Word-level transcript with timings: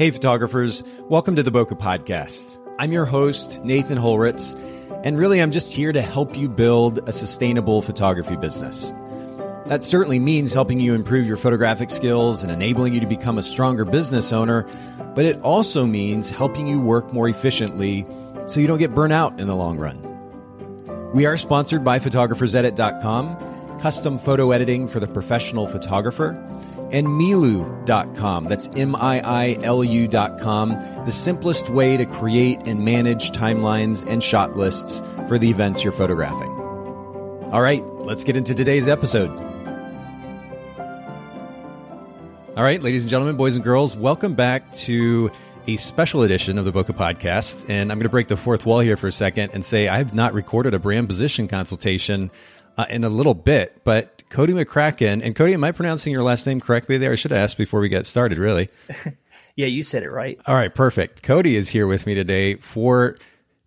Hey, 0.00 0.10
photographers, 0.10 0.82
welcome 1.10 1.36
to 1.36 1.42
the 1.42 1.52
Bokeh 1.52 1.78
Podcast. 1.78 2.58
I'm 2.78 2.90
your 2.90 3.04
host, 3.04 3.62
Nathan 3.62 3.98
Holritz, 3.98 4.54
and 5.04 5.18
really 5.18 5.42
I'm 5.42 5.50
just 5.50 5.74
here 5.74 5.92
to 5.92 6.00
help 6.00 6.38
you 6.38 6.48
build 6.48 7.06
a 7.06 7.12
sustainable 7.12 7.82
photography 7.82 8.34
business. 8.36 8.94
That 9.66 9.82
certainly 9.82 10.18
means 10.18 10.54
helping 10.54 10.80
you 10.80 10.94
improve 10.94 11.26
your 11.26 11.36
photographic 11.36 11.90
skills 11.90 12.42
and 12.42 12.50
enabling 12.50 12.94
you 12.94 13.00
to 13.00 13.06
become 13.06 13.36
a 13.36 13.42
stronger 13.42 13.84
business 13.84 14.32
owner, 14.32 14.66
but 15.14 15.26
it 15.26 15.38
also 15.42 15.84
means 15.84 16.30
helping 16.30 16.66
you 16.66 16.80
work 16.80 17.12
more 17.12 17.28
efficiently 17.28 18.06
so 18.46 18.58
you 18.58 18.66
don't 18.66 18.78
get 18.78 18.94
burnt 18.94 19.12
out 19.12 19.38
in 19.38 19.48
the 19.48 19.54
long 19.54 19.76
run. 19.76 20.00
We 21.12 21.26
are 21.26 21.36
sponsored 21.36 21.84
by 21.84 21.98
photographersedit.com, 21.98 23.78
custom 23.80 24.18
photo 24.18 24.52
editing 24.52 24.88
for 24.88 24.98
the 24.98 25.08
professional 25.08 25.66
photographer 25.66 26.42
and 26.92 27.06
Miilu.com. 27.06 28.44
That's 28.46 28.68
M 28.76 28.96
I 28.96 29.20
I 29.20 29.58
L 29.62 29.82
U.com, 29.84 30.70
the 31.04 31.12
simplest 31.12 31.68
way 31.68 31.96
to 31.96 32.06
create 32.06 32.60
and 32.66 32.84
manage 32.84 33.30
timelines 33.30 34.06
and 34.08 34.22
shot 34.22 34.56
lists 34.56 35.00
for 35.28 35.38
the 35.38 35.50
events 35.50 35.82
you're 35.82 35.92
photographing. 35.92 36.50
All 37.52 37.62
right, 37.62 37.84
let's 38.00 38.24
get 38.24 38.36
into 38.36 38.54
today's 38.54 38.88
episode. 38.88 39.30
All 42.56 42.64
right, 42.64 42.82
ladies 42.82 43.04
and 43.04 43.10
gentlemen, 43.10 43.36
boys 43.36 43.54
and 43.54 43.64
girls, 43.64 43.96
welcome 43.96 44.34
back 44.34 44.70
to 44.72 45.30
a 45.66 45.76
special 45.76 46.22
edition 46.22 46.58
of 46.58 46.64
the 46.64 46.72
Bokeh 46.72 46.96
Podcast. 46.96 47.64
And 47.68 47.90
I'm 47.90 47.98
going 47.98 48.04
to 48.04 48.10
break 48.10 48.28
the 48.28 48.36
fourth 48.36 48.66
wall 48.66 48.80
here 48.80 48.96
for 48.96 49.06
a 49.08 49.12
second 49.12 49.50
and 49.52 49.64
say 49.64 49.88
I 49.88 49.98
have 49.98 50.14
not 50.14 50.34
recorded 50.34 50.74
a 50.74 50.78
brand 50.78 51.08
position 51.08 51.48
consultation 51.48 52.30
uh, 52.76 52.86
in 52.90 53.04
a 53.04 53.08
little 53.08 53.34
bit, 53.34 53.80
but 53.84 54.19
Cody 54.30 54.52
McCracken. 54.52 55.22
And 55.22 55.36
Cody, 55.36 55.52
am 55.52 55.64
I 55.64 55.72
pronouncing 55.72 56.12
your 56.12 56.22
last 56.22 56.46
name 56.46 56.60
correctly 56.60 56.96
there? 56.96 57.12
I 57.12 57.16
should 57.16 57.32
have 57.32 57.40
asked 57.40 57.58
before 57.58 57.80
we 57.80 57.88
get 57.88 58.06
started, 58.06 58.38
really. 58.38 58.70
yeah, 59.56 59.66
you 59.66 59.82
said 59.82 60.02
it 60.02 60.10
right. 60.10 60.40
All 60.46 60.54
right, 60.54 60.74
perfect. 60.74 61.22
Cody 61.22 61.56
is 61.56 61.68
here 61.68 61.86
with 61.86 62.06
me 62.06 62.14
today 62.14 62.54
for 62.54 63.18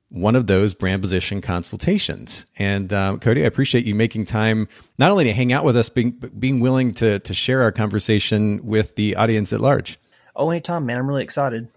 one 0.10 0.36
of 0.36 0.48
those 0.48 0.74
brand 0.74 1.02
position 1.02 1.42
consultations. 1.42 2.46
And 2.58 2.94
um, 2.94 3.20
Cody, 3.20 3.44
I 3.44 3.46
appreciate 3.46 3.86
you 3.86 3.96
making 3.96 4.26
time 4.26 4.68
not 4.98 5.12
only 5.12 5.26
to 5.26 5.34
hang 5.34 5.52
out 5.52 5.66
with 5.66 5.76
us, 5.76 5.90
being, 5.90 6.12
but 6.12 6.40
being 6.40 6.60
willing 6.60 6.94
to, 6.96 7.20
to 7.20 7.34
share 7.34 7.62
our 7.62 7.72
conversation 7.72 8.66
with 8.66 8.96
the 8.96 9.16
audience 9.16 9.52
at 9.54 9.60
large. 9.60 10.00
Oh, 10.36 10.50
anytime, 10.50 10.86
man. 10.86 11.00
I'm 11.00 11.08
really 11.08 11.24
excited. 11.24 11.68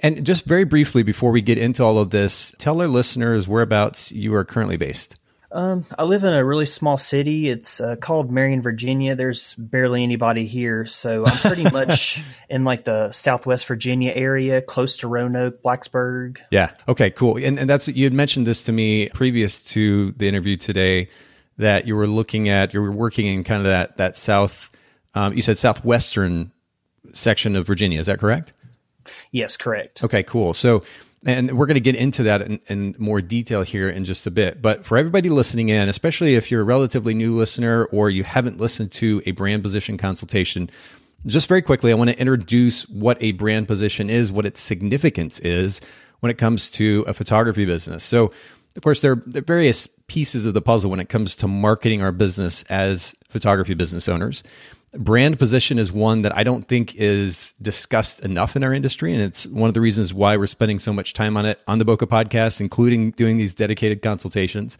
And 0.00 0.24
just 0.26 0.44
very 0.44 0.64
briefly 0.64 1.02
before 1.02 1.30
we 1.30 1.40
get 1.40 1.58
into 1.58 1.82
all 1.82 1.98
of 1.98 2.10
this, 2.10 2.54
tell 2.58 2.80
our 2.80 2.88
listeners 2.88 3.48
whereabouts 3.48 4.12
you 4.12 4.34
are 4.34 4.44
currently 4.44 4.76
based. 4.76 5.16
Um, 5.56 5.86
I 5.98 6.04
live 6.04 6.22
in 6.22 6.34
a 6.34 6.44
really 6.44 6.66
small 6.66 6.98
city. 6.98 7.48
It's 7.48 7.80
uh, 7.80 7.96
called 7.96 8.30
Marion, 8.30 8.60
Virginia. 8.60 9.16
There's 9.16 9.54
barely 9.54 10.02
anybody 10.02 10.46
here, 10.46 10.84
so 10.84 11.24
I'm 11.24 11.38
pretty 11.38 11.64
much 11.72 12.22
in 12.50 12.64
like 12.64 12.84
the 12.84 13.10
Southwest 13.10 13.66
Virginia 13.66 14.12
area, 14.14 14.60
close 14.60 14.98
to 14.98 15.08
Roanoke, 15.08 15.62
Blacksburg. 15.62 16.40
Yeah. 16.50 16.72
Okay. 16.86 17.08
Cool. 17.08 17.38
And 17.38 17.58
and 17.58 17.70
that's 17.70 17.88
you 17.88 18.04
had 18.04 18.12
mentioned 18.12 18.46
this 18.46 18.60
to 18.64 18.72
me 18.72 19.08
previous 19.14 19.64
to 19.70 20.12
the 20.12 20.28
interview 20.28 20.58
today 20.58 21.08
that 21.56 21.86
you 21.86 21.96
were 21.96 22.06
looking 22.06 22.50
at 22.50 22.74
you 22.74 22.82
were 22.82 22.92
working 22.92 23.24
in 23.24 23.42
kind 23.42 23.60
of 23.60 23.64
that 23.64 23.96
that 23.96 24.18
south. 24.18 24.70
Um, 25.14 25.32
you 25.32 25.40
said 25.40 25.56
southwestern 25.56 26.52
section 27.14 27.56
of 27.56 27.66
Virginia. 27.66 27.98
Is 27.98 28.06
that 28.06 28.18
correct? 28.18 28.52
Yes, 29.32 29.56
correct. 29.56 30.04
Okay, 30.04 30.22
cool. 30.22 30.52
So 30.52 30.82
and 31.26 31.58
we're 31.58 31.66
going 31.66 31.74
to 31.74 31.80
get 31.80 31.96
into 31.96 32.22
that 32.22 32.40
in, 32.42 32.60
in, 32.68 32.94
more 32.98 33.20
detail 33.20 33.62
here 33.62 33.88
in 33.90 34.04
just 34.04 34.28
a 34.28 34.30
bit. 34.30 34.62
But 34.62 34.86
for 34.86 34.96
everybody 34.96 35.28
listening 35.28 35.68
in, 35.70 35.88
especially 35.88 36.36
if 36.36 36.50
you're 36.50 36.60
a 36.60 36.64
relatively 36.64 37.14
new 37.14 37.36
listener 37.36 37.86
or 37.86 38.08
you 38.10 38.22
haven't 38.22 38.58
listened 38.58 38.92
to 38.92 39.20
a 39.26 39.32
brand 39.32 39.64
position 39.64 39.98
consultation, 39.98 40.70
just 41.26 41.48
very 41.48 41.62
quickly, 41.62 41.90
I 41.90 41.96
want 41.96 42.10
to 42.10 42.18
introduce 42.18 42.88
what 42.88 43.18
a 43.20 43.32
brand 43.32 43.66
position 43.66 44.08
is, 44.08 44.30
what 44.30 44.46
its 44.46 44.60
significance 44.60 45.40
is 45.40 45.80
when 46.20 46.30
it 46.30 46.38
comes 46.38 46.70
to 46.72 47.04
a 47.08 47.12
photography 47.12 47.64
business. 47.64 48.04
So, 48.04 48.30
of 48.76 48.82
course, 48.82 49.00
there 49.00 49.12
are 49.12 49.22
various 49.26 49.88
pieces 50.06 50.46
of 50.46 50.54
the 50.54 50.62
puzzle 50.62 50.90
when 50.90 51.00
it 51.00 51.08
comes 51.08 51.34
to 51.36 51.48
marketing 51.48 52.02
our 52.02 52.12
business 52.12 52.62
as 52.64 53.16
photography 53.28 53.74
business 53.74 54.08
owners 54.08 54.44
brand 54.92 55.38
position 55.38 55.78
is 55.78 55.92
one 55.92 56.22
that 56.22 56.36
I 56.36 56.42
don't 56.42 56.66
think 56.66 56.94
is 56.94 57.54
discussed 57.60 58.20
enough 58.20 58.56
in 58.56 58.64
our 58.64 58.72
industry. 58.72 59.12
And 59.12 59.22
it's 59.22 59.46
one 59.46 59.68
of 59.68 59.74
the 59.74 59.80
reasons 59.80 60.14
why 60.14 60.36
we're 60.36 60.46
spending 60.46 60.78
so 60.78 60.92
much 60.92 61.12
time 61.12 61.36
on 61.36 61.44
it 61.44 61.60
on 61.66 61.78
the 61.78 61.84
Bokeh 61.84 62.08
podcast, 62.08 62.60
including 62.60 63.10
doing 63.12 63.36
these 63.36 63.54
dedicated 63.54 64.02
consultations. 64.02 64.78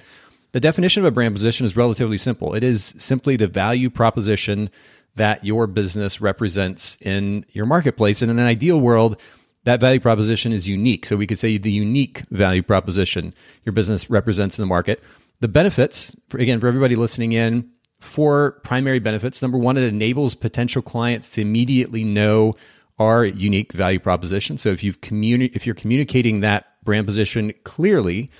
The 0.52 0.60
definition 0.60 1.02
of 1.02 1.06
a 1.06 1.10
brand 1.10 1.34
position 1.34 1.66
is 1.66 1.76
relatively 1.76 2.18
simple 2.18 2.54
it 2.54 2.62
is 2.62 2.94
simply 2.96 3.36
the 3.36 3.46
value 3.46 3.90
proposition 3.90 4.70
that 5.16 5.44
your 5.44 5.66
business 5.66 6.20
represents 6.20 6.96
in 7.00 7.44
your 7.52 7.66
marketplace. 7.66 8.22
And 8.22 8.30
in 8.30 8.38
an 8.38 8.46
ideal 8.46 8.80
world, 8.80 9.20
that 9.64 9.80
value 9.80 9.98
proposition 9.98 10.52
is 10.52 10.68
unique. 10.68 11.06
So 11.06 11.16
we 11.16 11.26
could 11.26 11.38
say 11.38 11.58
the 11.58 11.72
unique 11.72 12.22
value 12.30 12.62
proposition 12.62 13.34
your 13.64 13.72
business 13.72 14.08
represents 14.08 14.58
in 14.58 14.62
the 14.62 14.66
market. 14.66 15.02
The 15.40 15.48
benefits, 15.48 16.14
for, 16.28 16.38
again, 16.38 16.60
for 16.60 16.68
everybody 16.68 16.96
listening 16.96 17.32
in, 17.32 17.70
four 17.98 18.60
primary 18.62 18.98
benefits. 18.98 19.42
Number 19.42 19.58
one, 19.58 19.76
it 19.76 19.84
enables 19.84 20.34
potential 20.34 20.82
clients 20.82 21.30
to 21.32 21.40
immediately 21.40 22.04
know 22.04 22.54
our 22.98 23.24
unique 23.24 23.72
value 23.72 23.98
proposition. 23.98 24.58
So 24.58 24.70
if 24.70 24.82
you've 24.82 25.00
communi- 25.00 25.54
if 25.54 25.66
you're 25.66 25.74
communicating 25.74 26.40
that 26.40 26.82
brand 26.84 27.06
position 27.06 27.52
clearly, 27.64 28.30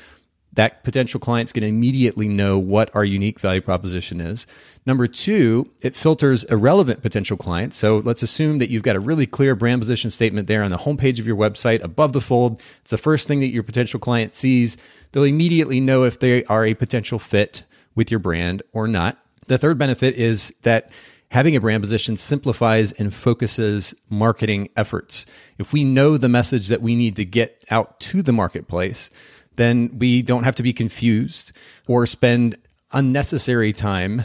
that 0.57 0.83
potential 0.85 1.21
client's 1.21 1.53
going 1.53 1.63
to 1.63 1.69
immediately 1.69 2.29
know 2.29 2.59
what 2.59 2.95
our 2.95 3.05
unique 3.05 3.39
value 3.39 3.61
proposition 3.61 4.23
is. 4.23 4.47
Number 4.87 5.07
two, 5.07 5.71
it 5.83 5.95
filters 5.95 6.45
irrelevant 6.45 7.03
potential 7.03 7.37
clients. 7.37 7.77
So 7.77 7.99
let's 7.99 8.23
assume 8.23 8.59
that 8.59 8.71
you've 8.71 8.83
got 8.83 8.97
a 8.97 9.01
really 9.01 9.27
clear 9.27 9.55
brand 9.55 9.83
position 9.83 10.11
statement 10.11 10.49
there 10.49 10.63
on 10.63 10.71
the 10.71 10.79
homepage 10.79 11.19
of 11.19 11.27
your 11.27 11.37
website 11.37 11.83
above 11.83 12.15
the 12.15 12.23
fold. 12.23 12.61
It's 12.81 12.91
the 12.91 12.99
first 12.99 13.29
thing 13.29 13.41
that 13.41 13.49
your 13.51 13.65
potential 13.65 14.01
client 14.01 14.35
sees. 14.35 14.79
They'll 15.13 15.25
immediately 15.25 15.81
know 15.81 16.05
if 16.05 16.19
they 16.19 16.45
are 16.45 16.65
a 16.65 16.73
potential 16.73 17.19
fit 17.19 17.65
with 17.95 18.11
your 18.11 18.21
brand 18.21 18.63
or 18.73 18.89
not. 18.89 19.19
The 19.47 19.59
third 19.59 19.79
benefit 19.79 20.15
is 20.15 20.55
that 20.63 20.91
having 21.31 21.57
a 21.57 21.61
brand 21.61 21.83
position 21.83 22.17
simplifies 22.17 22.93
and 22.93 23.15
focuses 23.15 23.95
marketing 24.09 24.69
efforts. 24.77 25.27
If 25.59 25.73
we 25.73 25.85
know 25.85 26.17
the 26.17 26.29
message 26.29 26.69
that 26.69 26.83
we 26.83 26.95
need 26.95 27.17
to 27.17 27.25
get 27.25 27.65
out 27.71 27.99
to 28.01 28.23
the 28.23 28.33
marketplace, 28.33 29.11
then 29.57 29.91
we 29.99 30.23
don't 30.23 30.45
have 30.45 30.55
to 30.57 30.63
be 30.63 30.73
confused 30.73 31.53
or 31.87 32.07
spend 32.07 32.57
unnecessary 32.93 33.73
time 33.73 34.23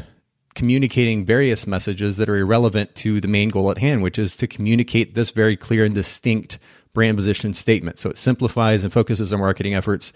communicating 0.54 1.26
various 1.26 1.66
messages 1.66 2.18
that 2.18 2.30
are 2.30 2.38
irrelevant 2.38 2.94
to 2.94 3.22
the 3.22 3.28
main 3.28 3.50
goal 3.50 3.72
at 3.72 3.78
hand, 3.78 4.04
which 4.04 4.20
is 4.20 4.36
to 4.36 4.48
communicate 4.48 5.16
this 5.16 5.32
very 5.32 5.56
clear 5.56 5.86
and 5.86 5.96
distinct 5.96 6.60
brand 6.94 7.18
position 7.18 7.54
statement. 7.54 8.00
So 8.00 8.10
it 8.10 8.18
simplifies 8.18 8.84
and 8.84 8.92
focuses 8.92 9.32
our 9.32 9.40
marketing 9.40 9.76
efforts 9.76 10.12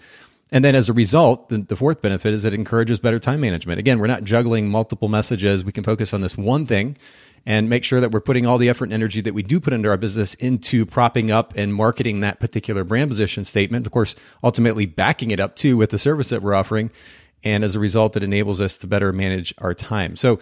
and 0.52 0.64
then 0.64 0.74
as 0.74 0.88
a 0.88 0.92
result, 0.92 1.48
the, 1.48 1.58
the, 1.58 1.74
fourth 1.74 2.00
benefit 2.00 2.32
is 2.32 2.44
it 2.44 2.54
encourages 2.54 3.00
better 3.00 3.18
time 3.18 3.40
management. 3.40 3.80
Again, 3.80 3.98
we're 3.98 4.06
not 4.06 4.22
juggling 4.22 4.68
multiple 4.68 5.08
messages. 5.08 5.64
We 5.64 5.72
can 5.72 5.82
focus 5.82 6.14
on 6.14 6.20
this 6.20 6.36
one 6.36 6.66
thing 6.66 6.96
and 7.44 7.68
make 7.68 7.82
sure 7.82 8.00
that 8.00 8.12
we're 8.12 8.20
putting 8.20 8.46
all 8.46 8.58
the 8.58 8.68
effort 8.68 8.84
and 8.84 8.92
energy 8.92 9.20
that 9.20 9.34
we 9.34 9.42
do 9.42 9.58
put 9.58 9.72
into 9.72 9.88
our 9.88 9.96
business 9.96 10.34
into 10.34 10.86
propping 10.86 11.30
up 11.30 11.52
and 11.56 11.74
marketing 11.74 12.20
that 12.20 12.38
particular 12.38 12.84
brand 12.84 13.10
position 13.10 13.44
statement. 13.44 13.86
Of 13.86 13.92
course, 13.92 14.14
ultimately 14.42 14.86
backing 14.86 15.32
it 15.32 15.40
up 15.40 15.56
too 15.56 15.76
with 15.76 15.90
the 15.90 15.98
service 15.98 16.28
that 16.28 16.42
we're 16.42 16.54
offering. 16.54 16.90
And 17.42 17.64
as 17.64 17.74
a 17.74 17.80
result, 17.80 18.16
it 18.16 18.22
enables 18.22 18.60
us 18.60 18.76
to 18.78 18.86
better 18.86 19.12
manage 19.12 19.52
our 19.58 19.74
time. 19.74 20.16
So 20.16 20.40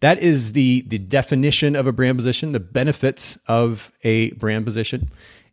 that 0.00 0.18
is 0.18 0.52
the, 0.52 0.82
the 0.82 0.98
definition 0.98 1.74
of 1.74 1.86
a 1.86 1.92
brand 1.92 2.18
position, 2.18 2.52
the 2.52 2.60
benefits 2.60 3.38
of 3.48 3.90
a 4.02 4.30
brand 4.32 4.64
position. 4.64 5.10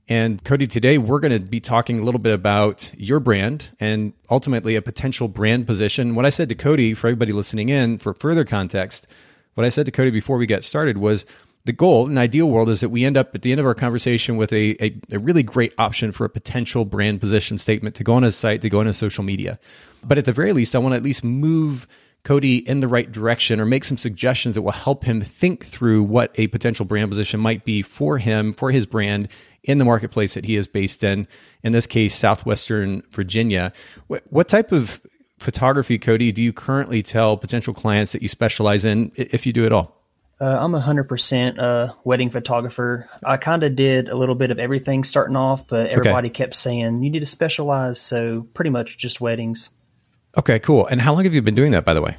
And 0.09 0.44
Cody, 0.44 0.68
today 0.68 0.97
we're 0.97 1.19
going 1.19 1.31
to 1.31 1.40
be 1.40 1.62
talking 1.62 2.00
a 2.00 2.03
little 2.03 2.19
bit 2.19 2.34
about 2.34 2.91
your 2.97 3.22
brand 3.22 3.69
and 3.80 4.12
ultimately 4.30 4.75
a 4.75 4.81
potential 4.81 5.30
brand 5.30 5.66
position. 5.66 6.14
What 6.14 6.25
I 6.25 6.30
said 6.30 6.50
to 6.50 6.56
Cody, 6.56 6.94
for 6.94 7.08
everybody 7.08 7.31
listening 7.31 7.69
in, 7.69 7.97
for 7.97 8.13
further 8.13 8.44
context, 8.44 9.08
what 9.53 9.66
I 9.66 9.69
said 9.69 9.86
to 9.86 9.92
Cody 9.92 10.12
before 10.12 10.38
we 10.38 10.46
got 10.46 10.63
started 10.63 10.97
was 10.97 11.25
the 11.66 11.72
goal, 11.72 12.08
an 12.08 12.18
ideal 12.18 12.50
world, 12.50 12.68
is 12.68 12.81
that 12.81 12.90
we 12.90 13.06
end 13.06 13.16
up 13.16 13.34
at 13.34 13.44
the 13.44 13.52
end 13.52 13.62
of 13.62 13.66
our 13.66 13.74
conversation 13.74 14.36
with 14.36 14.51
a, 14.51 14.75
a, 14.83 14.94
a 15.13 15.19
really 15.19 15.44
great 15.44 15.74
option 15.77 16.12
for 16.12 16.25
a 16.25 16.30
potential 16.30 16.83
brand 16.83 17.22
position 17.22 17.57
statement 17.57 17.95
to 17.95 18.04
go 18.04 18.16
on 18.16 18.25
a 18.25 18.31
site, 18.33 18.62
to 18.62 18.69
go 18.69 18.81
on 18.81 18.88
his 18.88 18.98
social 18.98 19.24
media. 19.24 19.57
But 20.04 20.18
at 20.18 20.25
the 20.25 20.33
very 20.33 20.51
least, 20.51 20.75
I 20.75 20.80
want 20.80 20.92
to 20.92 20.98
at 20.98 21.04
least 21.04 21.24
move 21.24 21.88
Cody 22.24 22.58
in 22.58 22.80
the 22.80 22.88
right 22.88 23.12
direction 23.12 23.60
or 23.60 23.66
make 23.66 23.84
some 23.84 23.98
suggestions 23.98 24.56
that 24.56 24.62
will 24.62 24.72
help 24.72 25.04
him 25.04 25.22
think 25.22 25.66
through 25.66 26.04
what 26.04 26.31
a 26.36 26.48
potential 26.48 26.86
brand 26.86 27.12
position 27.12 27.40
might 27.40 27.66
be 27.66 27.81
for 27.81 28.18
him, 28.18 28.54
for 28.54 28.72
his 28.72 28.86
brand 28.86 29.28
in 29.64 29.78
the 29.78 29.86
marketplace 29.86 30.34
that 30.34 30.46
he 30.46 30.56
is 30.56 30.66
based 30.66 31.04
in, 31.04 31.28
in 31.64 31.74
this 31.74 31.86
case, 31.86 32.16
Southwestern 32.16 33.04
Virginia. 33.12 33.74
What, 34.08 34.24
what 34.30 34.48
type 34.48 34.72
of 34.72 35.02
photography, 35.38 36.00
Cody, 36.00 36.31
do 36.31 36.42
you 36.42 36.54
currently 36.54 37.04
tell 37.04 37.36
potential 37.36 37.74
clients 37.74 38.14
that 38.14 38.22
you 38.22 38.30
specialize 38.30 38.86
in, 38.86 39.12
if 39.16 39.46
you 39.46 39.52
do 39.52 39.66
at 39.66 39.74
all? 39.74 40.00
Uh, 40.40 40.58
I'm 40.60 40.75
a 40.75 40.81
100% 40.81 41.58
a 41.58 41.96
wedding 42.04 42.30
photographer. 42.30 43.10
I 43.24 43.38
kind 43.38 43.64
of 43.64 43.75
did 43.75 44.10
a 44.10 44.16
little 44.16 44.36
bit 44.36 44.50
of 44.52 44.60
everything 44.60 45.04
starting 45.04 45.36
off, 45.36 45.68
but 45.68 45.92
everybody 45.92 46.30
okay. 46.30 46.34
kept 46.34 46.56
saying, 46.56 47.04
you 47.04 47.10
need 47.10 47.20
to 47.20 47.25
specialize. 47.25 48.02
So 48.02 48.48
pretty 48.54 48.70
much 48.70 48.98
just 48.98 49.22
weddings. 49.22 49.70
Okay, 50.38 50.59
cool. 50.59 50.88
And 50.88 51.00
how 51.00 51.13
long 51.13 51.24
have 51.25 51.33
you 51.33 51.41
been 51.41 51.56
doing 51.56 51.71
that, 51.71 51.85
by 51.85 51.94
the 51.94 52.01
way? 52.01 52.18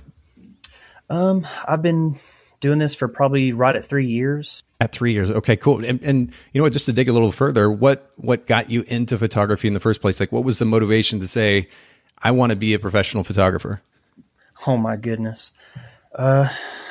Um, 1.11 1.47
I've 1.67 1.83
been 1.83 2.17
doing 2.61 2.79
this 2.79 2.95
for 2.95 3.09
probably 3.09 3.53
right 3.53 3.77
at 3.77 3.85
three 3.85 4.07
years. 4.07 4.63
At 4.81 4.93
three 4.93 5.13
years, 5.13 5.31
okay, 5.31 5.57
cool. 5.57 5.85
And, 5.85 6.03
and 6.03 6.33
you 6.53 6.61
know 6.61 6.63
what? 6.63 6.73
Just 6.73 6.87
to 6.87 6.93
dig 6.93 7.09
a 7.09 7.13
little 7.13 7.33
further, 7.33 7.71
what 7.71 8.11
what 8.17 8.47
got 8.47 8.71
you 8.71 8.85
into 8.87 9.19
photography 9.19 9.69
in 9.69 9.75
the 9.75 9.81
first 9.81 10.01
place? 10.01 10.21
Like, 10.21 10.33
what 10.33 10.45
was 10.45 10.59
the 10.59 10.65
motivation 10.65 11.21
to 11.21 11.29
say, 11.29 11.69
"I 12.19 12.31
want 12.31 12.51
to 12.51 12.57
be 12.57 12.75
a 12.75 12.79
professional 12.79 13.25
photographer"? 13.25 13.83
Oh 14.67 14.77
my 14.77 14.97
goodness. 14.97 15.53
Uh, 16.15 16.49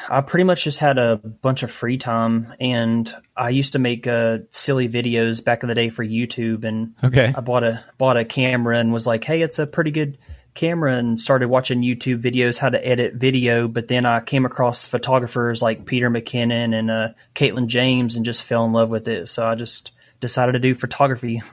I 0.10 0.22
pretty 0.22 0.44
much 0.44 0.66
just 0.66 0.80
had 0.80 0.98
a 0.98 1.16
bunch 1.16 1.64
of 1.64 1.72
free 1.72 1.98
time, 1.98 2.54
and 2.60 3.14
I 3.36 3.50
used 3.50 3.74
to 3.74 3.80
make 3.80 4.06
uh, 4.06 4.40
silly 4.50 4.90
videos 4.90 5.44
back 5.44 5.64
in 5.64 5.70
the 5.70 5.76
day 5.76 5.90
for 5.90 6.06
YouTube. 6.06 6.66
And 6.66 6.94
okay. 7.04 7.34
I 7.36 7.42
bought 7.42 7.64
a 7.64 7.84
bought 7.98 8.18
a 8.18 8.26
camera 8.26 8.78
and 8.78 8.92
was 8.92 9.08
like, 9.08 9.24
"Hey, 9.24 9.42
it's 9.42 9.60
a 9.60 9.66
pretty 9.66 9.92
good 9.92 10.18
camera," 10.54 10.98
and 10.98 11.20
started 11.20 11.48
watching 11.48 11.82
YouTube 11.82 12.22
videos 12.22 12.60
how 12.60 12.70
to 12.70 12.88
edit 12.88 13.16
video. 13.16 13.68
But 13.68 13.88
then 13.88 14.06
I 14.06 14.22
came 14.22 14.46
across 14.46 14.88
photographers 14.88 15.62
like 15.62 15.86
Peter 15.86 16.10
McKinnon 16.10 16.74
and 16.74 16.92
uh, 16.92 17.10
Katelyn 17.36 17.68
James, 17.68 18.16
and 18.16 18.26
just 18.26 18.44
fell 18.44 18.66
in 18.66 18.74
love 18.74 18.90
with 18.90 19.08
it. 19.08 19.30
So 19.30 19.48
I 19.48 19.56
just 19.56 19.92
decided 20.20 20.54
to 20.54 20.60
do 20.60 20.76
photography. 20.76 21.42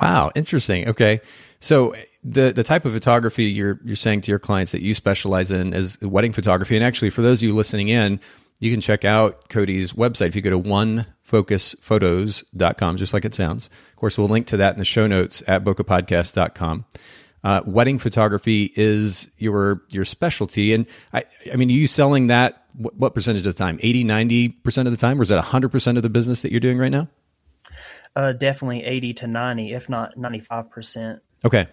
Wow, 0.00 0.30
interesting. 0.34 0.88
Okay, 0.88 1.20
so 1.60 1.94
the 2.22 2.52
the 2.52 2.64
type 2.64 2.84
of 2.84 2.92
photography 2.92 3.44
you're 3.44 3.80
you're 3.84 3.96
saying 3.96 4.20
to 4.22 4.32
your 4.32 4.38
clients 4.38 4.72
that 4.72 4.82
you 4.82 4.94
specialize 4.94 5.52
in 5.52 5.74
is 5.74 6.00
wedding 6.00 6.32
photography. 6.32 6.76
And 6.76 6.84
actually, 6.84 7.10
for 7.10 7.22
those 7.22 7.38
of 7.38 7.44
you 7.44 7.54
listening 7.54 7.88
in, 7.88 8.20
you 8.60 8.70
can 8.72 8.80
check 8.80 9.04
out 9.04 9.48
Cody's 9.48 9.92
website 9.92 10.28
if 10.28 10.36
you 10.36 10.42
go 10.42 10.50
to 10.50 10.60
onefocusphotos.com, 10.60 12.96
just 12.96 13.12
like 13.12 13.24
it 13.24 13.34
sounds. 13.34 13.66
Of 13.66 13.96
course, 13.96 14.16
we'll 14.18 14.28
link 14.28 14.46
to 14.48 14.56
that 14.58 14.74
in 14.74 14.78
the 14.78 14.84
show 14.84 15.06
notes 15.06 15.42
at 15.46 15.64
bokehpodcast.com. 15.64 16.84
Uh, 17.44 17.60
wedding 17.66 17.98
photography 17.98 18.72
is 18.74 19.30
your 19.38 19.82
your 19.90 20.04
specialty. 20.04 20.72
And 20.72 20.86
I, 21.12 21.24
I 21.52 21.56
mean, 21.56 21.68
are 21.68 21.74
you 21.74 21.86
selling 21.86 22.26
that 22.28 22.64
what, 22.72 22.96
what 22.96 23.14
percentage 23.14 23.46
of 23.46 23.54
the 23.54 23.58
time? 23.62 23.78
80, 23.82 24.04
90% 24.04 24.86
of 24.86 24.90
the 24.90 24.96
time? 24.96 25.20
Or 25.20 25.22
is 25.22 25.28
that 25.28 25.44
100% 25.44 25.96
of 25.96 26.02
the 26.02 26.08
business 26.08 26.42
that 26.42 26.50
you're 26.50 26.60
doing 26.60 26.78
right 26.78 26.90
now? 26.90 27.08
Uh, 28.16 28.32
definitely 28.32 28.84
80 28.84 29.14
to 29.14 29.26
90, 29.26 29.72
if 29.72 29.88
not 29.88 30.16
95%. 30.16 31.20
Okay. 31.44 31.68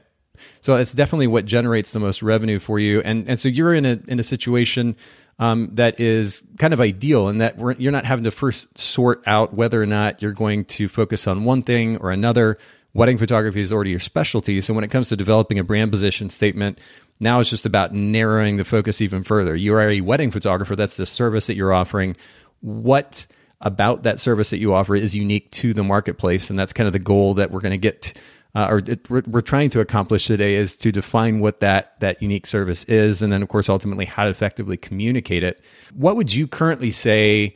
So 0.61 0.75
it's 0.75 0.93
definitely 0.93 1.27
what 1.27 1.45
generates 1.45 1.91
the 1.91 1.99
most 1.99 2.23
revenue 2.23 2.57
for 2.57 2.79
you, 2.79 3.01
and 3.01 3.27
and 3.27 3.39
so 3.39 3.49
you're 3.49 3.73
in 3.73 3.85
a 3.85 3.99
in 4.07 4.19
a 4.19 4.23
situation 4.23 4.95
um, 5.39 5.69
that 5.73 5.99
is 5.99 6.43
kind 6.57 6.73
of 6.73 6.79
ideal 6.79 7.27
in 7.27 7.39
that 7.39 7.59
you're 7.79 7.91
not 7.91 8.05
having 8.05 8.23
to 8.23 8.31
first 8.31 8.77
sort 8.77 9.21
out 9.27 9.53
whether 9.53 9.81
or 9.81 9.85
not 9.85 10.21
you're 10.21 10.31
going 10.31 10.65
to 10.65 10.87
focus 10.87 11.27
on 11.27 11.43
one 11.43 11.63
thing 11.63 11.97
or 11.97 12.11
another. 12.11 12.57
Wedding 12.93 13.17
photography 13.17 13.61
is 13.61 13.71
already 13.71 13.91
your 13.91 13.99
specialty, 13.99 14.59
so 14.59 14.73
when 14.73 14.83
it 14.83 14.89
comes 14.89 15.09
to 15.09 15.15
developing 15.15 15.57
a 15.59 15.63
brand 15.63 15.91
position 15.91 16.29
statement, 16.29 16.77
now 17.19 17.39
it's 17.39 17.49
just 17.49 17.65
about 17.65 17.93
narrowing 17.93 18.57
the 18.57 18.65
focus 18.65 19.01
even 19.01 19.23
further. 19.23 19.55
You 19.55 19.73
are 19.75 19.89
a 19.89 20.01
wedding 20.01 20.31
photographer; 20.31 20.75
that's 20.75 20.97
the 20.97 21.05
service 21.05 21.47
that 21.47 21.55
you're 21.55 21.73
offering. 21.73 22.17
What 22.59 23.27
about 23.61 24.03
that 24.03 24.19
service 24.19 24.49
that 24.49 24.57
you 24.57 24.73
offer 24.73 24.95
is 24.95 25.15
unique 25.15 25.51
to 25.51 25.73
the 25.73 25.83
marketplace, 25.83 26.49
and 26.49 26.59
that's 26.59 26.73
kind 26.73 26.87
of 26.87 26.93
the 26.93 26.99
goal 26.99 27.35
that 27.35 27.51
we're 27.51 27.61
going 27.61 27.71
to 27.71 27.77
get 27.77 28.13
uh, 28.53 28.67
or 28.69 28.77
it, 28.79 29.09
we're, 29.09 29.23
we're, 29.27 29.41
trying 29.41 29.69
to 29.69 29.79
accomplish 29.79 30.25
today 30.25 30.55
is 30.55 30.75
to 30.75 30.91
define 30.91 31.39
what 31.39 31.61
that 31.61 31.97
that 32.01 32.21
unique 32.21 32.45
service 32.45 32.83
is, 32.85 33.21
and 33.21 33.31
then 33.31 33.41
of 33.41 33.47
course 33.47 33.69
ultimately 33.69 34.05
how 34.05 34.25
to 34.25 34.29
effectively 34.29 34.75
communicate 34.75 35.43
it. 35.43 35.61
What 35.93 36.17
would 36.17 36.33
you 36.33 36.47
currently 36.47 36.91
say 36.91 37.55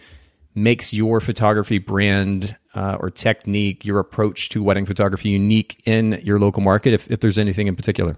makes 0.53 0.93
your 0.93 1.19
photography 1.19 1.79
brand 1.79 2.55
uh, 2.75 2.97
or 2.99 3.09
technique, 3.09 3.85
your 3.85 3.99
approach 3.99 4.49
to 4.49 4.61
wedding 4.61 4.85
photography, 4.85 5.29
unique 5.29 5.81
in 5.85 6.21
your 6.23 6.39
local 6.39 6.61
market? 6.61 6.93
If, 6.93 7.09
if 7.09 7.19
there's 7.19 7.37
anything 7.37 7.67
in 7.67 7.75
particular. 7.75 8.17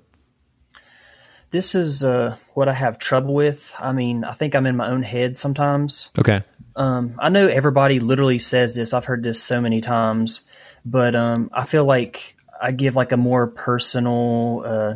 This 1.49 1.75
is 1.75 2.03
uh, 2.03 2.35
what 2.55 2.67
I 2.67 2.73
have 2.73 2.97
trouble 2.97 3.33
with. 3.33 3.73
I 3.79 3.93
mean, 3.93 4.25
I 4.25 4.33
think 4.33 4.53
I'm 4.53 4.65
in 4.65 4.75
my 4.75 4.89
own 4.89 5.01
head 5.01 5.37
sometimes. 5.37 6.11
Okay. 6.19 6.43
Um, 6.75 7.15
I 7.19 7.29
know 7.29 7.47
everybody 7.47 7.99
literally 7.99 8.39
says 8.39 8.75
this. 8.75 8.93
I've 8.93 9.05
heard 9.05 9.23
this 9.23 9.41
so 9.41 9.61
many 9.61 9.79
times, 9.79 10.43
but 10.85 11.15
um, 11.15 11.49
I 11.53 11.65
feel 11.65 11.85
like 11.85 12.35
I 12.61 12.71
give 12.71 12.95
like 12.95 13.13
a 13.13 13.17
more 13.17 13.47
personal, 13.47 14.63
uh, 14.65 14.93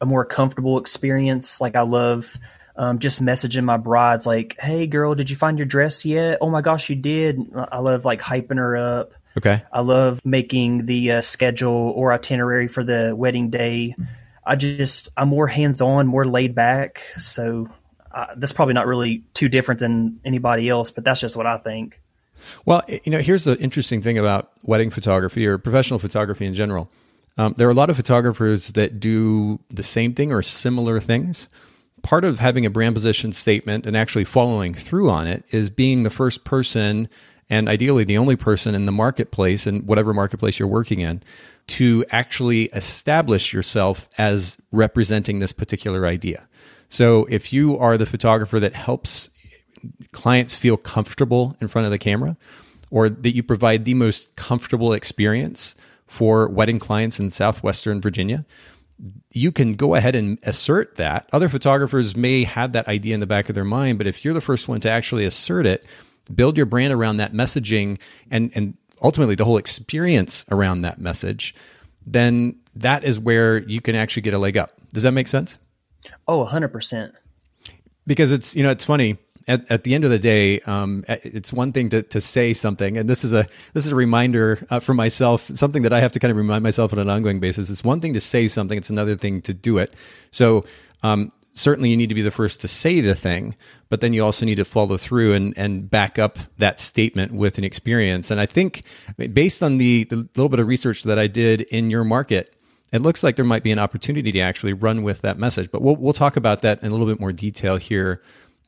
a 0.00 0.06
more 0.06 0.24
comfortable 0.24 0.78
experience. 0.78 1.60
Like 1.60 1.76
I 1.76 1.82
love 1.82 2.38
um, 2.76 2.98
just 2.98 3.22
messaging 3.22 3.64
my 3.64 3.76
brides, 3.76 4.26
like, 4.26 4.56
"Hey, 4.60 4.86
girl, 4.86 5.14
did 5.14 5.30
you 5.30 5.36
find 5.36 5.58
your 5.58 5.66
dress 5.66 6.04
yet? 6.04 6.38
Oh 6.40 6.50
my 6.50 6.60
gosh, 6.60 6.88
you 6.88 6.96
did!" 6.96 7.40
I 7.54 7.78
love 7.78 8.04
like 8.04 8.20
hyping 8.20 8.56
her 8.56 8.76
up. 8.76 9.12
Okay. 9.36 9.62
I 9.72 9.80
love 9.80 10.20
making 10.24 10.86
the 10.86 11.12
uh, 11.12 11.20
schedule 11.20 11.92
or 11.96 12.12
itinerary 12.12 12.68
for 12.68 12.84
the 12.84 13.14
wedding 13.16 13.50
day. 13.50 13.94
I 14.44 14.56
just 14.56 15.08
I'm 15.16 15.28
more 15.28 15.46
hands 15.46 15.80
on, 15.80 16.06
more 16.06 16.24
laid 16.24 16.54
back. 16.54 17.02
So 17.16 17.68
uh, 18.12 18.26
that's 18.36 18.52
probably 18.52 18.74
not 18.74 18.86
really 18.86 19.24
too 19.34 19.48
different 19.48 19.80
than 19.80 20.20
anybody 20.24 20.68
else, 20.68 20.90
but 20.90 21.04
that's 21.04 21.20
just 21.20 21.36
what 21.36 21.46
I 21.46 21.58
think. 21.58 22.00
Well, 22.64 22.82
you 22.88 23.12
know, 23.12 23.20
here's 23.20 23.44
the 23.44 23.56
interesting 23.58 24.02
thing 24.02 24.18
about 24.18 24.50
wedding 24.62 24.90
photography 24.90 25.46
or 25.46 25.58
professional 25.58 25.98
photography 25.98 26.44
in 26.44 26.54
general. 26.54 26.90
Um, 27.38 27.54
there 27.56 27.66
are 27.68 27.70
a 27.70 27.74
lot 27.74 27.88
of 27.88 27.96
photographers 27.96 28.72
that 28.72 29.00
do 29.00 29.60
the 29.70 29.82
same 29.82 30.14
thing 30.14 30.32
or 30.32 30.42
similar 30.42 31.00
things. 31.00 31.48
Part 32.02 32.24
of 32.24 32.38
having 32.38 32.66
a 32.66 32.70
brand 32.70 32.94
position 32.94 33.32
statement 33.32 33.86
and 33.86 33.96
actually 33.96 34.24
following 34.24 34.74
through 34.74 35.08
on 35.10 35.26
it 35.26 35.44
is 35.50 35.70
being 35.70 36.02
the 36.02 36.10
first 36.10 36.44
person 36.44 37.08
and 37.48 37.68
ideally 37.68 38.04
the 38.04 38.18
only 38.18 38.36
person 38.36 38.74
in 38.74 38.86
the 38.86 38.92
marketplace 38.92 39.66
and 39.66 39.86
whatever 39.86 40.12
marketplace 40.12 40.58
you're 40.58 40.68
working 40.68 41.00
in 41.00 41.22
to 41.66 42.04
actually 42.10 42.64
establish 42.66 43.52
yourself 43.52 44.08
as 44.18 44.58
representing 44.72 45.38
this 45.38 45.52
particular 45.52 46.06
idea. 46.06 46.48
So 46.88 47.26
if 47.26 47.52
you 47.52 47.78
are 47.78 47.96
the 47.96 48.06
photographer 48.06 48.58
that 48.60 48.74
helps 48.74 49.30
clients 50.12 50.54
feel 50.54 50.76
comfortable 50.76 51.56
in 51.60 51.68
front 51.68 51.86
of 51.86 51.90
the 51.90 51.98
camera 51.98 52.36
or 52.90 53.08
that 53.08 53.34
you 53.34 53.42
provide 53.42 53.84
the 53.84 53.94
most 53.94 54.34
comfortable 54.36 54.92
experience 54.92 55.74
for 56.06 56.48
wedding 56.48 56.78
clients 56.78 57.18
in 57.18 57.30
southwestern 57.30 58.00
Virginia, 58.00 58.44
you 59.30 59.50
can 59.50 59.74
go 59.74 59.94
ahead 59.94 60.14
and 60.14 60.38
assert 60.42 60.96
that. 60.96 61.28
Other 61.32 61.48
photographers 61.48 62.14
may 62.16 62.44
have 62.44 62.72
that 62.72 62.88
idea 62.88 63.14
in 63.14 63.20
the 63.20 63.26
back 63.26 63.48
of 63.48 63.54
their 63.54 63.64
mind, 63.64 63.98
but 63.98 64.06
if 64.06 64.24
you're 64.24 64.34
the 64.34 64.40
first 64.40 64.68
one 64.68 64.80
to 64.80 64.90
actually 64.90 65.24
assert 65.24 65.66
it, 65.66 65.84
build 66.34 66.56
your 66.56 66.66
brand 66.66 66.92
around 66.92 67.16
that 67.16 67.32
messaging 67.32 67.98
and 68.30 68.52
and 68.54 68.76
ultimately 69.02 69.34
the 69.34 69.44
whole 69.44 69.56
experience 69.56 70.44
around 70.50 70.82
that 70.82 71.00
message, 71.00 71.54
then 72.06 72.56
that 72.76 73.04
is 73.04 73.18
where 73.18 73.58
you 73.58 73.80
can 73.80 73.96
actually 73.96 74.22
get 74.22 74.34
a 74.34 74.38
leg 74.38 74.56
up. 74.56 74.72
Does 74.92 75.02
that 75.02 75.12
make 75.12 75.28
sense? 75.28 75.58
Oh, 76.26 76.46
100%. 76.46 77.12
Because 78.06 78.32
it's, 78.32 78.54
you 78.54 78.62
know, 78.62 78.70
it's 78.70 78.84
funny 78.84 79.18
at, 79.48 79.70
at 79.70 79.84
the 79.84 79.94
end 79.94 80.04
of 80.04 80.10
the 80.10 80.18
day, 80.18 80.60
um, 80.60 81.04
it's 81.08 81.52
one 81.52 81.72
thing 81.72 81.88
to, 81.90 82.02
to 82.02 82.20
say 82.20 82.52
something, 82.52 82.96
and 82.96 83.08
this 83.08 83.24
is 83.24 83.32
a 83.32 83.46
this 83.72 83.84
is 83.84 83.92
a 83.92 83.96
reminder 83.96 84.64
uh, 84.70 84.80
for 84.80 84.94
myself, 84.94 85.50
something 85.54 85.82
that 85.82 85.92
I 85.92 86.00
have 86.00 86.12
to 86.12 86.20
kind 86.20 86.30
of 86.30 86.36
remind 86.36 86.62
myself 86.62 86.92
on 86.92 86.98
an 86.98 87.08
ongoing 87.08 87.40
basis. 87.40 87.70
It's 87.70 87.84
one 87.84 88.00
thing 88.00 88.12
to 88.14 88.20
say 88.20 88.48
something; 88.48 88.78
it's 88.78 88.90
another 88.90 89.16
thing 89.16 89.42
to 89.42 89.54
do 89.54 89.78
it. 89.78 89.94
So, 90.30 90.64
um, 91.02 91.32
certainly, 91.54 91.90
you 91.90 91.96
need 91.96 92.08
to 92.08 92.14
be 92.14 92.22
the 92.22 92.30
first 92.30 92.60
to 92.60 92.68
say 92.68 93.00
the 93.00 93.14
thing, 93.14 93.56
but 93.88 94.00
then 94.00 94.12
you 94.12 94.24
also 94.24 94.46
need 94.46 94.56
to 94.56 94.64
follow 94.64 94.96
through 94.96 95.34
and 95.34 95.54
and 95.56 95.90
back 95.90 96.18
up 96.18 96.38
that 96.58 96.80
statement 96.80 97.32
with 97.32 97.58
an 97.58 97.64
experience. 97.64 98.30
And 98.30 98.40
I 98.40 98.46
think, 98.46 98.82
based 99.32 99.62
on 99.62 99.78
the, 99.78 100.04
the 100.04 100.16
little 100.16 100.48
bit 100.48 100.60
of 100.60 100.66
research 100.66 101.02
that 101.04 101.18
I 101.18 101.26
did 101.26 101.62
in 101.62 101.90
your 101.90 102.04
market, 102.04 102.54
it 102.92 103.02
looks 103.02 103.22
like 103.22 103.36
there 103.36 103.44
might 103.44 103.62
be 103.62 103.72
an 103.72 103.78
opportunity 103.78 104.30
to 104.32 104.40
actually 104.40 104.72
run 104.72 105.02
with 105.02 105.22
that 105.22 105.38
message. 105.38 105.70
But 105.70 105.82
we'll 105.82 105.96
we'll 105.96 106.12
talk 106.12 106.36
about 106.36 106.62
that 106.62 106.82
in 106.82 106.88
a 106.88 106.90
little 106.90 107.06
bit 107.06 107.18
more 107.18 107.32
detail 107.32 107.76
here 107.76 108.22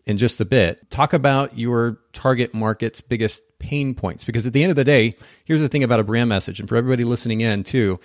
in 0.06 0.16
just 0.16 0.40
a 0.40 0.44
bit. 0.44 0.90
Talk 0.90 1.12
about 1.12 1.58
your 1.58 1.98
target 2.12 2.54
market's 2.54 3.00
biggest 3.00 3.42
pain 3.58 3.94
points. 3.94 4.24
Because 4.24 4.46
at 4.46 4.52
the 4.52 4.62
end 4.62 4.70
of 4.70 4.76
the 4.76 4.84
day, 4.84 5.16
here's 5.44 5.60
the 5.60 5.68
thing 5.68 5.82
about 5.82 6.00
a 6.00 6.04
brand 6.04 6.28
message, 6.28 6.60
and 6.60 6.68
for 6.68 6.76
everybody 6.76 7.04
listening 7.04 7.40
in 7.40 7.64
too, 7.64 7.98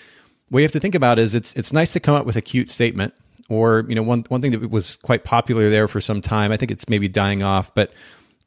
what 0.50 0.60
you 0.60 0.63
have 0.63 0.72
to 0.72 0.79
think 0.79 0.96
about 0.96 1.20
is 1.20 1.36
it's 1.36 1.53
it's 1.53 1.74
nice 1.74 1.94
to 1.94 2.00
come 2.00 2.15
up 2.15 2.25
with 2.25 2.36
a 2.36 2.41
cute 2.41 2.70
statement. 2.70 3.13
Or, 3.50 3.84
you 3.89 3.96
know, 3.96 4.03
one 4.03 4.25
one 4.29 4.41
thing 4.41 4.51
that 4.51 4.70
was 4.70 4.96
quite 4.98 5.24
popular 5.24 5.70
there 5.70 5.88
for 5.88 6.01
some 6.01 6.22
time, 6.22 6.51
I 6.51 6.58
think 6.58 6.72
it's 6.72 6.88
maybe 6.88 7.08
dying 7.08 7.41
off, 7.41 7.74
but 7.74 7.91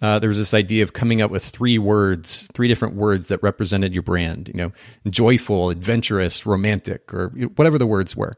uh, 0.01 0.19
there 0.19 0.29
was 0.29 0.39
this 0.39 0.55
idea 0.55 0.83
of 0.83 0.93
coming 0.93 1.21
up 1.21 1.31
with 1.31 1.45
three 1.45 1.79
words, 1.79 2.49
three 2.55 2.69
different 2.69 2.95
words 2.95 3.29
that 3.29 3.43
represented 3.43 3.95
your 3.95 4.03
brand, 4.03 4.49
you 4.49 4.55
know, 4.55 4.73
joyful, 5.11 5.71
adventurous, 5.71 6.47
romantic, 6.47 7.13
or 7.13 7.29
whatever 7.57 7.79
the 7.79 7.87
words 7.87 8.17
were 8.17 8.35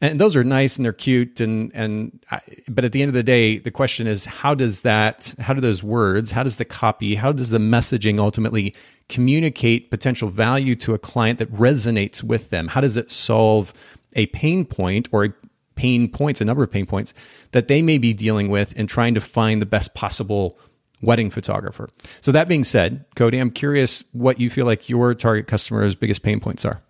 and 0.00 0.18
those 0.18 0.34
are 0.34 0.44
nice 0.44 0.76
and 0.76 0.84
they're 0.84 0.92
cute 0.92 1.40
and 1.40 1.70
and 1.74 2.24
I, 2.30 2.40
but 2.68 2.84
at 2.84 2.92
the 2.92 3.02
end 3.02 3.08
of 3.08 3.14
the 3.14 3.22
day 3.22 3.58
the 3.58 3.70
question 3.70 4.06
is 4.06 4.24
how 4.24 4.54
does 4.54 4.82
that 4.82 5.34
how 5.38 5.54
do 5.54 5.60
those 5.60 5.82
words 5.82 6.30
how 6.30 6.42
does 6.42 6.56
the 6.56 6.64
copy 6.64 7.14
how 7.14 7.32
does 7.32 7.50
the 7.50 7.58
messaging 7.58 8.18
ultimately 8.18 8.74
communicate 9.10 9.90
potential 9.90 10.30
value 10.30 10.74
to 10.76 10.94
a 10.94 10.98
client 10.98 11.38
that 11.40 11.52
resonates 11.52 12.22
with 12.22 12.48
them? 12.50 12.68
How 12.68 12.80
does 12.80 12.96
it 12.96 13.10
solve 13.10 13.74
a 14.14 14.26
pain 14.26 14.64
point 14.64 15.08
or 15.12 15.24
a 15.24 15.32
pain 15.74 16.08
points 16.08 16.40
a 16.40 16.44
number 16.44 16.62
of 16.62 16.70
pain 16.70 16.86
points 16.86 17.12
that 17.52 17.68
they 17.68 17.82
may 17.82 17.98
be 17.98 18.14
dealing 18.14 18.48
with 18.48 18.72
and 18.76 18.88
trying 18.88 19.14
to 19.14 19.20
find 19.20 19.60
the 19.60 19.66
best 19.66 19.94
possible 19.94 20.58
wedding 21.02 21.28
photographer? 21.28 21.88
So 22.20 22.32
that 22.32 22.48
being 22.48 22.64
said 22.64 23.04
cody 23.16 23.38
i'm 23.38 23.50
curious 23.50 24.04
what 24.12 24.40
you 24.40 24.48
feel 24.48 24.64
like 24.64 24.88
your 24.88 25.12
target 25.14 25.46
customer's 25.46 25.94
biggest 25.94 26.22
pain 26.22 26.40
points 26.40 26.64
are 26.64 26.80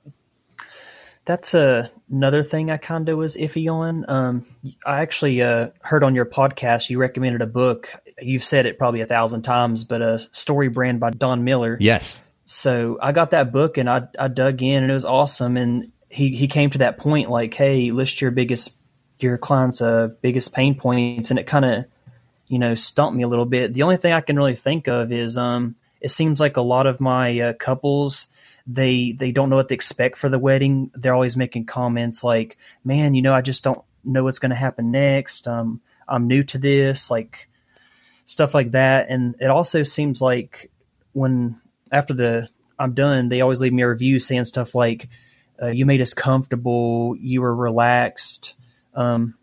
that's 1.30 1.54
a, 1.54 1.88
another 2.10 2.42
thing 2.42 2.72
I 2.72 2.76
kind 2.76 3.08
of 3.08 3.16
was 3.16 3.36
iffy 3.36 3.72
on. 3.72 4.04
Um, 4.08 4.44
I 4.84 5.00
actually 5.00 5.40
uh, 5.40 5.68
heard 5.80 6.02
on 6.02 6.16
your 6.16 6.26
podcast 6.26 6.90
you 6.90 6.98
recommended 6.98 7.40
a 7.40 7.46
book. 7.46 7.94
You've 8.20 8.42
said 8.42 8.66
it 8.66 8.78
probably 8.78 9.00
a 9.00 9.06
thousand 9.06 9.42
times, 9.42 9.84
but 9.84 10.02
a 10.02 10.16
StoryBrand 10.32 10.98
by 10.98 11.10
Don 11.10 11.44
Miller. 11.44 11.76
Yes. 11.78 12.24
So 12.46 12.98
I 13.00 13.12
got 13.12 13.30
that 13.30 13.52
book 13.52 13.78
and 13.78 13.88
I 13.88 14.08
I 14.18 14.26
dug 14.26 14.60
in 14.60 14.82
and 14.82 14.90
it 14.90 14.94
was 14.94 15.04
awesome. 15.04 15.56
And 15.56 15.92
he 16.08 16.34
he 16.34 16.48
came 16.48 16.68
to 16.70 16.78
that 16.78 16.98
point 16.98 17.30
like, 17.30 17.54
hey, 17.54 17.92
list 17.92 18.20
your 18.20 18.32
biggest 18.32 18.76
your 19.20 19.38
clients' 19.38 19.80
uh, 19.80 20.08
biggest 20.22 20.52
pain 20.52 20.74
points, 20.74 21.30
and 21.30 21.38
it 21.38 21.46
kind 21.46 21.64
of 21.64 21.84
you 22.48 22.58
know 22.58 22.74
stumped 22.74 23.16
me 23.16 23.22
a 23.22 23.28
little 23.28 23.46
bit. 23.46 23.72
The 23.72 23.84
only 23.84 23.98
thing 23.98 24.12
I 24.12 24.20
can 24.20 24.34
really 24.34 24.56
think 24.56 24.88
of 24.88 25.12
is 25.12 25.38
um, 25.38 25.76
it 26.00 26.10
seems 26.10 26.40
like 26.40 26.56
a 26.56 26.62
lot 26.62 26.88
of 26.88 27.00
my 27.00 27.38
uh, 27.38 27.52
couples 27.52 28.29
they 28.66 29.12
they 29.12 29.32
don't 29.32 29.50
know 29.50 29.56
what 29.56 29.68
to 29.68 29.74
expect 29.74 30.18
for 30.18 30.28
the 30.28 30.38
wedding. 30.38 30.90
They're 30.94 31.14
always 31.14 31.36
making 31.36 31.66
comments 31.66 32.22
like, 32.24 32.56
"Man, 32.84 33.14
you 33.14 33.22
know, 33.22 33.34
I 33.34 33.40
just 33.40 33.64
don't 33.64 33.82
know 34.04 34.24
what's 34.24 34.38
going 34.38 34.50
to 34.50 34.56
happen 34.56 34.90
next. 34.90 35.46
Um, 35.48 35.80
I'm 36.08 36.26
new 36.26 36.42
to 36.44 36.58
this, 36.58 37.10
like 37.10 37.48
stuff 38.24 38.54
like 38.54 38.72
that." 38.72 39.06
And 39.08 39.34
it 39.40 39.50
also 39.50 39.82
seems 39.82 40.20
like 40.20 40.70
when 41.12 41.60
after 41.90 42.14
the 42.14 42.48
I'm 42.78 42.94
done, 42.94 43.28
they 43.28 43.40
always 43.40 43.60
leave 43.60 43.72
me 43.72 43.82
a 43.82 43.88
review 43.88 44.18
saying 44.18 44.46
stuff 44.46 44.74
like, 44.74 45.08
uh, 45.60 45.68
"You 45.68 45.86
made 45.86 46.00
us 46.00 46.14
comfortable. 46.14 47.16
You 47.18 47.42
were 47.42 47.54
relaxed. 47.54 48.56
Um, 48.94 49.34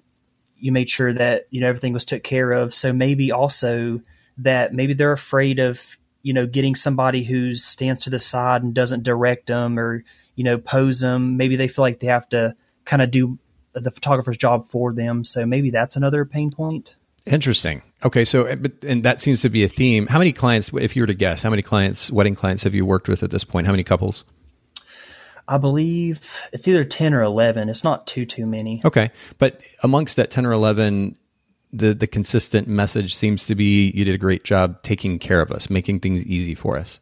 you 0.55 0.71
made 0.71 0.89
sure 0.89 1.13
that 1.13 1.47
you 1.49 1.61
know 1.61 1.69
everything 1.69 1.93
was 1.93 2.05
took 2.05 2.23
care 2.23 2.51
of." 2.51 2.73
So 2.73 2.93
maybe 2.93 3.31
also 3.31 4.01
that 4.39 4.73
maybe 4.73 4.93
they're 4.93 5.11
afraid 5.11 5.59
of 5.59 5.97
you 6.27 6.33
know, 6.33 6.45
getting 6.45 6.75
somebody 6.75 7.23
who 7.23 7.53
stands 7.53 8.01
to 8.01 8.09
the 8.09 8.19
side 8.19 8.61
and 8.61 8.73
doesn't 8.73 9.03
direct 9.03 9.47
them 9.47 9.79
or, 9.79 10.03
you 10.35 10.43
know, 10.43 10.57
pose 10.57 10.99
them. 10.99 11.37
Maybe 11.37 11.55
they 11.55 11.69
feel 11.69 11.83
like 11.83 12.01
they 12.01 12.07
have 12.07 12.27
to 12.29 12.53
kind 12.83 13.01
of 13.01 13.11
do 13.11 13.39
the 13.71 13.91
photographer's 13.91 14.35
job 14.35 14.67
for 14.67 14.93
them. 14.93 15.23
So 15.23 15.45
maybe 15.45 15.69
that's 15.69 15.95
another 15.95 16.25
pain 16.25 16.51
point. 16.51 16.97
Interesting. 17.25 17.81
Okay, 18.03 18.25
so 18.25 18.43
eh, 18.43 18.57
and 18.83 19.03
that 19.03 19.21
seems 19.21 19.41
to 19.43 19.49
be 19.49 19.63
a 19.63 19.69
theme. 19.69 20.05
How 20.07 20.19
many 20.19 20.33
clients, 20.33 20.69
if 20.73 20.97
you 20.97 21.03
were 21.03 21.07
to 21.07 21.13
guess, 21.13 21.43
how 21.43 21.49
many 21.49 21.61
clients, 21.61 22.11
wedding 22.11 22.35
clients, 22.35 22.63
have 22.63 22.75
you 22.75 22.85
worked 22.85 23.07
with 23.07 23.23
at 23.23 23.31
this 23.31 23.45
point? 23.45 23.65
How 23.65 23.71
many 23.71 23.85
couples? 23.85 24.25
I 25.47 25.57
believe 25.57 26.43
it's 26.51 26.67
either 26.67 26.83
ten 26.83 27.13
or 27.13 27.21
eleven. 27.21 27.69
It's 27.69 27.85
not 27.85 28.05
too 28.05 28.25
too 28.25 28.45
many. 28.45 28.81
Okay, 28.83 29.11
but 29.39 29.61
amongst 29.81 30.17
that 30.17 30.29
ten 30.29 30.45
or 30.45 30.51
eleven, 30.51 31.17
the 31.77 31.93
the 31.93 32.07
consistent 32.07 32.67
message 32.67 33.15
seems 33.15 33.45
to 33.45 33.55
be 33.55 33.91
you 33.95 34.05
did 34.05 34.15
a 34.15 34.17
great 34.17 34.43
job 34.43 34.81
taking 34.83 35.19
care 35.19 35.41
of 35.41 35.51
us, 35.51 35.69
making 35.69 35.99
things 35.99 36.25
easy 36.25 36.55
for 36.55 36.77
us. 36.77 36.99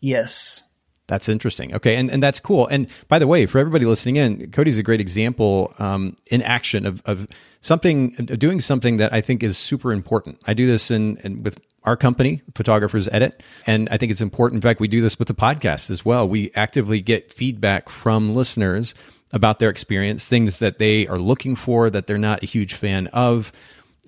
Yes. 0.00 0.64
That's 1.10 1.28
interesting. 1.28 1.74
Okay, 1.74 1.96
and, 1.96 2.08
and 2.08 2.22
that's 2.22 2.38
cool. 2.38 2.68
And 2.68 2.86
by 3.08 3.18
the 3.18 3.26
way, 3.26 3.44
for 3.44 3.58
everybody 3.58 3.84
listening 3.84 4.14
in, 4.14 4.52
Cody's 4.52 4.78
a 4.78 4.82
great 4.82 5.00
example 5.00 5.74
um, 5.80 6.16
in 6.26 6.40
action 6.40 6.86
of, 6.86 7.02
of 7.04 7.26
something, 7.62 8.14
of 8.30 8.38
doing 8.38 8.60
something 8.60 8.98
that 8.98 9.12
I 9.12 9.20
think 9.20 9.42
is 9.42 9.58
super 9.58 9.92
important. 9.92 10.38
I 10.46 10.54
do 10.54 10.68
this 10.68 10.88
in, 10.88 11.16
in 11.24 11.42
with 11.42 11.58
our 11.82 11.96
company, 11.96 12.42
Photographers 12.54 13.08
Edit, 13.10 13.42
and 13.66 13.88
I 13.90 13.96
think 13.96 14.12
it's 14.12 14.20
important. 14.20 14.58
In 14.58 14.62
fact, 14.62 14.78
we 14.78 14.86
do 14.86 15.00
this 15.00 15.18
with 15.18 15.26
the 15.26 15.34
podcast 15.34 15.90
as 15.90 16.04
well. 16.04 16.28
We 16.28 16.52
actively 16.54 17.00
get 17.00 17.32
feedback 17.32 17.88
from 17.88 18.36
listeners 18.36 18.94
about 19.32 19.58
their 19.58 19.70
experience, 19.70 20.28
things 20.28 20.60
that 20.60 20.78
they 20.78 21.08
are 21.08 21.18
looking 21.18 21.56
for 21.56 21.90
that 21.90 22.06
they're 22.06 22.18
not 22.18 22.44
a 22.44 22.46
huge 22.46 22.74
fan 22.74 23.08
of 23.08 23.50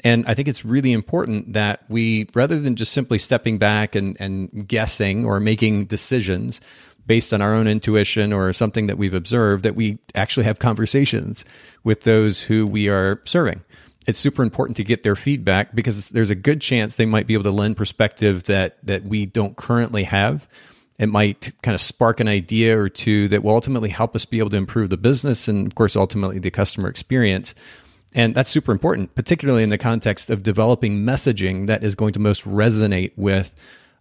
and 0.04 0.24
I 0.26 0.34
think 0.34 0.48
it's 0.48 0.64
really 0.64 0.92
important 0.92 1.52
that 1.52 1.84
we, 1.88 2.28
rather 2.34 2.58
than 2.58 2.76
just 2.76 2.92
simply 2.92 3.18
stepping 3.18 3.58
back 3.58 3.94
and, 3.94 4.16
and 4.18 4.66
guessing 4.66 5.24
or 5.24 5.38
making 5.38 5.86
decisions 5.86 6.60
based 7.06 7.32
on 7.32 7.42
our 7.42 7.54
own 7.54 7.66
intuition 7.66 8.32
or 8.32 8.52
something 8.52 8.86
that 8.86 8.98
we've 8.98 9.14
observed, 9.14 9.64
that 9.64 9.74
we 9.74 9.98
actually 10.14 10.44
have 10.44 10.58
conversations 10.58 11.44
with 11.84 12.02
those 12.02 12.42
who 12.42 12.66
we 12.66 12.88
are 12.88 13.20
serving. 13.24 13.60
It's 14.06 14.18
super 14.18 14.42
important 14.42 14.76
to 14.78 14.84
get 14.84 15.02
their 15.02 15.14
feedback 15.16 15.74
because 15.74 16.08
there's 16.10 16.30
a 16.30 16.34
good 16.34 16.60
chance 16.60 16.96
they 16.96 17.06
might 17.06 17.26
be 17.26 17.34
able 17.34 17.44
to 17.44 17.50
lend 17.50 17.76
perspective 17.76 18.44
that 18.44 18.84
that 18.84 19.04
we 19.04 19.26
don't 19.26 19.56
currently 19.56 20.04
have. 20.04 20.48
It 20.98 21.06
might 21.06 21.52
kind 21.62 21.74
of 21.74 21.80
spark 21.80 22.20
an 22.20 22.28
idea 22.28 22.78
or 22.78 22.88
two 22.88 23.28
that 23.28 23.42
will 23.42 23.54
ultimately 23.54 23.88
help 23.88 24.14
us 24.14 24.24
be 24.24 24.38
able 24.38 24.50
to 24.50 24.56
improve 24.56 24.90
the 24.90 24.96
business 24.96 25.48
and, 25.48 25.66
of 25.66 25.74
course, 25.74 25.96
ultimately 25.96 26.38
the 26.38 26.50
customer 26.50 26.88
experience. 26.88 27.54
And 28.14 28.34
that's 28.34 28.50
super 28.50 28.72
important, 28.72 29.14
particularly 29.14 29.62
in 29.62 29.70
the 29.70 29.78
context 29.78 30.28
of 30.28 30.42
developing 30.42 31.00
messaging 31.00 31.66
that 31.66 31.82
is 31.82 31.94
going 31.94 32.12
to 32.12 32.18
most 32.18 32.44
resonate 32.44 33.12
with 33.16 33.54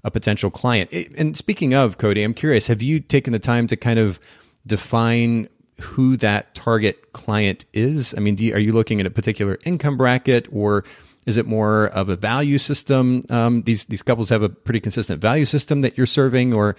a 0.04 0.12
potential 0.12 0.52
client. 0.52 0.92
And 1.18 1.38
speaking 1.38 1.74
of 1.74 1.98
Cody, 1.98 2.24
I'm 2.24 2.34
curious, 2.34 2.68
have 2.68 2.82
you 2.82 3.00
taken 3.00 3.34
the 3.34 3.40
time 3.40 3.68
to 3.68 3.78
kind 3.78 4.00
of 4.00 4.20
define 4.66 5.48
who 5.80 6.18
that 6.18 6.54
target 6.56 7.14
client 7.14 7.66
is? 7.74 8.14
I 8.16 8.20
mean, 8.20 8.38
you, 8.38 8.54
are 8.54 8.60
you 8.60 8.74
looking 8.74 9.00
at 9.00 9.06
a 9.06 9.12
particular 9.12 9.60
income 9.64 9.98
bracket 9.98 10.48
or 10.52 10.84
is 11.26 11.38
it 11.38 11.46
more 11.46 11.88
of 11.90 12.10
a 12.10 12.16
value 12.16 12.58
system? 12.58 13.24
Um, 13.30 13.62
these 13.62 13.86
these 13.86 14.02
couples 14.02 14.30
have 14.30 14.42
a 14.42 14.50
pretty 14.50 14.80
consistent 14.80 15.22
value 15.22 15.46
system 15.46 15.82
that 15.82 15.96
you're 15.96 16.08
serving, 16.08 16.54
or 16.54 16.76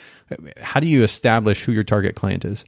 how 0.60 0.80
do 0.80 0.88
you 0.88 1.04
establish 1.04 1.60
who 1.60 1.70
your 1.70 1.84
target 1.84 2.16
client 2.16 2.44
is? 2.44 2.64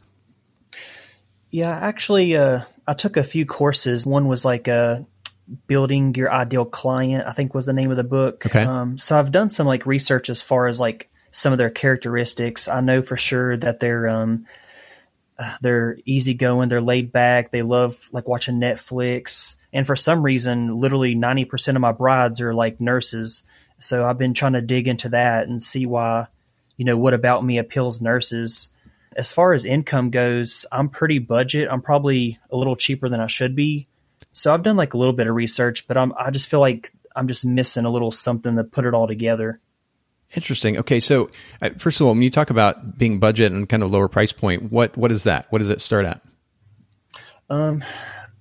Yeah, 1.50 1.71
actually, 1.71 2.37
uh, 2.37 2.62
I 2.86 2.92
took 2.94 3.16
a 3.16 3.24
few 3.24 3.46
courses. 3.46 4.06
One 4.06 4.26
was 4.26 4.44
like 4.44 4.68
uh, 4.68 5.00
building 5.66 6.14
your 6.14 6.32
ideal 6.32 6.64
client. 6.64 7.26
I 7.26 7.32
think 7.32 7.54
was 7.54 7.66
the 7.66 7.72
name 7.72 7.90
of 7.90 7.96
the 7.96 8.04
book. 8.04 8.46
Okay. 8.46 8.64
Um, 8.64 8.98
so 8.98 9.18
I've 9.18 9.32
done 9.32 9.48
some 9.48 9.66
like 9.66 9.86
research 9.86 10.28
as 10.28 10.42
far 10.42 10.66
as 10.66 10.80
like 10.80 11.10
some 11.30 11.52
of 11.52 11.58
their 11.58 11.70
characteristics. 11.70 12.68
I 12.68 12.80
know 12.80 13.02
for 13.02 13.16
sure 13.16 13.56
that 13.56 13.80
they're 13.80 14.08
um, 14.08 14.46
uh, 15.38 15.56
they're 15.62 15.98
easygoing, 16.04 16.68
they're 16.68 16.80
laid 16.80 17.10
back, 17.10 17.50
they 17.50 17.62
love 17.62 18.08
like 18.12 18.28
watching 18.28 18.60
Netflix, 18.60 19.56
and 19.72 19.86
for 19.86 19.96
some 19.96 20.22
reason, 20.22 20.78
literally 20.78 21.14
ninety 21.14 21.44
percent 21.44 21.76
of 21.76 21.80
my 21.80 21.92
brides 21.92 22.40
are 22.40 22.54
like 22.54 22.80
nurses. 22.80 23.42
So 23.78 24.06
I've 24.06 24.18
been 24.18 24.34
trying 24.34 24.52
to 24.52 24.62
dig 24.62 24.86
into 24.86 25.08
that 25.08 25.48
and 25.48 25.62
see 25.62 25.86
why, 25.86 26.28
you 26.76 26.84
know, 26.84 26.96
what 26.96 27.14
about 27.14 27.44
me 27.44 27.58
appeals 27.58 28.00
nurses 28.00 28.68
as 29.16 29.33
far 29.33 29.52
as 29.52 29.64
income 29.64 30.11
goes, 30.11 30.66
I'm 30.73 30.88
pretty 30.88 31.18
budget. 31.18 31.68
I'm 31.71 31.83
probably 31.83 32.38
a 32.50 32.56
little 32.56 32.76
cheaper 32.76 33.09
than 33.09 33.21
I 33.21 33.26
should 33.26 33.54
be. 33.54 33.88
So 34.33 34.52
I've 34.52 34.62
done 34.62 34.76
like 34.76 34.94
a 34.94 34.99
little 34.99 35.12
bit 35.12 35.28
of 35.28 35.35
research, 35.35 35.87
but 35.87 35.97
I'm 35.97 36.12
I 36.18 36.30
just 36.30 36.49
feel 36.50 36.61
like 36.61 36.90
I'm 37.14 37.28
just 37.28 37.44
missing 37.44 37.85
a 37.85 37.90
little 37.90 38.11
something 38.11 38.56
to 38.56 38.64
put 38.64 38.85
it 38.85 38.94
all 38.94 39.06
together. 39.06 39.61
Interesting. 40.35 40.78
Okay, 40.78 40.99
so 40.99 41.30
uh, 41.62 41.71
first 41.78 42.00
of 42.00 42.06
all, 42.06 42.12
when 42.12 42.23
you 42.23 42.30
talk 42.30 42.50
about 42.50 42.99
being 42.99 43.21
budget 43.21 43.52
and 43.52 43.68
kind 43.68 43.83
of 43.83 43.90
lower 43.90 44.09
price 44.09 44.33
point, 44.33 44.73
what 44.73 44.97
what 44.97 45.12
is 45.12 45.25
that? 45.25 45.47
What 45.50 45.61
does 45.61 45.71
it 45.71 45.80
start 45.80 46.06
at? 46.06 46.21
Um, 47.49 47.85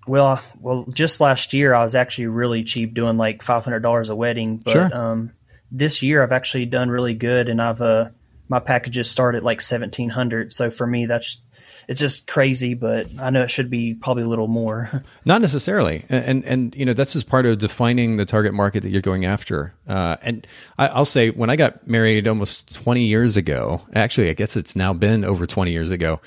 well, 0.07 0.41
well, 0.59 0.85
just 0.93 1.21
last 1.21 1.53
year 1.53 1.73
I 1.73 1.83
was 1.83 1.93
actually 1.93 2.27
really 2.27 2.63
cheap, 2.63 2.93
doing 2.93 3.17
like 3.17 3.43
five 3.43 3.63
hundred 3.63 3.81
dollars 3.81 4.09
a 4.09 4.15
wedding. 4.15 4.57
But 4.57 4.71
sure. 4.71 4.95
um, 4.95 5.31
this 5.71 6.01
year 6.01 6.23
I've 6.23 6.31
actually 6.31 6.65
done 6.65 6.89
really 6.89 7.13
good, 7.13 7.49
and 7.49 7.61
I've 7.61 7.81
uh, 7.81 8.09
my 8.49 8.59
packages 8.59 9.09
start 9.09 9.35
at 9.35 9.43
like 9.43 9.57
1700 9.57 10.53
so 10.53 10.69
for 10.69 10.85
me 10.85 11.05
that's 11.05 11.41
it's 11.87 11.99
just 11.99 12.27
crazy 12.27 12.73
but 12.73 13.07
i 13.19 13.29
know 13.29 13.43
it 13.43 13.51
should 13.51 13.69
be 13.69 13.93
probably 13.93 14.23
a 14.23 14.27
little 14.27 14.47
more. 14.47 15.03
Not 15.25 15.41
necessarily. 15.41 16.05
And, 16.09 16.25
and, 16.25 16.45
and 16.45 16.75
you 16.75 16.85
know 16.85 16.93
that's 16.93 17.13
just 17.13 17.27
part 17.27 17.45
of 17.45 17.57
defining 17.57 18.17
the 18.17 18.25
target 18.25 18.53
market 18.53 18.83
that 18.83 18.89
you're 18.89 19.01
going 19.01 19.25
after. 19.25 19.73
Uh, 19.87 20.17
and 20.21 20.47
I, 20.77 20.97
will 20.97 21.05
say 21.05 21.29
when 21.29 21.49
i 21.49 21.55
got 21.55 21.87
married 21.87 22.27
almost 22.27 22.73
20 22.75 23.03
years 23.03 23.37
ago 23.37 23.81
actually 23.93 24.29
i 24.29 24.33
guess 24.33 24.55
it's 24.55 24.75
now 24.75 24.93
been 24.93 25.25
over 25.25 25.45
20 25.45 25.71
years 25.71 25.91
ago 25.91 26.21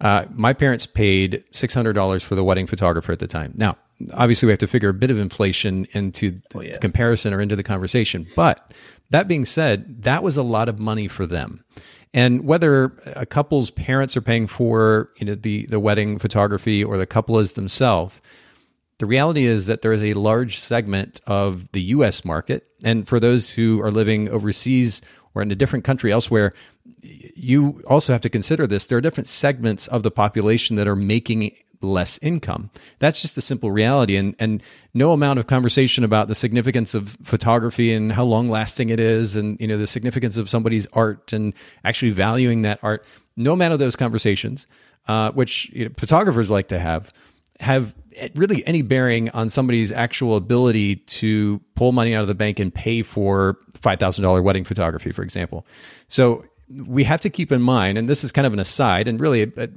uh, 0.00 0.24
my 0.34 0.52
parents 0.52 0.86
paid 0.86 1.44
$600 1.52 2.22
for 2.22 2.34
the 2.34 2.42
wedding 2.42 2.66
photographer 2.66 3.12
at 3.12 3.18
the 3.18 3.26
time. 3.26 3.52
Now 3.54 3.76
obviously 4.14 4.46
we 4.46 4.52
have 4.52 4.58
to 4.58 4.66
figure 4.66 4.88
a 4.88 4.94
bit 4.94 5.10
of 5.10 5.18
inflation 5.18 5.86
into 5.92 6.40
oh, 6.54 6.60
yeah. 6.60 6.72
the 6.72 6.78
comparison 6.78 7.32
or 7.34 7.40
into 7.40 7.56
the 7.56 7.62
conversation 7.62 8.26
but 8.36 8.72
that 9.10 9.26
being 9.26 9.44
said, 9.44 10.04
that 10.04 10.22
was 10.22 10.36
a 10.36 10.42
lot 10.42 10.68
of 10.68 10.78
money 10.78 11.08
for 11.08 11.26
them. 11.26 11.64
And 12.14 12.44
whether 12.44 12.96
a 13.14 13.26
couple's 13.26 13.70
parents 13.70 14.16
are 14.16 14.22
paying 14.22 14.46
for 14.46 15.10
you 15.18 15.26
know 15.26 15.34
the 15.34 15.66
the 15.66 15.78
wedding 15.78 16.18
photography 16.18 16.82
or 16.82 16.96
the 16.96 17.06
couple 17.06 17.38
is 17.38 17.52
themselves, 17.52 18.20
the 18.98 19.06
reality 19.06 19.44
is 19.44 19.66
that 19.66 19.82
there 19.82 19.92
is 19.92 20.02
a 20.02 20.14
large 20.14 20.58
segment 20.58 21.20
of 21.26 21.70
the 21.72 21.82
US 21.82 22.24
market. 22.24 22.66
And 22.82 23.06
for 23.06 23.20
those 23.20 23.50
who 23.50 23.80
are 23.80 23.92
living 23.92 24.28
overseas 24.28 25.02
or 25.34 25.42
in 25.42 25.52
a 25.52 25.56
different 25.56 25.84
country 25.84 26.10
elsewhere, 26.10 26.52
you 27.00 27.80
also 27.86 28.12
have 28.12 28.22
to 28.22 28.28
consider 28.28 28.66
this. 28.66 28.88
There 28.88 28.98
are 28.98 29.02
different 29.02 29.28
segments 29.28 29.86
of 29.86 30.02
the 30.02 30.10
population 30.10 30.74
that 30.76 30.88
are 30.88 30.96
making 30.96 31.52
less 31.82 32.18
income. 32.22 32.70
That's 32.98 33.22
just 33.22 33.38
a 33.38 33.40
simple 33.40 33.70
reality. 33.70 34.16
And, 34.16 34.34
and 34.38 34.62
no 34.94 35.12
amount 35.12 35.38
of 35.38 35.46
conversation 35.46 36.04
about 36.04 36.28
the 36.28 36.34
significance 36.34 36.94
of 36.94 37.16
photography 37.22 37.92
and 37.92 38.12
how 38.12 38.24
long 38.24 38.48
lasting 38.48 38.90
it 38.90 39.00
is 39.00 39.36
and, 39.36 39.58
you 39.60 39.66
know, 39.66 39.78
the 39.78 39.86
significance 39.86 40.36
of 40.36 40.50
somebody's 40.50 40.86
art 40.92 41.32
and 41.32 41.54
actually 41.84 42.10
valuing 42.10 42.62
that 42.62 42.78
art. 42.82 43.04
No 43.36 43.54
amount 43.54 43.72
of 43.72 43.78
those 43.78 43.96
conversations, 43.96 44.66
uh, 45.08 45.32
which 45.32 45.70
you 45.72 45.86
know, 45.86 45.92
photographers 45.96 46.50
like 46.50 46.68
to 46.68 46.78
have, 46.78 47.12
have 47.60 47.94
really 48.34 48.66
any 48.66 48.82
bearing 48.82 49.30
on 49.30 49.48
somebody's 49.48 49.92
actual 49.92 50.36
ability 50.36 50.96
to 50.96 51.60
pull 51.74 51.92
money 51.92 52.14
out 52.14 52.22
of 52.22 52.28
the 52.28 52.34
bank 52.34 52.58
and 52.58 52.74
pay 52.74 53.02
for 53.02 53.58
$5,000 53.78 54.42
wedding 54.42 54.64
photography, 54.64 55.12
for 55.12 55.22
example. 55.22 55.66
So 56.08 56.44
we 56.86 57.04
have 57.04 57.20
to 57.22 57.30
keep 57.30 57.50
in 57.50 57.62
mind, 57.62 57.98
and 57.98 58.08
this 58.08 58.24
is 58.24 58.32
kind 58.32 58.46
of 58.46 58.52
an 58.52 58.58
aside, 58.58 59.08
and 59.08 59.20
really 59.20 59.42
a, 59.42 59.48
a, 59.56 59.68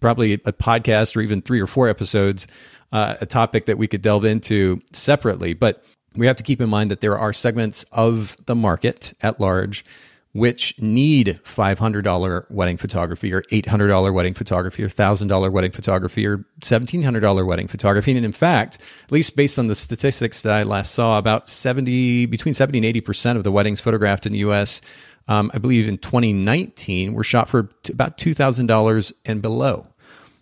probably 0.00 0.34
a 0.34 0.52
podcast 0.52 1.16
or 1.16 1.20
even 1.20 1.42
three 1.42 1.60
or 1.60 1.66
four 1.66 1.88
episodes, 1.88 2.46
uh, 2.92 3.14
a 3.20 3.26
topic 3.26 3.66
that 3.66 3.78
we 3.78 3.88
could 3.88 4.02
delve 4.02 4.24
into 4.24 4.80
separately. 4.92 5.54
But 5.54 5.84
we 6.14 6.26
have 6.26 6.36
to 6.36 6.42
keep 6.42 6.60
in 6.60 6.68
mind 6.68 6.90
that 6.90 7.00
there 7.00 7.18
are 7.18 7.32
segments 7.32 7.84
of 7.92 8.36
the 8.46 8.54
market 8.54 9.14
at 9.22 9.40
large 9.40 9.84
which 10.32 10.80
need 10.80 11.38
$500 11.44 12.50
wedding 12.50 12.78
photography 12.78 13.34
or 13.34 13.42
$800 13.42 14.14
wedding 14.14 14.32
photography 14.32 14.82
or 14.82 14.88
$1,000 14.88 15.52
wedding 15.52 15.72
photography 15.72 16.26
or 16.26 16.38
$1,700 16.60 17.46
wedding 17.46 17.68
photography. 17.68 18.16
And 18.16 18.24
in 18.24 18.32
fact, 18.32 18.78
at 19.04 19.12
least 19.12 19.36
based 19.36 19.58
on 19.58 19.66
the 19.66 19.74
statistics 19.74 20.40
that 20.42 20.52
I 20.52 20.62
last 20.62 20.94
saw, 20.94 21.18
about 21.18 21.50
70, 21.50 22.26
between 22.26 22.54
70 22.54 22.78
and 22.78 23.04
80% 23.04 23.36
of 23.36 23.44
the 23.44 23.52
weddings 23.52 23.82
photographed 23.82 24.24
in 24.24 24.32
the 24.32 24.38
US, 24.38 24.80
um, 25.28 25.50
I 25.52 25.58
believe 25.58 25.86
in 25.86 25.98
2019, 25.98 27.12
were 27.12 27.24
shot 27.24 27.48
for 27.48 27.68
about 27.90 28.16
$2,000 28.16 29.12
and 29.26 29.42
below. 29.42 29.86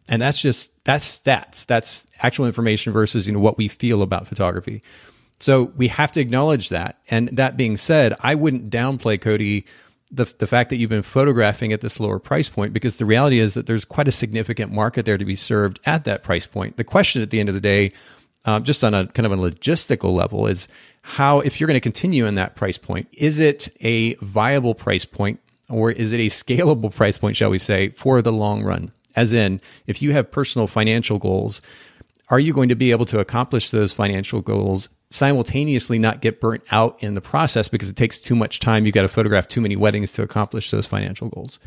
And 0.08 0.22
that's 0.22 0.40
just, 0.40 0.70
that's 0.84 1.18
stats. 1.18 1.66
That's 1.66 2.06
actual 2.20 2.46
information 2.46 2.92
versus, 2.92 3.26
you 3.26 3.32
know, 3.32 3.40
what 3.40 3.58
we 3.58 3.66
feel 3.66 4.02
about 4.02 4.28
photography. 4.28 4.82
So 5.40 5.72
we 5.76 5.88
have 5.88 6.12
to 6.12 6.20
acknowledge 6.20 6.68
that. 6.68 6.98
And 7.08 7.28
that 7.32 7.56
being 7.56 7.76
said, 7.76 8.14
I 8.20 8.34
wouldn't 8.34 8.70
downplay 8.70 9.20
Cody 9.20 9.66
the 10.10 10.32
the 10.38 10.46
fact 10.46 10.70
that 10.70 10.76
you've 10.76 10.90
been 10.90 11.02
photographing 11.02 11.72
at 11.72 11.80
this 11.80 12.00
lower 12.00 12.18
price 12.18 12.48
point 12.48 12.72
because 12.72 12.98
the 12.98 13.04
reality 13.04 13.38
is 13.38 13.54
that 13.54 13.66
there's 13.66 13.84
quite 13.84 14.08
a 14.08 14.12
significant 14.12 14.72
market 14.72 15.06
there 15.06 15.18
to 15.18 15.24
be 15.24 15.36
served 15.36 15.78
at 15.86 16.04
that 16.04 16.22
price 16.22 16.46
point. 16.46 16.76
The 16.76 16.84
question 16.84 17.22
at 17.22 17.30
the 17.30 17.40
end 17.40 17.48
of 17.48 17.54
the 17.54 17.60
day, 17.60 17.92
um, 18.44 18.64
just 18.64 18.82
on 18.82 18.92
a 18.92 19.06
kind 19.06 19.26
of 19.26 19.32
a 19.32 19.36
logistical 19.36 20.12
level, 20.12 20.46
is 20.46 20.68
how 21.02 21.40
if 21.40 21.60
you're 21.60 21.68
going 21.68 21.76
to 21.76 21.80
continue 21.80 22.26
in 22.26 22.34
that 22.34 22.56
price 22.56 22.76
point, 22.76 23.08
is 23.12 23.38
it 23.38 23.68
a 23.80 24.14
viable 24.16 24.74
price 24.74 25.04
point 25.04 25.40
or 25.68 25.92
is 25.92 26.12
it 26.12 26.20
a 26.20 26.26
scalable 26.26 26.94
price 26.94 27.16
point, 27.16 27.36
shall 27.36 27.50
we 27.50 27.58
say, 27.58 27.90
for 27.90 28.20
the 28.20 28.32
long 28.32 28.62
run? 28.62 28.90
As 29.16 29.32
in, 29.32 29.60
if 29.86 30.02
you 30.02 30.12
have 30.12 30.30
personal 30.30 30.66
financial 30.66 31.18
goals, 31.18 31.60
are 32.30 32.40
you 32.40 32.52
going 32.52 32.68
to 32.68 32.74
be 32.74 32.90
able 32.90 33.06
to 33.06 33.18
accomplish 33.18 33.70
those 33.70 33.92
financial 33.92 34.40
goals 34.40 34.88
simultaneously 35.10 35.98
not 35.98 36.20
get 36.20 36.40
burnt 36.40 36.62
out 36.70 37.02
in 37.02 37.14
the 37.14 37.20
process 37.20 37.68
because 37.68 37.88
it 37.88 37.96
takes 37.96 38.20
too 38.20 38.36
much 38.36 38.60
time. 38.60 38.86
You've 38.86 38.94
got 38.94 39.02
to 39.02 39.08
photograph 39.08 39.48
too 39.48 39.60
many 39.60 39.76
weddings 39.76 40.12
to 40.12 40.22
accomplish 40.22 40.70
those 40.70 40.86
financial 40.86 41.28
goals. 41.28 41.58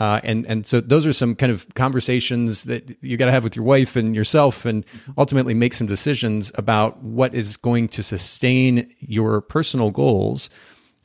Uh, 0.00 0.20
and 0.24 0.44
and 0.46 0.66
so 0.66 0.80
those 0.80 1.06
are 1.06 1.12
some 1.12 1.34
kind 1.36 1.52
of 1.52 1.66
conversations 1.74 2.64
that 2.64 2.96
you 3.02 3.16
got 3.16 3.26
to 3.26 3.32
have 3.32 3.44
with 3.44 3.54
your 3.54 3.64
wife 3.64 3.94
and 3.94 4.16
yourself, 4.16 4.64
and 4.64 4.84
ultimately 5.16 5.54
make 5.54 5.74
some 5.74 5.86
decisions 5.86 6.50
about 6.56 7.00
what 7.02 7.32
is 7.34 7.56
going 7.56 7.88
to 7.88 8.02
sustain 8.02 8.92
your 8.98 9.40
personal 9.40 9.92
goals, 9.92 10.50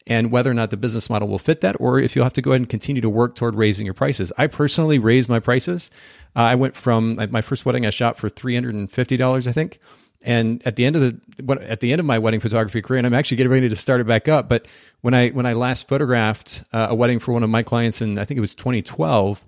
and 0.07 0.31
whether 0.31 0.49
or 0.49 0.53
not 0.53 0.69
the 0.69 0.77
business 0.77 1.09
model 1.09 1.27
will 1.27 1.39
fit 1.39 1.61
that, 1.61 1.75
or 1.79 1.99
if 1.99 2.15
you'll 2.15 2.25
have 2.25 2.33
to 2.33 2.41
go 2.41 2.51
ahead 2.51 2.61
and 2.61 2.69
continue 2.69 3.01
to 3.01 3.09
work 3.09 3.35
toward 3.35 3.55
raising 3.55 3.85
your 3.85 3.93
prices. 3.93 4.31
I 4.37 4.47
personally 4.47 4.99
raised 4.99 5.29
my 5.29 5.39
prices. 5.39 5.91
Uh, 6.35 6.39
I 6.41 6.55
went 6.55 6.75
from 6.75 7.15
my 7.29 7.41
first 7.41 7.65
wedding 7.65 7.85
I 7.85 7.89
shot 7.89 8.17
for 8.17 8.29
three 8.29 8.55
hundred 8.55 8.75
and 8.75 8.91
fifty 8.91 9.17
dollars, 9.17 9.47
I 9.47 9.51
think, 9.51 9.79
and 10.23 10.61
at 10.65 10.75
the 10.75 10.85
end 10.85 10.95
of 10.95 11.01
the 11.01 11.61
at 11.69 11.79
the 11.79 11.91
end 11.91 11.99
of 11.99 12.05
my 12.05 12.19
wedding 12.19 12.39
photography 12.39 12.81
career, 12.81 12.99
and 12.99 13.07
I'm 13.07 13.13
actually 13.13 13.37
getting 13.37 13.51
ready 13.51 13.69
to 13.69 13.75
start 13.75 14.01
it 14.01 14.07
back 14.07 14.27
up. 14.27 14.47
But 14.47 14.67
when 15.01 15.13
I 15.13 15.29
when 15.29 15.45
I 15.45 15.53
last 15.53 15.87
photographed 15.87 16.63
uh, 16.73 16.87
a 16.89 16.95
wedding 16.95 17.19
for 17.19 17.33
one 17.33 17.43
of 17.43 17.49
my 17.49 17.63
clients, 17.63 18.01
and 18.01 18.19
I 18.19 18.25
think 18.25 18.37
it 18.37 18.41
was 18.41 18.55
2012, 18.55 19.43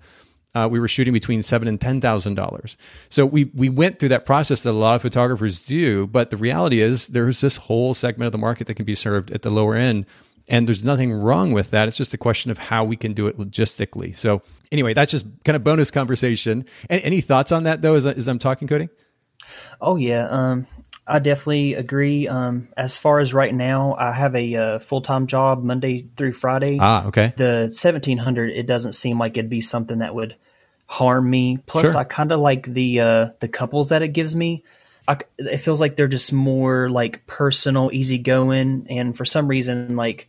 uh, 0.54 0.68
we 0.70 0.78
were 0.80 0.88
shooting 0.88 1.12
between 1.12 1.42
seven 1.42 1.68
and 1.68 1.80
ten 1.80 2.00
thousand 2.00 2.34
dollars. 2.34 2.76
So 3.08 3.26
we 3.26 3.44
we 3.54 3.68
went 3.68 3.98
through 3.98 4.10
that 4.10 4.26
process 4.26 4.62
that 4.64 4.70
a 4.70 4.72
lot 4.72 4.96
of 4.96 5.02
photographers 5.02 5.64
do. 5.64 6.06
But 6.06 6.30
the 6.30 6.36
reality 6.36 6.80
is, 6.80 7.08
there's 7.08 7.40
this 7.40 7.56
whole 7.56 7.94
segment 7.94 8.26
of 8.26 8.32
the 8.32 8.38
market 8.38 8.66
that 8.66 8.74
can 8.74 8.84
be 8.84 8.94
served 8.94 9.30
at 9.30 9.42
the 9.42 9.50
lower 9.50 9.74
end. 9.74 10.06
And 10.48 10.68
there's 10.68 10.84
nothing 10.84 11.12
wrong 11.12 11.52
with 11.52 11.70
that. 11.70 11.88
It's 11.88 11.96
just 11.96 12.12
a 12.12 12.18
question 12.18 12.50
of 12.50 12.58
how 12.58 12.84
we 12.84 12.96
can 12.96 13.14
do 13.14 13.26
it 13.26 13.38
logistically. 13.38 14.14
So, 14.14 14.42
anyway, 14.70 14.92
that's 14.92 15.10
just 15.10 15.24
kind 15.44 15.56
of 15.56 15.64
bonus 15.64 15.90
conversation. 15.90 16.66
And 16.90 17.00
any 17.02 17.22
thoughts 17.22 17.50
on 17.50 17.62
that, 17.62 17.80
though, 17.80 17.94
as, 17.94 18.04
as 18.04 18.28
I'm 18.28 18.38
talking, 18.38 18.68
Cody? 18.68 18.88
Oh 19.80 19.96
yeah, 19.96 20.28
um, 20.28 20.66
I 21.06 21.18
definitely 21.18 21.74
agree. 21.74 22.28
Um, 22.28 22.68
as 22.76 22.98
far 22.98 23.20
as 23.20 23.34
right 23.34 23.54
now, 23.54 23.94
I 23.98 24.12
have 24.12 24.34
a 24.34 24.54
uh, 24.54 24.78
full 24.78 25.00
time 25.00 25.26
job 25.26 25.62
Monday 25.62 26.06
through 26.16 26.32
Friday. 26.32 26.78
Ah, 26.80 27.06
okay. 27.06 27.32
The 27.36 27.70
seventeen 27.72 28.18
hundred, 28.18 28.50
it 28.50 28.66
doesn't 28.66 28.94
seem 28.94 29.18
like 29.18 29.36
it'd 29.36 29.50
be 29.50 29.60
something 29.60 29.98
that 29.98 30.14
would 30.14 30.36
harm 30.86 31.28
me. 31.28 31.58
Plus, 31.66 31.92
sure. 31.92 32.00
I 32.00 32.04
kind 32.04 32.32
of 32.32 32.40
like 32.40 32.66
the 32.66 33.00
uh, 33.00 33.28
the 33.40 33.48
couples 33.48 33.90
that 33.90 34.02
it 34.02 34.08
gives 34.08 34.34
me. 34.34 34.64
I, 35.06 35.18
it 35.36 35.58
feels 35.58 35.80
like 35.80 35.96
they're 35.96 36.08
just 36.08 36.32
more 36.32 36.88
like 36.88 37.26
personal, 37.26 37.90
easygoing, 37.92 38.86
and 38.88 39.16
for 39.16 39.26
some 39.26 39.48
reason, 39.48 39.96
like 39.96 40.28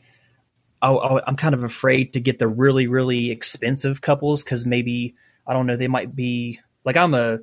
I, 0.85 1.21
am 1.27 1.35
kind 1.35 1.53
of 1.55 1.63
afraid 1.63 2.13
to 2.13 2.19
get 2.19 2.39
the 2.39 2.47
really, 2.47 2.87
really 2.87 3.31
expensive 3.31 4.01
couples 4.01 4.43
because 4.43 4.65
maybe 4.65 5.15
I 5.47 5.53
don't 5.53 5.67
know 5.67 5.75
they 5.77 5.87
might 5.87 6.15
be 6.15 6.59
like 6.83 6.97
I'm 6.97 7.13
a 7.13 7.39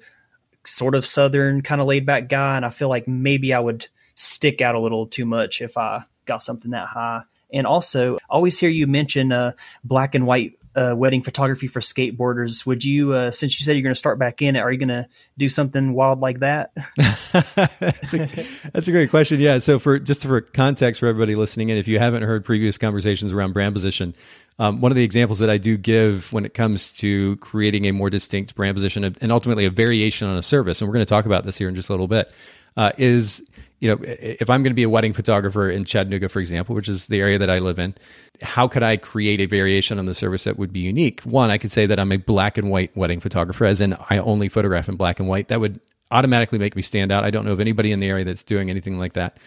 sort 0.64 0.94
of 0.94 1.05
southern 1.05 1.62
kind 1.62 1.81
of 1.81 1.87
laid 1.87 2.07
back 2.07 2.28
guy, 2.28 2.57
and 2.57 2.64
I 2.64 2.70
feel 2.70 2.88
like 2.88 3.09
maybe 3.09 3.52
I 3.52 3.59
would 3.59 3.88
stick 4.14 4.61
out 4.61 4.74
a 4.74 4.81
little 4.81 5.07
too 5.07 5.24
much 5.24 5.61
if 5.61 5.76
I 5.76 6.05
got 6.26 6.42
something 6.42 6.70
that 6.72 6.88
high. 6.88 7.22
And 7.52 7.66
also, 7.66 8.16
I 8.16 8.18
always 8.31 8.59
hear 8.59 8.70
you 8.70 8.87
mention 8.87 9.33
uh, 9.33 9.52
black 9.85 10.14
and 10.14 10.26
white 10.26 10.55
uh, 10.75 10.95
wedding 10.97 11.23
photography 11.23 11.67
for 11.67 11.81
skateboarders. 11.81 12.65
Would 12.67 12.85
you, 12.85 13.13
uh, 13.13 13.31
since 13.31 13.59
you 13.59 13.65
said 13.65 13.73
you're 13.73 13.83
going 13.83 13.95
to 13.95 13.99
start 13.99 14.19
back 14.19 14.41
in 14.41 14.57
are 14.57 14.73
you 14.73 14.79
going 14.79 14.89
to 14.89 15.07
do 15.39 15.49
something 15.49 15.93
wild 15.93 16.21
like 16.21 16.41
that? 16.41 16.73
that's, 16.97 18.15
a, 18.15 18.29
that's, 18.73 18.89
a, 18.89 18.93
great 18.93 19.11
question. 19.11 19.41
Yeah. 19.41 19.59
So 19.59 19.79
for 19.79 19.99
just 19.99 20.23
for 20.23 20.41
context 20.41 21.01
for 21.01 21.07
everybody 21.07 21.35
listening 21.35 21.69
in, 21.69 21.77
if 21.77 21.89
you 21.89 21.99
haven't 21.99 22.23
heard 22.23 22.45
previous 22.45 22.79
conversations 22.79 23.33
around 23.33 23.53
brand 23.53 23.75
position, 23.75 24.15
um, 24.59 24.81
one 24.81 24.93
of 24.93 24.97
the 24.97 25.05
examples 25.05 25.39
that 25.41 25.51
I 25.51 25.59
do 25.59 25.77
give 25.77 26.33
when 26.33 26.45
it 26.45 26.55
comes 26.55 26.93
to 26.95 27.37
creating 27.37 27.87
a 27.87 27.93
more 27.93 28.11
distinct 28.11 28.55
brand 28.55 28.75
position 28.75 29.05
and 29.05 29.33
ultimately 29.33 29.65
a 29.65 29.71
variation 29.71 30.29
on 30.29 30.37
a 30.37 30.43
service, 30.43 30.81
and 30.81 30.89
we're 30.89 30.95
going 30.95 31.05
to 31.05 31.11
talk 31.11 31.27
about 31.27 31.45
this 31.45 31.57
here 31.57 31.69
in 31.69 31.75
just 31.75 31.89
a 31.89 31.93
little 31.93 32.09
bit, 32.09 32.33
uh, 32.77 32.93
is 32.97 33.43
you 33.83 33.88
know 33.88 33.99
if 34.03 34.49
I'm 34.49 34.62
going 34.62 34.71
to 34.71 34.77
be 34.77 34.85
a 34.85 34.88
wedding 34.88 35.12
photographer 35.12 35.68
in 35.68 35.85
Chattanooga, 35.85 36.29
for 36.29 36.38
example, 36.38 36.75
which 36.75 36.88
is 36.88 37.09
the 37.09 37.21
area 37.21 37.38
that 37.38 37.51
I 37.51 37.59
live 37.59 37.81
in, 37.81 37.95
how 38.40 38.68
could 38.68 38.85
I 38.85 38.97
create 38.97 39.40
a 39.40 39.47
variation 39.47 39.99
on 39.99 40.07
the 40.07 40.14
service 40.14 40.45
that 40.45 40.57
would 40.57 40.73
be 40.73 40.81
unique? 40.81 41.21
One, 41.23 41.51
I 41.51 41.59
could 41.59 41.73
say 41.73 41.87
that 41.87 41.99
I'm 41.99 42.12
a 42.12 42.16
black 42.16 42.57
and 42.57 42.71
white 42.71 42.97
wedding 42.97 43.18
photographer, 43.18 43.64
as 43.64 43.81
in 43.81 43.97
I 44.09 44.18
only 44.18 44.49
photograph 44.49 44.88
in 44.88 44.97
black 44.97 45.18
and 45.18 45.29
white. 45.29 45.49
That 45.49 45.61
would 45.61 45.81
automatically 46.12 46.59
make 46.59 46.77
me 46.77 46.83
stand 46.83 47.11
out. 47.11 47.25
I 47.25 47.31
don't 47.31 47.45
know 47.45 47.53
of 47.53 47.61
anybody 47.61 47.90
in 47.90 47.99
the 47.99 48.09
area 48.09 48.25
that's 48.25 48.45
doing 48.45 48.71
anything 48.71 48.99
like 48.99 49.14
that. 49.14 49.38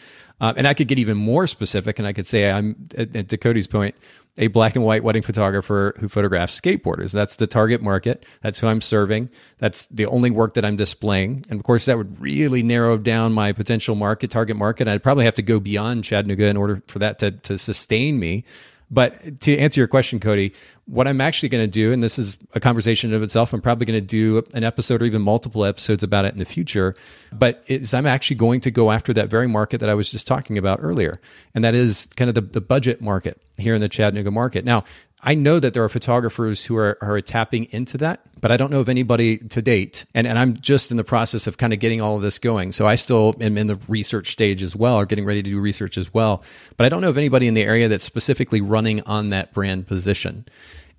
Uh, 0.41 0.53
and 0.57 0.67
I 0.67 0.73
could 0.73 0.89
get 0.89 0.99
even 0.99 1.15
more 1.15 1.47
specific, 1.47 1.97
and 1.97 2.07
I 2.07 2.11
could 2.11 2.27
say 2.27 2.51
I'm, 2.51 2.89
at, 2.97 3.15
at 3.15 3.39
Cody's 3.39 3.67
point, 3.67 3.95
a 4.37 4.47
black 4.47 4.75
and 4.75 4.83
white 4.83 5.03
wedding 5.03 5.21
photographer 5.21 5.95
who 5.99 6.09
photographs 6.09 6.59
skateboarders. 6.59 7.11
That's 7.11 7.37
the 7.37 7.47
target 7.47 7.81
market. 7.81 8.25
That's 8.41 8.59
who 8.59 8.67
I'm 8.67 8.81
serving. 8.81 9.29
That's 9.59 9.87
the 9.87 10.05
only 10.07 10.29
work 10.29 10.55
that 10.55 10.65
I'm 10.65 10.75
displaying. 10.75 11.45
And 11.49 11.59
of 11.59 11.63
course, 11.63 11.85
that 11.85 11.97
would 11.97 12.19
really 12.19 12.61
narrow 12.61 12.97
down 12.97 13.31
my 13.31 13.53
potential 13.53 13.95
market, 13.95 14.29
target 14.31 14.57
market. 14.57 14.87
I'd 14.87 15.03
probably 15.03 15.25
have 15.25 15.35
to 15.35 15.41
go 15.41 15.59
beyond 15.59 16.03
Chattanooga 16.03 16.47
in 16.47 16.57
order 16.57 16.83
for 16.87 16.99
that 16.99 17.19
to, 17.19 17.31
to 17.31 17.57
sustain 17.57 18.19
me. 18.19 18.43
But 18.91 19.41
to 19.41 19.57
answer 19.57 19.79
your 19.79 19.87
question, 19.87 20.19
Cody, 20.19 20.53
what 20.85 21.07
I'm 21.07 21.19
actually 21.19 21.49
going 21.49 21.63
to 21.63 21.71
do, 21.71 21.91
and 21.91 22.03
this 22.03 22.19
is 22.19 22.37
a 22.53 22.59
conversation 22.59 23.13
of 23.13 23.23
itself, 23.23 23.51
I'm 23.51 23.61
probably 23.61 23.85
going 23.85 23.99
to 23.99 24.05
do 24.05 24.43
an 24.53 24.63
episode 24.63 25.01
or 25.01 25.05
even 25.05 25.21
multiple 25.21 25.65
episodes 25.65 26.03
about 26.03 26.25
it 26.25 26.33
in 26.33 26.39
the 26.39 26.45
future. 26.45 26.95
But 27.31 27.63
is 27.67 27.93
I'm 27.93 28.05
actually 28.05 28.35
going 28.35 28.61
to 28.61 28.71
go 28.71 28.91
after 28.91 29.11
that 29.13 29.29
very 29.29 29.47
market 29.47 29.79
that 29.79 29.89
I 29.89 29.95
was 29.95 30.09
just 30.09 30.27
talking 30.27 30.57
about 30.57 30.79
earlier, 30.81 31.19
and 31.55 31.63
that 31.63 31.73
is 31.73 32.07
kind 32.15 32.29
of 32.29 32.35
the, 32.35 32.41
the 32.41 32.61
budget 32.61 33.01
market 33.01 33.41
here 33.57 33.73
in 33.73 33.81
the 33.81 33.89
Chattanooga 33.89 34.31
market. 34.31 34.65
Now, 34.65 34.83
I 35.21 35.33
know 35.33 35.59
that 35.59 35.73
there 35.73 35.83
are 35.83 35.89
photographers 35.89 36.63
who 36.63 36.77
are, 36.77 36.97
are 37.01 37.19
tapping 37.21 37.65
into 37.71 37.97
that, 37.99 38.21
but 38.39 38.51
I 38.51 38.57
don't 38.57 38.69
know 38.69 38.79
of 38.79 38.89
anybody 38.89 39.39
to 39.39 39.61
date. 39.61 40.05
And, 40.13 40.27
and 40.27 40.37
I'm 40.37 40.55
just 40.55 40.91
in 40.91 40.97
the 40.97 41.03
process 41.03 41.47
of 41.47 41.57
kind 41.57 41.73
of 41.73 41.79
getting 41.79 42.01
all 42.01 42.15
of 42.15 42.21
this 42.21 42.37
going. 42.37 42.73
So 42.73 42.85
I 42.85 42.95
still 42.95 43.35
am 43.41 43.57
in 43.57 43.67
the 43.67 43.77
research 43.87 44.31
stage 44.31 44.61
as 44.61 44.75
well, 44.75 44.97
or 44.97 45.05
getting 45.05 45.25
ready 45.25 45.41
to 45.41 45.49
do 45.49 45.59
research 45.59 45.97
as 45.97 46.13
well. 46.13 46.43
But 46.77 46.85
I 46.85 46.89
don't 46.89 47.01
know 47.01 47.09
of 47.09 47.17
anybody 47.17 47.47
in 47.47 47.55
the 47.55 47.63
area 47.63 47.87
that's 47.87 48.03
specifically 48.03 48.61
running 48.61 49.01
on 49.01 49.29
that 49.29 49.51
brand 49.51 49.87
position. 49.87 50.45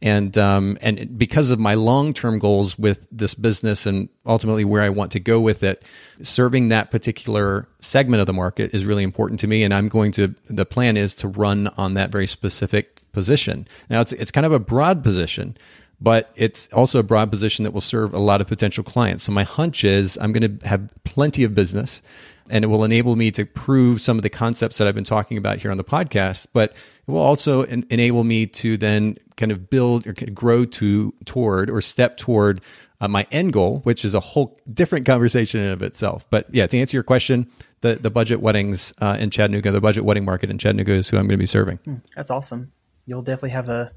And 0.02 0.36
um, 0.36 0.76
and 0.82 1.16
because 1.16 1.50
of 1.50 1.58
my 1.58 1.74
long 1.74 2.12
term 2.12 2.38
goals 2.38 2.78
with 2.78 3.06
this 3.10 3.32
business 3.32 3.86
and 3.86 4.08
ultimately 4.26 4.64
where 4.64 4.82
I 4.82 4.90
want 4.90 5.12
to 5.12 5.20
go 5.20 5.40
with 5.40 5.62
it, 5.62 5.84
serving 6.20 6.68
that 6.68 6.90
particular 6.90 7.66
segment 7.80 8.20
of 8.20 8.26
the 8.26 8.34
market 8.34 8.74
is 8.74 8.84
really 8.84 9.04
important 9.04 9.40
to 9.40 9.46
me. 9.46 9.62
And 9.62 9.72
I'm 9.72 9.88
going 9.88 10.12
to 10.12 10.34
the 10.50 10.66
plan 10.66 10.98
is 10.98 11.14
to 11.16 11.28
run 11.28 11.68
on 11.78 11.94
that 11.94 12.10
very 12.10 12.26
specific 12.26 12.95
position. 13.16 13.66
Now, 13.90 14.02
it's, 14.02 14.12
it's 14.12 14.30
kind 14.30 14.46
of 14.46 14.52
a 14.52 14.60
broad 14.60 15.02
position, 15.02 15.56
but 16.00 16.30
it's 16.36 16.68
also 16.72 17.00
a 17.00 17.02
broad 17.02 17.30
position 17.30 17.64
that 17.64 17.72
will 17.72 17.80
serve 17.80 18.14
a 18.14 18.18
lot 18.18 18.40
of 18.40 18.46
potential 18.46 18.84
clients. 18.84 19.24
So, 19.24 19.32
my 19.32 19.42
hunch 19.42 19.82
is 19.82 20.16
I'm 20.20 20.32
going 20.32 20.58
to 20.58 20.68
have 20.68 20.88
plenty 21.02 21.42
of 21.42 21.54
business 21.54 22.02
and 22.50 22.64
it 22.64 22.68
will 22.68 22.84
enable 22.84 23.16
me 23.16 23.30
to 23.32 23.44
prove 23.44 24.00
some 24.00 24.18
of 24.18 24.22
the 24.22 24.30
concepts 24.30 24.78
that 24.78 24.86
I've 24.86 24.94
been 24.94 25.04
talking 25.04 25.38
about 25.38 25.58
here 25.58 25.70
on 25.70 25.76
the 25.76 25.84
podcast, 25.84 26.46
but 26.52 26.70
it 26.70 27.10
will 27.10 27.18
also 27.18 27.62
en- 27.62 27.86
enable 27.90 28.24
me 28.24 28.46
to 28.46 28.76
then 28.76 29.16
kind 29.36 29.52
of 29.52 29.68
build 29.68 30.06
or 30.06 30.12
grow 30.12 30.64
to 30.64 31.12
toward 31.24 31.70
or 31.70 31.80
step 31.80 32.16
toward 32.16 32.60
uh, 33.00 33.08
my 33.08 33.26
end 33.30 33.52
goal, 33.52 33.80
which 33.80 34.04
is 34.04 34.14
a 34.14 34.20
whole 34.20 34.58
different 34.72 35.06
conversation 35.06 35.60
in 35.60 35.70
of 35.70 35.82
itself. 35.82 36.26
But 36.30 36.46
yeah, 36.52 36.66
to 36.66 36.78
answer 36.78 36.96
your 36.96 37.04
question, 37.04 37.50
the, 37.82 37.96
the 37.96 38.10
budget 38.10 38.40
weddings 38.40 38.92
uh, 39.00 39.16
in 39.18 39.30
Chattanooga, 39.30 39.70
the 39.70 39.80
budget 39.80 40.04
wedding 40.04 40.24
market 40.24 40.50
in 40.50 40.58
Chattanooga 40.58 40.92
is 40.92 41.08
who 41.08 41.16
I'm 41.16 41.24
going 41.24 41.38
to 41.38 41.42
be 41.42 41.46
serving. 41.46 41.78
Hmm, 41.78 41.96
that's 42.14 42.30
awesome 42.30 42.72
you'll 43.06 43.22
definitely 43.22 43.50
have 43.50 43.68
a 43.68 43.92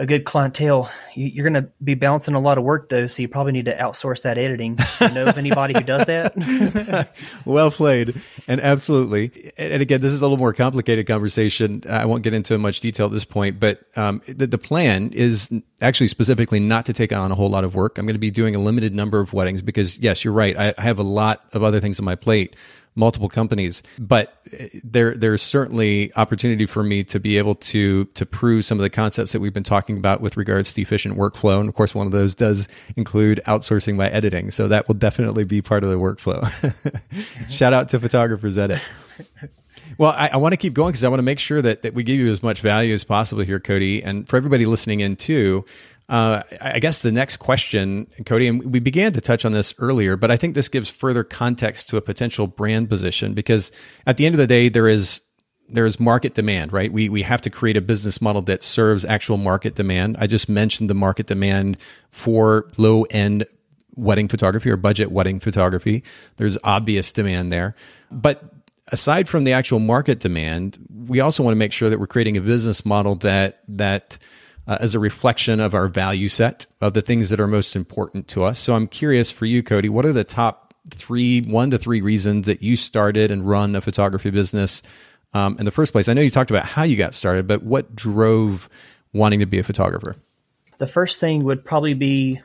a 0.00 0.06
good 0.06 0.24
clientele. 0.24 0.90
You, 1.14 1.42
are 1.42 1.50
going 1.50 1.62
to 1.62 1.70
be 1.84 1.94
balancing 1.94 2.34
a 2.34 2.40
lot 2.40 2.56
of 2.56 2.64
work 2.64 2.88
though, 2.88 3.06
so 3.06 3.20
you 3.20 3.28
probably 3.28 3.52
need 3.52 3.66
to 3.66 3.76
outsource 3.76 4.22
that 4.22 4.38
editing. 4.38 4.78
You 4.98 5.10
know 5.10 5.26
of 5.26 5.36
anybody 5.36 5.74
who 5.74 5.82
does 5.82 6.06
that? 6.06 7.10
well 7.44 7.70
played, 7.70 8.18
and 8.48 8.62
absolutely. 8.62 9.52
And 9.58 9.82
again, 9.82 10.00
this 10.00 10.14
is 10.14 10.20
a 10.20 10.24
little 10.24 10.38
more 10.38 10.54
complicated 10.54 11.06
conversation. 11.06 11.82
I 11.86 12.06
won't 12.06 12.22
get 12.22 12.32
into 12.32 12.56
much 12.56 12.80
detail 12.80 13.06
at 13.06 13.12
this 13.12 13.26
point, 13.26 13.60
but 13.60 13.82
um, 13.94 14.22
the, 14.26 14.46
the 14.46 14.58
plan 14.58 15.12
is 15.12 15.50
actually 15.82 16.08
specifically 16.08 16.60
not 16.60 16.86
to 16.86 16.94
take 16.94 17.12
on 17.12 17.30
a 17.30 17.34
whole 17.34 17.50
lot 17.50 17.64
of 17.64 17.74
work. 17.74 17.98
I'm 17.98 18.06
going 18.06 18.14
to 18.14 18.18
be 18.18 18.30
doing 18.30 18.56
a 18.56 18.58
limited 18.58 18.94
number 18.94 19.20
of 19.20 19.34
weddings 19.34 19.60
because, 19.60 19.98
yes, 19.98 20.24
you're 20.24 20.32
right. 20.32 20.58
I, 20.58 20.72
I 20.78 20.82
have 20.82 20.98
a 20.98 21.04
lot 21.04 21.44
of 21.52 21.62
other 21.62 21.78
things 21.78 21.98
on 21.98 22.06
my 22.06 22.14
plate 22.14 22.56
multiple 23.00 23.28
companies. 23.28 23.82
But 23.98 24.40
uh, 24.52 24.66
there 24.84 25.16
there's 25.16 25.42
certainly 25.42 26.12
opportunity 26.14 26.66
for 26.66 26.84
me 26.84 27.02
to 27.04 27.18
be 27.18 27.38
able 27.38 27.56
to 27.56 28.04
to 28.04 28.24
prove 28.24 28.64
some 28.64 28.78
of 28.78 28.82
the 28.82 28.90
concepts 28.90 29.32
that 29.32 29.40
we've 29.40 29.52
been 29.52 29.64
talking 29.64 29.96
about 29.96 30.20
with 30.20 30.36
regards 30.36 30.72
to 30.74 30.82
efficient 30.82 31.18
workflow. 31.18 31.58
And 31.58 31.68
of 31.68 31.74
course, 31.74 31.94
one 31.94 32.06
of 32.06 32.12
those 32.12 32.36
does 32.36 32.68
include 32.96 33.40
outsourcing 33.48 33.96
my 33.96 34.08
editing. 34.10 34.52
So 34.52 34.68
that 34.68 34.86
will 34.86 34.94
definitely 34.94 35.44
be 35.44 35.60
part 35.60 35.82
of 35.82 35.90
the 35.90 35.96
workflow. 35.96 36.40
Shout 37.50 37.72
out 37.72 37.88
to 37.88 37.98
Photographers 37.98 38.56
Edit. 38.56 38.80
Well, 39.98 40.12
I, 40.16 40.28
I 40.28 40.36
want 40.36 40.52
to 40.52 40.56
keep 40.56 40.72
going 40.72 40.92
because 40.92 41.04
I 41.04 41.08
want 41.08 41.18
to 41.18 41.24
make 41.24 41.38
sure 41.38 41.60
that, 41.60 41.82
that 41.82 41.94
we 41.94 42.02
give 42.02 42.18
you 42.18 42.28
as 42.28 42.42
much 42.42 42.60
value 42.60 42.94
as 42.94 43.04
possible 43.04 43.42
here, 43.42 43.60
Cody. 43.60 44.02
And 44.02 44.26
for 44.28 44.36
everybody 44.36 44.64
listening 44.64 45.00
in 45.00 45.16
too, 45.16 45.64
uh, 46.10 46.42
I 46.60 46.80
guess 46.80 47.02
the 47.02 47.12
next 47.12 47.36
question, 47.36 48.08
Cody, 48.26 48.48
and 48.48 48.72
we 48.72 48.80
began 48.80 49.12
to 49.12 49.20
touch 49.20 49.44
on 49.44 49.52
this 49.52 49.72
earlier, 49.78 50.16
but 50.16 50.28
I 50.28 50.36
think 50.36 50.56
this 50.56 50.68
gives 50.68 50.90
further 50.90 51.22
context 51.22 51.88
to 51.90 51.96
a 51.96 52.00
potential 52.00 52.48
brand 52.48 52.88
position 52.88 53.32
because 53.32 53.70
at 54.08 54.16
the 54.16 54.26
end 54.26 54.34
of 54.34 54.40
the 54.40 54.48
day, 54.48 54.68
there 54.68 54.88
is 54.88 55.20
there 55.72 55.86
is 55.86 56.00
market 56.00 56.34
demand, 56.34 56.72
right? 56.72 56.92
We 56.92 57.08
we 57.08 57.22
have 57.22 57.40
to 57.42 57.50
create 57.50 57.76
a 57.76 57.80
business 57.80 58.20
model 58.20 58.42
that 58.42 58.64
serves 58.64 59.04
actual 59.04 59.36
market 59.36 59.76
demand. 59.76 60.16
I 60.18 60.26
just 60.26 60.48
mentioned 60.48 60.90
the 60.90 60.94
market 60.94 61.28
demand 61.28 61.76
for 62.10 62.68
low 62.76 63.04
end 63.04 63.46
wedding 63.94 64.26
photography 64.26 64.68
or 64.68 64.76
budget 64.76 65.12
wedding 65.12 65.38
photography. 65.38 66.02
There's 66.38 66.58
obvious 66.64 67.12
demand 67.12 67.52
there, 67.52 67.76
but 68.10 68.52
aside 68.88 69.28
from 69.28 69.44
the 69.44 69.52
actual 69.52 69.78
market 69.78 70.18
demand, 70.18 70.76
we 71.06 71.20
also 71.20 71.44
want 71.44 71.52
to 71.52 71.58
make 71.58 71.72
sure 71.72 71.88
that 71.88 72.00
we're 72.00 72.08
creating 72.08 72.36
a 72.36 72.40
business 72.40 72.84
model 72.84 73.14
that 73.16 73.60
that 73.68 74.18
uh, 74.66 74.78
as 74.80 74.94
a 74.94 74.98
reflection 74.98 75.60
of 75.60 75.74
our 75.74 75.88
value 75.88 76.28
set 76.28 76.66
of 76.80 76.94
the 76.94 77.02
things 77.02 77.30
that 77.30 77.40
are 77.40 77.46
most 77.46 77.76
important 77.76 78.28
to 78.28 78.44
us. 78.44 78.58
So 78.58 78.74
I'm 78.74 78.86
curious 78.86 79.30
for 79.30 79.46
you, 79.46 79.62
Cody, 79.62 79.88
what 79.88 80.04
are 80.04 80.12
the 80.12 80.24
top 80.24 80.74
three, 80.90 81.42
one 81.42 81.70
to 81.70 81.78
three 81.78 82.00
reasons 82.00 82.46
that 82.46 82.62
you 82.62 82.76
started 82.76 83.30
and 83.30 83.48
run 83.48 83.76
a 83.76 83.80
photography 83.80 84.30
business 84.30 84.82
um, 85.34 85.56
in 85.58 85.64
the 85.64 85.70
first 85.70 85.92
place? 85.92 86.08
I 86.08 86.12
know 86.12 86.22
you 86.22 86.30
talked 86.30 86.50
about 86.50 86.66
how 86.66 86.82
you 86.82 86.96
got 86.96 87.14
started, 87.14 87.46
but 87.46 87.62
what 87.62 87.94
drove 87.94 88.68
wanting 89.12 89.40
to 89.40 89.46
be 89.46 89.58
a 89.58 89.62
photographer? 89.62 90.16
The 90.78 90.86
first 90.86 91.20
thing 91.20 91.44
would 91.44 91.64
probably 91.64 91.94
be 91.94 92.40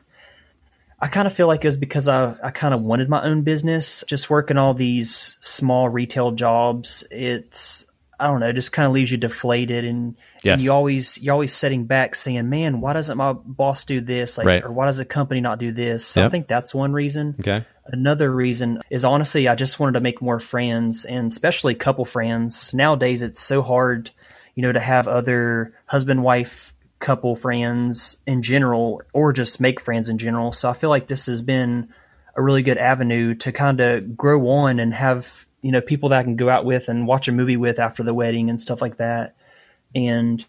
I 0.98 1.08
kind 1.08 1.26
of 1.26 1.34
feel 1.34 1.46
like 1.46 1.62
it 1.62 1.68
was 1.68 1.76
because 1.76 2.08
I, 2.08 2.34
I 2.42 2.50
kind 2.50 2.72
of 2.72 2.82
wanted 2.82 3.10
my 3.10 3.22
own 3.22 3.42
business. 3.42 4.02
Just 4.08 4.30
working 4.30 4.56
all 4.56 4.72
these 4.72 5.36
small 5.40 5.88
retail 5.90 6.30
jobs, 6.30 7.06
it's 7.10 7.86
I 8.18 8.26
don't 8.28 8.40
know, 8.40 8.52
just 8.52 8.72
kind 8.72 8.86
of 8.86 8.92
leaves 8.92 9.10
you 9.10 9.18
deflated 9.18 9.84
and, 9.84 10.16
yes. 10.42 10.54
and, 10.54 10.62
you 10.62 10.72
always 10.72 11.22
you're 11.22 11.34
always 11.34 11.52
sitting 11.52 11.84
back 11.84 12.14
saying, 12.14 12.48
Man, 12.48 12.80
why 12.80 12.92
doesn't 12.92 13.16
my 13.16 13.32
boss 13.32 13.84
do 13.84 14.00
this? 14.00 14.38
Like 14.38 14.46
right. 14.46 14.64
or 14.64 14.72
why 14.72 14.86
does 14.86 14.96
the 14.96 15.04
company 15.04 15.40
not 15.40 15.58
do 15.58 15.72
this? 15.72 16.04
So 16.04 16.20
yep. 16.20 16.28
I 16.28 16.30
think 16.30 16.48
that's 16.48 16.74
one 16.74 16.92
reason. 16.92 17.36
Okay. 17.40 17.64
Another 17.86 18.32
reason 18.32 18.80
is 18.90 19.04
honestly 19.04 19.48
I 19.48 19.54
just 19.54 19.78
wanted 19.78 19.92
to 19.92 20.00
make 20.00 20.22
more 20.22 20.40
friends 20.40 21.04
and 21.04 21.30
especially 21.30 21.74
couple 21.74 22.04
friends. 22.04 22.72
Nowadays 22.72 23.22
it's 23.22 23.40
so 23.40 23.62
hard, 23.62 24.10
you 24.54 24.62
know, 24.62 24.72
to 24.72 24.80
have 24.80 25.08
other 25.08 25.74
husband 25.86 26.22
wife 26.22 26.72
couple 26.98 27.36
friends 27.36 28.18
in 28.26 28.42
general 28.42 29.02
or 29.12 29.32
just 29.32 29.60
make 29.60 29.80
friends 29.80 30.08
in 30.08 30.18
general. 30.18 30.52
So 30.52 30.70
I 30.70 30.72
feel 30.72 30.90
like 30.90 31.06
this 31.06 31.26
has 31.26 31.42
been 31.42 31.92
a 32.34 32.42
really 32.42 32.62
good 32.62 32.78
avenue 32.78 33.34
to 33.34 33.52
kind 33.52 33.80
of 33.80 34.16
grow 34.16 34.48
on 34.48 34.78
and 34.78 34.92
have 34.94 35.45
you 35.62 35.72
know 35.72 35.80
people 35.80 36.10
that 36.10 36.18
I 36.18 36.22
can 36.22 36.36
go 36.36 36.48
out 36.48 36.64
with 36.64 36.88
and 36.88 37.06
watch 37.06 37.28
a 37.28 37.32
movie 37.32 37.56
with 37.56 37.78
after 37.78 38.02
the 38.02 38.14
wedding 38.14 38.50
and 38.50 38.60
stuff 38.60 38.80
like 38.80 38.98
that. 38.98 39.36
And 39.94 40.44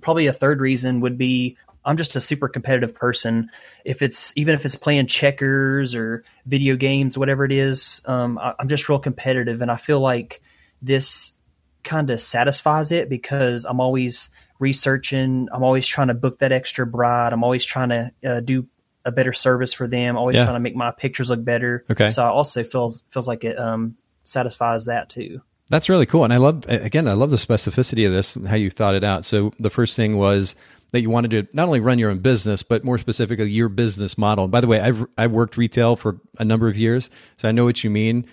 probably 0.00 0.26
a 0.26 0.32
third 0.32 0.60
reason 0.60 1.00
would 1.00 1.18
be 1.18 1.56
I'm 1.84 1.96
just 1.96 2.16
a 2.16 2.20
super 2.20 2.48
competitive 2.48 2.94
person. 2.94 3.50
If 3.84 4.02
it's 4.02 4.36
even 4.36 4.54
if 4.54 4.66
it's 4.66 4.76
playing 4.76 5.06
checkers 5.06 5.94
or 5.94 6.22
video 6.46 6.76
games, 6.76 7.16
whatever 7.16 7.44
it 7.44 7.52
is, 7.52 8.02
um, 8.04 8.38
I, 8.38 8.54
I'm 8.58 8.68
just 8.68 8.88
real 8.88 8.98
competitive, 8.98 9.62
and 9.62 9.70
I 9.70 9.76
feel 9.76 10.00
like 10.00 10.42
this 10.82 11.38
kind 11.84 12.10
of 12.10 12.20
satisfies 12.20 12.92
it 12.92 13.08
because 13.08 13.64
I'm 13.64 13.80
always 13.80 14.30
researching. 14.58 15.48
I'm 15.50 15.62
always 15.62 15.86
trying 15.86 16.08
to 16.08 16.14
book 16.14 16.40
that 16.40 16.52
extra 16.52 16.86
bride. 16.86 17.32
I'm 17.32 17.44
always 17.44 17.64
trying 17.64 17.88
to 17.88 18.12
uh, 18.24 18.40
do 18.40 18.66
a 19.04 19.12
better 19.12 19.32
service 19.32 19.72
for 19.72 19.88
them. 19.88 20.18
Always 20.18 20.36
yeah. 20.36 20.44
trying 20.44 20.56
to 20.56 20.60
make 20.60 20.76
my 20.76 20.90
pictures 20.90 21.30
look 21.30 21.42
better. 21.42 21.86
Okay. 21.90 22.10
So 22.10 22.22
I 22.24 22.28
also 22.28 22.64
feels 22.64 23.04
feels 23.08 23.26
like 23.26 23.44
it 23.44 23.58
um, 23.58 23.96
satisfies 24.28 24.84
that 24.84 25.08
too. 25.08 25.40
That's 25.70 25.88
really 25.88 26.06
cool. 26.06 26.24
And 26.24 26.32
I 26.32 26.38
love, 26.38 26.64
again, 26.68 27.06
I 27.08 27.12
love 27.12 27.30
the 27.30 27.36
specificity 27.36 28.06
of 28.06 28.12
this, 28.12 28.36
and 28.36 28.48
how 28.48 28.56
you 28.56 28.70
thought 28.70 28.94
it 28.94 29.04
out. 29.04 29.24
So 29.24 29.52
the 29.58 29.70
first 29.70 29.96
thing 29.96 30.16
was 30.16 30.56
that 30.92 31.02
you 31.02 31.10
wanted 31.10 31.30
to 31.32 31.46
not 31.52 31.66
only 31.66 31.80
run 31.80 31.98
your 31.98 32.10
own 32.10 32.20
business, 32.20 32.62
but 32.62 32.84
more 32.84 32.96
specifically, 32.96 33.50
your 33.50 33.68
business 33.68 34.16
model. 34.16 34.44
And 34.44 34.52
by 34.52 34.62
the 34.62 34.66
way, 34.66 34.80
I've, 34.80 35.06
I've 35.18 35.32
worked 35.32 35.58
retail 35.58 35.96
for 35.96 36.20
a 36.38 36.44
number 36.44 36.68
of 36.68 36.76
years, 36.76 37.10
so 37.36 37.48
I 37.48 37.52
know 37.52 37.64
what 37.64 37.84
you 37.84 37.90
mean. 37.90 38.24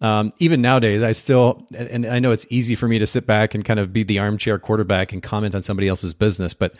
Um, 0.00 0.32
even 0.38 0.60
nowadays, 0.60 1.02
I 1.02 1.12
still, 1.12 1.66
and 1.74 2.06
I 2.06 2.20
know 2.20 2.30
it's 2.30 2.46
easy 2.50 2.76
for 2.76 2.86
me 2.86 2.98
to 2.98 3.06
sit 3.06 3.26
back 3.26 3.54
and 3.54 3.64
kind 3.64 3.80
of 3.80 3.92
be 3.92 4.04
the 4.04 4.20
armchair 4.20 4.58
quarterback 4.58 5.12
and 5.12 5.22
comment 5.22 5.54
on 5.54 5.62
somebody 5.62 5.88
else's 5.88 6.14
business, 6.14 6.54
but 6.54 6.74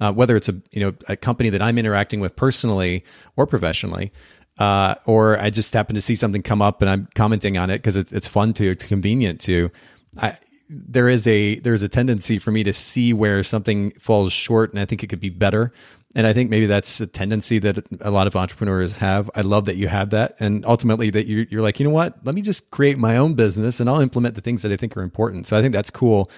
uh, 0.00 0.12
whether 0.12 0.36
it's 0.36 0.48
a 0.48 0.60
you 0.72 0.80
know 0.80 0.92
a 1.08 1.16
company 1.16 1.48
that 1.50 1.62
I'm 1.62 1.78
interacting 1.78 2.20
with 2.20 2.36
personally 2.36 3.04
or 3.36 3.46
professionally, 3.46 4.12
uh, 4.58 4.94
or 5.04 5.38
I 5.38 5.50
just 5.50 5.74
happen 5.74 5.94
to 5.94 6.00
see 6.00 6.14
something 6.14 6.42
come 6.42 6.62
up 6.62 6.80
and 6.80 6.90
I'm 6.90 7.08
commenting 7.14 7.58
on 7.58 7.70
it 7.70 7.78
because 7.78 7.96
it's 7.96 8.12
it's 8.12 8.26
fun 8.26 8.52
to, 8.54 8.70
it's 8.70 8.84
convenient 8.84 9.40
to. 9.42 9.70
I, 10.18 10.38
there 10.68 11.08
is 11.08 11.26
a 11.26 11.60
there's 11.60 11.82
a 11.82 11.88
tendency 11.88 12.38
for 12.38 12.50
me 12.50 12.64
to 12.64 12.72
see 12.72 13.12
where 13.12 13.44
something 13.44 13.92
falls 13.92 14.32
short, 14.32 14.72
and 14.72 14.80
I 14.80 14.84
think 14.84 15.02
it 15.02 15.08
could 15.08 15.20
be 15.20 15.28
better. 15.28 15.72
And 16.14 16.26
I 16.26 16.32
think 16.32 16.48
maybe 16.48 16.64
that's 16.64 16.98
a 17.00 17.06
tendency 17.06 17.58
that 17.58 17.84
a 18.00 18.10
lot 18.10 18.26
of 18.26 18.34
entrepreneurs 18.34 18.96
have. 18.96 19.30
I 19.34 19.42
love 19.42 19.66
that 19.66 19.76
you 19.76 19.86
have 19.88 20.10
that, 20.10 20.34
and 20.40 20.64
ultimately 20.64 21.10
that 21.10 21.26
you're, 21.26 21.44
you're 21.50 21.60
like, 21.60 21.78
you 21.78 21.84
know 21.84 21.92
what? 21.92 22.24
Let 22.24 22.34
me 22.34 22.40
just 22.40 22.70
create 22.70 22.96
my 22.96 23.18
own 23.18 23.34
business, 23.34 23.80
and 23.80 23.90
I'll 23.90 24.00
implement 24.00 24.34
the 24.34 24.40
things 24.40 24.62
that 24.62 24.72
I 24.72 24.76
think 24.76 24.96
are 24.96 25.02
important. 25.02 25.46
So 25.46 25.58
I 25.58 25.62
think 25.62 25.74
that's 25.74 25.90
cool 25.90 26.30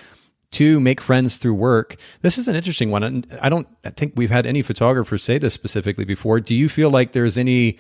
to 0.50 0.80
make 0.80 1.00
friends 1.00 1.36
through 1.36 1.54
work. 1.54 1.96
This 2.22 2.38
is 2.38 2.48
an 2.48 2.56
interesting 2.56 2.90
one. 2.90 3.24
I 3.40 3.48
don't 3.48 3.68
think 3.96 4.14
we've 4.16 4.30
had 4.30 4.46
any 4.46 4.62
photographers 4.62 5.22
say 5.22 5.38
this 5.38 5.54
specifically 5.54 6.04
before. 6.04 6.40
Do 6.40 6.54
you 6.54 6.68
feel 6.68 6.90
like 6.90 7.12
there's 7.12 7.38
any 7.38 7.78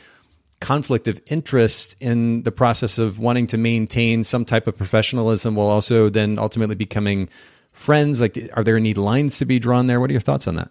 conflict 0.60 1.08
of 1.08 1.20
interest 1.26 1.96
in 2.00 2.42
the 2.42 2.52
process 2.52 2.98
of 2.98 3.18
wanting 3.18 3.46
to 3.48 3.56
maintain 3.56 4.24
some 4.24 4.44
type 4.44 4.66
of 4.66 4.76
professionalism 4.76 5.54
while 5.54 5.68
also 5.68 6.08
then 6.08 6.38
ultimately 6.38 6.74
becoming 6.74 7.28
friends? 7.72 8.20
Like, 8.20 8.50
are 8.54 8.64
there 8.64 8.76
any 8.76 8.94
lines 8.94 9.38
to 9.38 9.44
be 9.44 9.58
drawn 9.58 9.86
there? 9.86 10.00
What 10.00 10.10
are 10.10 10.14
your 10.14 10.20
thoughts 10.20 10.46
on 10.46 10.56
that? 10.56 10.70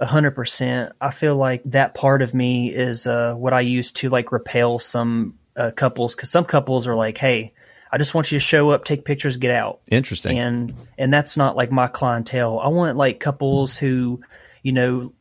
A 0.00 0.06
hundred 0.06 0.32
percent. 0.32 0.92
I 1.00 1.10
feel 1.10 1.36
like 1.36 1.62
that 1.64 1.94
part 1.94 2.22
of 2.22 2.32
me 2.32 2.72
is 2.72 3.06
uh, 3.08 3.34
what 3.34 3.52
I 3.52 3.60
use 3.60 3.90
to 3.92 4.08
like 4.08 4.30
repel 4.30 4.78
some 4.78 5.34
uh, 5.56 5.72
couples 5.74 6.14
because 6.14 6.30
some 6.30 6.44
couples 6.44 6.86
are 6.86 6.94
like, 6.94 7.18
"Hey, 7.18 7.52
I 7.90 7.98
just 7.98 8.14
want 8.14 8.30
you 8.30 8.36
to 8.38 8.44
show 8.44 8.70
up, 8.70 8.84
take 8.84 9.04
pictures, 9.04 9.38
get 9.38 9.50
out." 9.50 9.80
Interesting. 9.90 10.38
And 10.38 10.74
and 10.98 11.12
that's 11.12 11.36
not 11.36 11.56
like 11.56 11.72
my 11.72 11.88
clientele. 11.88 12.60
I 12.60 12.68
want 12.68 12.96
like 12.96 13.18
couples 13.18 13.76
who, 13.76 14.20
you 14.62 14.70
know, 14.70 15.12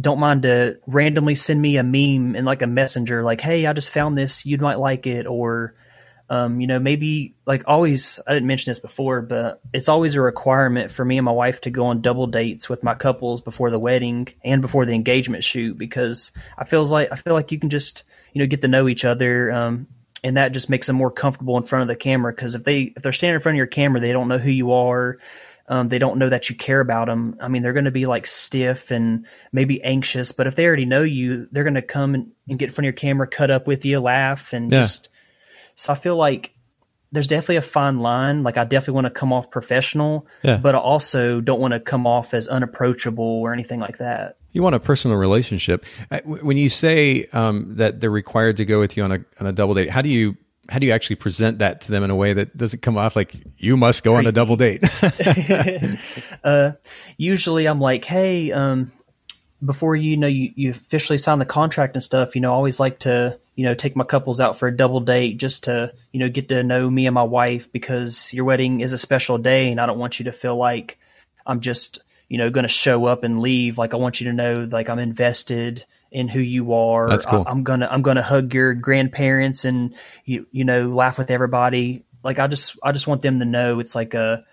don't 0.00 0.18
mind 0.18 0.42
to 0.42 0.78
randomly 0.86 1.34
send 1.34 1.60
me 1.60 1.76
a 1.76 1.82
meme 1.82 2.34
in 2.34 2.44
like 2.44 2.62
a 2.62 2.66
messenger, 2.66 3.22
like, 3.22 3.40
"Hey, 3.40 3.66
I 3.66 3.72
just 3.72 3.92
found 3.92 4.16
this. 4.16 4.46
You 4.46 4.56
might 4.58 4.78
like 4.78 5.06
it," 5.06 5.26
or 5.26 5.74
um, 6.30 6.60
you 6.60 6.66
know, 6.66 6.78
maybe 6.78 7.34
like 7.46 7.62
always. 7.66 8.18
I 8.26 8.32
didn't 8.32 8.46
mention 8.46 8.70
this 8.70 8.78
before, 8.78 9.20
but 9.20 9.60
it's 9.72 9.88
always 9.88 10.14
a 10.14 10.20
requirement 10.20 10.90
for 10.90 11.04
me 11.04 11.18
and 11.18 11.24
my 11.24 11.32
wife 11.32 11.60
to 11.62 11.70
go 11.70 11.86
on 11.86 12.00
double 12.00 12.26
dates 12.26 12.70
with 12.70 12.82
my 12.82 12.94
couples 12.94 13.42
before 13.42 13.70
the 13.70 13.78
wedding 13.78 14.28
and 14.42 14.62
before 14.62 14.86
the 14.86 14.94
engagement 14.94 15.44
shoot 15.44 15.76
because 15.76 16.32
I 16.56 16.64
feels 16.64 16.90
like 16.90 17.08
I 17.12 17.16
feel 17.16 17.34
like 17.34 17.52
you 17.52 17.58
can 17.58 17.68
just 17.68 18.04
you 18.32 18.40
know 18.40 18.46
get 18.46 18.62
to 18.62 18.68
know 18.68 18.88
each 18.88 19.04
other. 19.04 19.52
Um, 19.52 19.88
and 20.24 20.36
that 20.36 20.52
just 20.52 20.70
makes 20.70 20.86
them 20.86 20.96
more 20.96 21.10
comfortable 21.10 21.56
in 21.56 21.64
front 21.64 21.82
of 21.82 21.88
the 21.88 21.96
camera 21.96 22.32
because 22.32 22.54
if 22.54 22.64
they 22.64 22.92
if 22.96 23.02
they're 23.02 23.12
standing 23.12 23.34
in 23.34 23.40
front 23.40 23.54
of 23.54 23.58
your 23.58 23.66
camera, 23.66 24.00
they 24.00 24.12
don't 24.12 24.28
know 24.28 24.38
who 24.38 24.50
you 24.50 24.72
are 24.72 25.18
um, 25.72 25.88
they 25.88 25.98
don't 25.98 26.18
know 26.18 26.28
that 26.28 26.50
you 26.50 26.54
care 26.54 26.80
about 26.80 27.06
them. 27.06 27.34
I 27.40 27.48
mean, 27.48 27.62
they're 27.62 27.72
going 27.72 27.86
to 27.86 27.90
be 27.90 28.04
like 28.04 28.26
stiff 28.26 28.90
and 28.90 29.24
maybe 29.52 29.82
anxious, 29.82 30.30
but 30.30 30.46
if 30.46 30.54
they 30.54 30.66
already 30.66 30.84
know 30.84 31.02
you, 31.02 31.46
they're 31.50 31.64
going 31.64 31.72
to 31.74 31.82
come 31.82 32.14
and, 32.14 32.30
and, 32.46 32.58
get 32.58 32.68
in 32.68 32.74
front 32.74 32.84
of 32.84 32.88
your 32.88 32.92
camera, 32.92 33.26
cut 33.26 33.50
up 33.50 33.66
with 33.66 33.86
you, 33.86 33.98
laugh, 33.98 34.52
and 34.52 34.70
yeah. 34.70 34.80
just. 34.80 35.08
So 35.74 35.94
I 35.94 35.96
feel 35.96 36.16
like 36.18 36.54
there's 37.10 37.26
definitely 37.26 37.56
a 37.56 37.62
fine 37.62 38.00
line. 38.00 38.42
Like 38.42 38.58
I 38.58 38.64
definitely 38.64 38.96
want 38.96 39.06
to 39.06 39.12
come 39.12 39.32
off 39.32 39.50
professional, 39.50 40.26
yeah. 40.42 40.58
but 40.58 40.74
I 40.74 40.78
also 40.78 41.40
don't 41.40 41.58
want 41.58 41.72
to 41.72 41.80
come 41.80 42.06
off 42.06 42.34
as 42.34 42.48
unapproachable 42.48 43.24
or 43.24 43.54
anything 43.54 43.80
like 43.80 43.96
that. 43.96 44.36
You 44.52 44.62
want 44.62 44.74
a 44.74 44.80
personal 44.80 45.16
relationship. 45.16 45.86
When 46.26 46.58
you 46.58 46.68
say 46.68 47.28
um, 47.32 47.76
that 47.76 48.00
they're 48.00 48.10
required 48.10 48.58
to 48.58 48.66
go 48.66 48.78
with 48.78 48.98
you 48.98 49.04
on 49.04 49.12
a 49.12 49.24
on 49.40 49.46
a 49.46 49.52
double 49.52 49.72
date, 49.72 49.88
how 49.88 50.02
do 50.02 50.10
you 50.10 50.36
how 50.72 50.78
do 50.78 50.86
you 50.86 50.92
actually 50.92 51.16
present 51.16 51.58
that 51.58 51.82
to 51.82 51.92
them 51.92 52.02
in 52.02 52.08
a 52.08 52.16
way 52.16 52.32
that 52.32 52.56
doesn't 52.56 52.80
come 52.80 52.96
off 52.96 53.14
like 53.14 53.34
you 53.58 53.76
must 53.76 54.02
go 54.02 54.14
Creepy. 54.14 54.26
on 54.26 54.28
a 54.30 54.32
double 54.32 54.56
date? 54.56 54.82
uh, 56.44 56.72
usually, 57.18 57.66
I'm 57.66 57.78
like, 57.78 58.06
hey, 58.06 58.52
um, 58.52 58.90
before 59.62 59.94
you 59.94 60.16
know 60.16 60.26
you, 60.26 60.50
you 60.56 60.70
officially 60.70 61.18
sign 61.18 61.38
the 61.38 61.44
contract 61.44 61.94
and 61.94 62.02
stuff, 62.02 62.34
you 62.34 62.40
know, 62.40 62.52
I 62.52 62.54
always 62.54 62.80
like 62.80 63.00
to 63.00 63.38
you 63.54 63.66
know 63.66 63.74
take 63.74 63.94
my 63.94 64.04
couples 64.04 64.40
out 64.40 64.56
for 64.56 64.66
a 64.66 64.74
double 64.74 65.00
date 65.00 65.36
just 65.36 65.64
to 65.64 65.92
you 66.10 66.20
know 66.20 66.30
get 66.30 66.48
to 66.48 66.62
know 66.62 66.88
me 66.88 67.06
and 67.06 67.14
my 67.14 67.22
wife 67.22 67.70
because 67.70 68.32
your 68.32 68.46
wedding 68.46 68.80
is 68.80 68.94
a 68.94 68.98
special 68.98 69.36
day, 69.36 69.70
and 69.70 69.78
I 69.78 69.84
don't 69.84 69.98
want 69.98 70.18
you 70.18 70.24
to 70.24 70.32
feel 70.32 70.56
like 70.56 70.98
I'm 71.46 71.60
just 71.60 72.00
you 72.30 72.38
know 72.38 72.48
going 72.48 72.64
to 72.64 72.68
show 72.68 73.04
up 73.04 73.24
and 73.24 73.40
leave. 73.40 73.76
Like 73.76 73.92
I 73.92 73.98
want 73.98 74.22
you 74.22 74.28
to 74.28 74.32
know 74.32 74.66
like 74.70 74.88
I'm 74.88 74.98
invested 74.98 75.84
in 76.12 76.28
who 76.28 76.40
you 76.40 76.74
are. 76.74 77.08
That's 77.08 77.26
cool. 77.26 77.44
I, 77.46 77.50
am 77.50 77.64
gonna 77.64 77.88
I'm 77.90 78.02
gonna 78.02 78.22
hug 78.22 78.54
your 78.54 78.74
grandparents 78.74 79.64
and 79.64 79.94
you 80.24 80.46
you 80.52 80.64
know 80.64 80.88
laugh 80.90 81.18
with 81.18 81.30
everybody. 81.30 82.04
Like 82.22 82.38
I 82.38 82.46
just 82.46 82.78
I 82.82 82.92
just 82.92 83.06
want 83.06 83.22
them 83.22 83.40
to 83.40 83.44
know 83.44 83.80
it's 83.80 83.94
like 83.94 84.14
a 84.14 84.44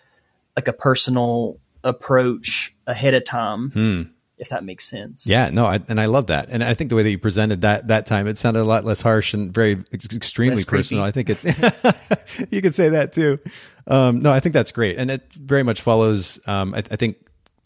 like 0.56 0.68
a 0.68 0.74
personal 0.74 1.60
approach 1.84 2.76
ahead 2.88 3.14
of 3.14 3.24
time. 3.26 3.72
Hmm 3.72 4.02
if 4.40 4.50
that 4.50 4.64
makes 4.64 4.90
sense. 4.90 5.28
Yeah, 5.28 5.50
no, 5.50 5.66
I, 5.66 5.82
and 5.90 6.00
I 6.00 6.06
love 6.06 6.28
that, 6.28 6.48
and 6.50 6.64
I 6.64 6.74
think 6.74 6.90
the 6.90 6.96
way 6.96 7.04
that 7.04 7.10
you 7.10 7.20
presented 7.20 7.62
that 7.62 7.90
that 7.90 8.06
time, 8.06 8.26
it 8.26 8.38
sounded 8.38 8.62
a 8.62 8.64
lot 8.64 8.86
less 8.86 9.02
harsh 9.02 9.34
and 9.34 9.54
very 9.54 9.84
extremely 9.94 10.56
less 10.56 10.66
personal. 10.66 11.04
I 11.04 11.12
think 11.12 11.30
it's 11.30 11.44
you 12.50 12.62
could 12.62 12.74
say 12.74 12.90
that 12.90 13.12
too. 13.12 13.38
Um, 13.86 14.22
no, 14.22 14.32
I 14.32 14.40
think 14.40 14.54
that's 14.54 14.72
great, 14.72 14.98
and 14.98 15.12
it 15.12 15.32
very 15.34 15.64
much 15.64 15.82
follows. 15.82 16.40
Um, 16.48 16.74
I, 16.74 16.78
I, 16.78 16.96
think 16.96 17.18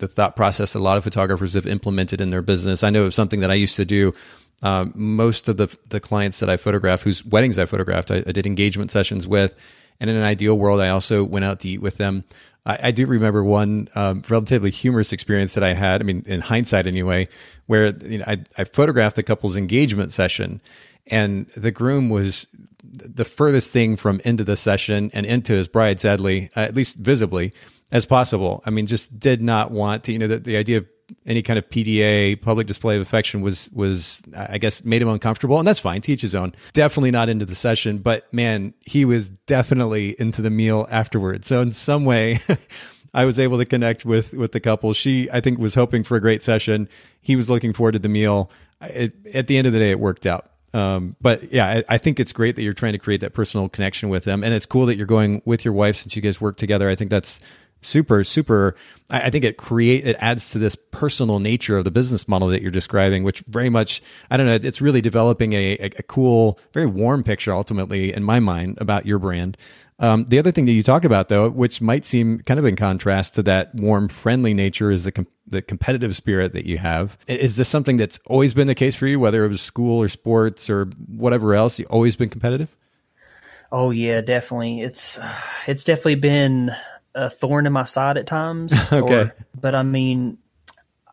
the 0.04 0.14
thought 0.14 0.36
process 0.36 0.76
a 0.76 0.80
lot 0.80 0.98
of 0.98 1.04
photographers 1.04 1.54
have 1.54 1.66
implemented 1.66 2.20
in 2.20 2.30
their 2.30 2.42
business. 2.42 2.84
I 2.84 2.90
know 2.90 3.06
of 3.06 3.14
something 3.14 3.40
that 3.40 3.50
I 3.50 3.54
used 3.54 3.78
to 3.78 3.86
do. 3.86 4.14
Um, 4.62 4.92
most 4.96 5.48
of 5.48 5.58
the 5.58 5.76
the 5.90 6.00
clients 6.00 6.40
that 6.40 6.50
I 6.50 6.58
photographed, 6.58 7.04
whose 7.04 7.26
weddings 7.26 7.58
I 7.58 7.66
photographed, 7.66 8.12
I, 8.12 8.18
I 8.28 8.32
did 8.32 8.46
engagement 8.46 8.92
sessions 8.92 9.26
with, 9.26 9.56
and 10.00 10.10
in 10.10 10.16
an 10.16 10.24
ideal 10.24 10.56
world, 10.58 10.82
I 10.82 10.90
also 10.90 11.24
went 11.24 11.46
out 11.46 11.62
to 11.62 11.70
eat 11.70 11.82
with 11.82 11.98
them. 11.98 12.26
I, 12.66 12.80
I 12.84 12.92
do 12.92 13.06
remember 13.06 13.44
one 13.44 13.88
um, 13.96 14.24
relatively 14.30 14.72
humorous 14.72 15.14
experience 15.14 15.54
that 15.54 15.64
I 15.64 15.74
had. 15.74 16.02
I 16.02 16.04
mean, 16.04 16.24
in 16.26 16.42
hindsight, 16.42 16.86
anyway, 16.86 17.30
where 17.68 17.96
you 18.06 18.20
know 18.20 18.26
I, 18.28 18.44
I 18.58 18.66
photographed 18.66 19.18
a 19.18 19.24
couple's 19.24 19.56
engagement 19.56 20.12
session, 20.12 20.62
and 21.08 21.48
the 21.56 21.72
groom 21.72 22.10
was 22.10 22.48
the 22.84 23.26
furthest 23.26 23.72
thing 23.72 23.96
from 23.96 24.20
into 24.26 24.44
the 24.44 24.58
session 24.58 25.12
and 25.14 25.26
into 25.26 25.54
his 25.54 25.68
bride, 25.68 26.00
sadly, 26.00 26.50
uh, 26.56 26.62
at 26.62 26.76
least 26.76 26.96
visibly, 26.96 27.54
as 27.94 28.06
possible. 28.06 28.62
I 28.66 28.72
mean, 28.72 28.88
just 28.88 29.18
did 29.18 29.42
not 29.42 29.72
want 29.72 30.04
to. 30.06 30.12
You 30.12 30.20
know, 30.20 30.28
the, 30.28 30.40
the 30.40 30.58
idea 30.58 30.80
of 30.80 30.88
any 31.26 31.44
kind 31.44 31.60
of 31.60 31.70
PDA, 31.70 32.42
public 32.42 32.66
display 32.66 32.96
of 32.96 33.02
affection, 33.02 33.42
was 33.42 33.70
was 33.72 34.22
I 34.36 34.58
guess 34.58 34.84
made 34.84 35.02
him 35.02 35.08
uncomfortable, 35.08 35.60
and 35.60 35.68
that's 35.68 35.80
fine. 35.80 36.02
Teach 36.02 36.22
his 36.22 36.36
own. 36.36 36.54
Definitely 36.74 37.12
not 37.12 37.30
into 37.30 37.46
the 37.46 37.56
session, 37.56 38.00
but 38.00 38.34
man, 38.34 38.74
he 38.82 39.06
was 39.06 39.30
definitely 39.30 40.20
into 40.20 40.42
the 40.42 40.50
meal 40.50 40.88
afterwards. 40.92 41.48
So 41.48 41.62
in 41.62 41.72
some 41.72 42.04
way. 42.04 42.42
I 43.16 43.26
was 43.26 43.38
able 43.38 43.60
to 43.60 43.66
connect 43.66 44.06
with 44.06 44.34
with 44.34 44.54
the 44.54 44.60
couple. 44.60 44.92
She, 44.94 45.30
I 45.32 45.40
think, 45.40 45.60
was 45.60 45.76
hoping 45.76 46.04
for 46.04 46.18
a 46.18 46.20
great 46.20 46.42
session. 46.42 46.90
He 47.22 47.36
was 47.36 47.48
looking 47.48 47.72
forward 47.72 47.92
to 47.92 48.00
the 48.00 48.10
meal. 48.10 48.50
It, 48.82 49.14
at 49.36 49.46
the 49.46 49.56
end 49.56 49.68
of 49.68 49.74
the 49.74 49.78
day, 49.78 49.92
it 49.92 50.00
worked 50.00 50.26
out. 50.26 50.50
Um, 50.74 51.16
but 51.22 51.54
yeah, 51.54 51.68
I, 51.68 51.84
I, 51.88 51.98
think 52.00 52.20
it's 52.20 52.34
great 52.34 52.56
that 52.56 52.64
you're 52.64 52.74
trying 52.74 52.94
to 52.94 52.98
create 52.98 53.22
that 53.22 53.36
personal 53.36 53.70
connection 53.70 54.10
with 54.10 54.24
them, 54.24 54.44
and 54.44 54.52
it's 54.52 54.66
cool 54.66 54.88
that 54.88 54.98
you're 54.98 55.06
going 55.06 55.44
with 55.46 55.64
your 55.64 55.76
wife 55.76 55.96
since 55.96 56.16
you 56.16 56.22
guys 56.24 56.42
work 56.42 56.58
together. 56.58 56.90
I 56.90 56.96
think 56.96 57.12
that's 57.12 57.40
super 57.84 58.24
super 58.24 58.76
I, 59.10 59.30
think 59.30 59.44
it 59.44 59.58
create 59.58 60.08
it 60.08 60.16
adds 60.20 60.50
to 60.52 60.60
this 60.60 60.76
personal 60.76 61.40
nature 61.40 61.78
of 61.78 61.84
the 61.84 61.92
business 61.92 62.28
model 62.28 62.48
that 62.50 62.62
you're 62.62 62.72
describing 62.72 63.24
which 63.24 63.44
very 63.48 63.70
much 63.70 64.02
i 64.32 64.38
don't 64.38 64.46
know 64.46 64.56
it's 64.56 64.82
really 64.82 65.02
developing 65.02 65.54
a, 65.54 65.74
a, 65.74 65.86
a 66.00 66.04
cool 66.04 66.60
very 66.74 66.88
warm 66.88 67.24
picture 67.24 67.54
ultimately 67.54 68.14
in 68.14 68.24
my 68.24 68.40
mind 68.40 68.78
about 68.80 69.06
your 69.06 69.20
brand. 69.20 69.58
Um, 70.00 70.26
the 70.26 70.40
other 70.40 70.52
thing 70.52 70.66
that 70.66 70.72
you 70.72 70.84
talk 70.84 71.06
about 71.06 71.30
though 71.30 71.50
which 71.50 71.82
might 71.82 72.04
seem 72.04 72.40
kind 72.40 72.60
of 72.60 72.66
in 72.66 72.76
contrast 72.76 73.36
to 73.36 73.44
that 73.44 73.74
warm 73.76 74.10
friendly 74.10 74.54
nature 74.54 74.92
is 74.92 75.04
the 75.04 75.12
com- 75.12 75.28
the 75.48 75.62
competitive 75.62 76.16
spirit 76.16 76.54
that 76.54 76.66
you 76.66 76.78
have. 76.80 77.18
Is 77.28 77.58
this 77.58 77.70
something 77.70 77.98
that's 77.98 78.20
always 78.26 78.54
been 78.54 78.68
the 78.68 78.76
case 78.76 78.96
for 78.96 79.08
you 79.08 79.20
whether 79.20 79.46
it 79.46 79.50
was 79.50 79.62
school 79.62 80.02
or 80.02 80.10
sports 80.10 80.70
or 80.70 80.86
whatever 81.08 81.54
else? 81.54 81.80
You 81.80 81.86
always 81.86 82.16
been 82.16 82.30
competitive? 82.30 82.76
Oh 83.72 83.92
yeah, 83.92 84.22
definitely. 84.22 84.82
It's 84.82 85.20
it's 85.68 85.84
definitely 85.84 86.16
been 86.16 86.72
a 87.16 87.30
thorn 87.30 87.66
in 87.66 87.74
my 87.74 87.84
side 87.84 88.18
at 88.18 88.28
times. 88.28 88.74
okay. 88.92 89.14
Or, 89.14 89.36
but 89.60 89.76
I 89.76 89.84
mean, 89.84 90.38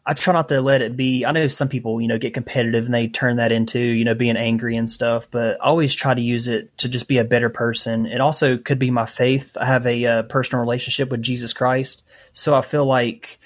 I 0.07 0.15
try 0.15 0.33
not 0.33 0.49
to 0.49 0.61
let 0.61 0.83
it 0.83 0.97
be. 0.97 1.25
I 1.25 1.33
know 1.33 1.47
some 1.49 1.69
people, 1.69 2.01
you 2.01 2.09
know, 2.09 2.19
get 2.19 2.35
competitive 2.35 2.87
and 2.87 2.95
they 2.95 3.09
turn 3.09 3.37
that 3.37 3.53
into, 3.53 3.79
you 3.79 4.05
know, 4.05 4.15
being 4.15 4.37
angry 4.37 4.77
and 4.77 4.91
stuff, 4.91 5.31
but 5.31 5.61
I 5.61 5.67
always 5.67 5.95
try 5.95 6.15
to 6.15 6.21
use 6.21 6.49
it 6.49 6.77
to 6.79 6.89
just 6.89 7.07
be 7.07 7.19
a 7.19 7.25
better 7.25 7.51
person. 7.51 8.07
It 8.07 8.21
also 8.21 8.57
could 8.57 8.79
be 8.79 8.91
my 8.91 9.07
faith. 9.07 9.57
I 9.61 9.67
have 9.67 9.87
a 9.87 10.07
uh, 10.07 10.23
personal 10.25 10.61
relationship 10.63 11.11
with 11.11 11.23
Jesus 11.23 11.53
Christ. 11.53 12.03
So 12.33 12.57
I 12.57 12.63
feel 12.63 12.87
like 12.87 13.39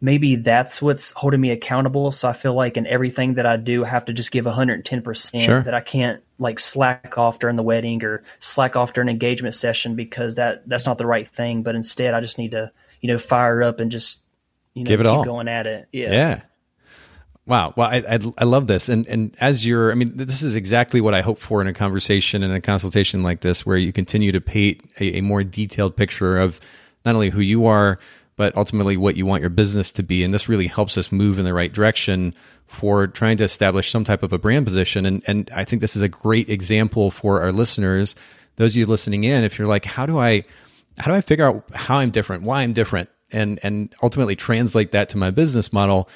maybe 0.00 0.36
that's 0.36 0.82
what's 0.82 1.12
holding 1.12 1.40
me 1.40 1.50
accountable. 1.50 2.12
So 2.12 2.28
I 2.28 2.34
feel 2.34 2.54
like 2.54 2.76
in 2.76 2.86
everything 2.86 3.34
that 3.34 3.46
I 3.46 3.56
do, 3.56 3.84
I 3.84 3.88
have 3.88 4.04
to 4.04 4.12
just 4.12 4.32
give 4.32 4.44
110% 4.44 5.44
sure. 5.44 5.62
that 5.62 5.74
I 5.74 5.80
can't 5.80 6.22
like 6.42 6.58
slack 6.58 7.16
off 7.16 7.38
during 7.38 7.56
the 7.56 7.62
wedding 7.62 8.04
or 8.04 8.22
slack 8.40 8.76
off 8.76 8.92
during 8.92 9.08
an 9.08 9.14
engagement 9.14 9.54
session 9.54 9.94
because 9.94 10.34
that 10.34 10.68
that's 10.68 10.86
not 10.86 10.98
the 10.98 11.06
right 11.06 11.26
thing. 11.26 11.62
But 11.62 11.74
instead 11.74 12.14
I 12.14 12.20
just 12.20 12.36
need 12.36 12.50
to, 12.50 12.70
you 13.00 13.08
know, 13.08 13.16
fire 13.18 13.62
up 13.62 13.80
and 13.80 13.90
just, 13.90 14.22
you 14.74 14.84
know, 14.84 14.88
give 14.88 15.00
it 15.00 15.04
keep 15.04 15.12
all. 15.12 15.24
going 15.24 15.48
at 15.48 15.66
it. 15.66 15.88
Yeah. 15.92 16.12
Yeah. 16.12 16.40
Wow. 17.44 17.74
Well, 17.76 17.88
I, 17.88 18.04
I, 18.08 18.18
I 18.38 18.44
love 18.44 18.66
this. 18.66 18.88
And, 18.88 19.06
and 19.08 19.36
as 19.40 19.66
you're, 19.66 19.90
I 19.90 19.94
mean, 19.94 20.16
this 20.16 20.42
is 20.42 20.54
exactly 20.54 21.00
what 21.00 21.14
I 21.14 21.22
hope 21.22 21.38
for 21.40 21.60
in 21.60 21.66
a 21.66 21.72
conversation 21.72 22.42
and 22.42 22.52
a 22.52 22.60
consultation 22.60 23.22
like 23.22 23.40
this, 23.40 23.66
where 23.66 23.76
you 23.76 23.92
continue 23.92 24.30
to 24.30 24.40
paint 24.40 24.80
a, 25.00 25.18
a 25.18 25.20
more 25.22 25.42
detailed 25.42 25.96
picture 25.96 26.38
of 26.38 26.60
not 27.04 27.16
only 27.16 27.30
who 27.30 27.40
you 27.40 27.66
are, 27.66 27.98
but 28.36 28.56
ultimately 28.56 28.96
what 28.96 29.16
you 29.16 29.26
want 29.26 29.40
your 29.40 29.50
business 29.50 29.90
to 29.92 30.04
be. 30.04 30.22
And 30.22 30.32
this 30.32 30.48
really 30.48 30.68
helps 30.68 30.96
us 30.96 31.10
move 31.10 31.38
in 31.38 31.44
the 31.44 31.52
right 31.52 31.72
direction 31.72 32.34
for 32.72 33.06
trying 33.06 33.36
to 33.36 33.44
establish 33.44 33.90
some 33.90 34.02
type 34.02 34.22
of 34.22 34.32
a 34.32 34.38
brand 34.38 34.66
position. 34.66 35.04
And, 35.04 35.22
and 35.26 35.50
I 35.54 35.64
think 35.64 35.80
this 35.82 35.94
is 35.94 36.02
a 36.02 36.08
great 36.08 36.48
example 36.48 37.10
for 37.10 37.42
our 37.42 37.52
listeners, 37.52 38.16
those 38.56 38.72
of 38.72 38.76
you 38.76 38.86
listening 38.86 39.24
in, 39.24 39.44
if 39.44 39.58
you're 39.58 39.68
like, 39.68 39.84
how 39.84 40.06
do 40.06 40.18
I, 40.18 40.44
how 40.98 41.10
do 41.10 41.16
I 41.16 41.20
figure 41.20 41.46
out 41.46 41.64
how 41.74 41.98
I'm 41.98 42.10
different, 42.10 42.44
why 42.44 42.62
I'm 42.62 42.72
different, 42.72 43.10
and, 43.30 43.60
and 43.62 43.94
ultimately 44.02 44.36
translate 44.36 44.92
that 44.92 45.10
to 45.10 45.18
my 45.18 45.30
business 45.30 45.72
model? 45.72 46.08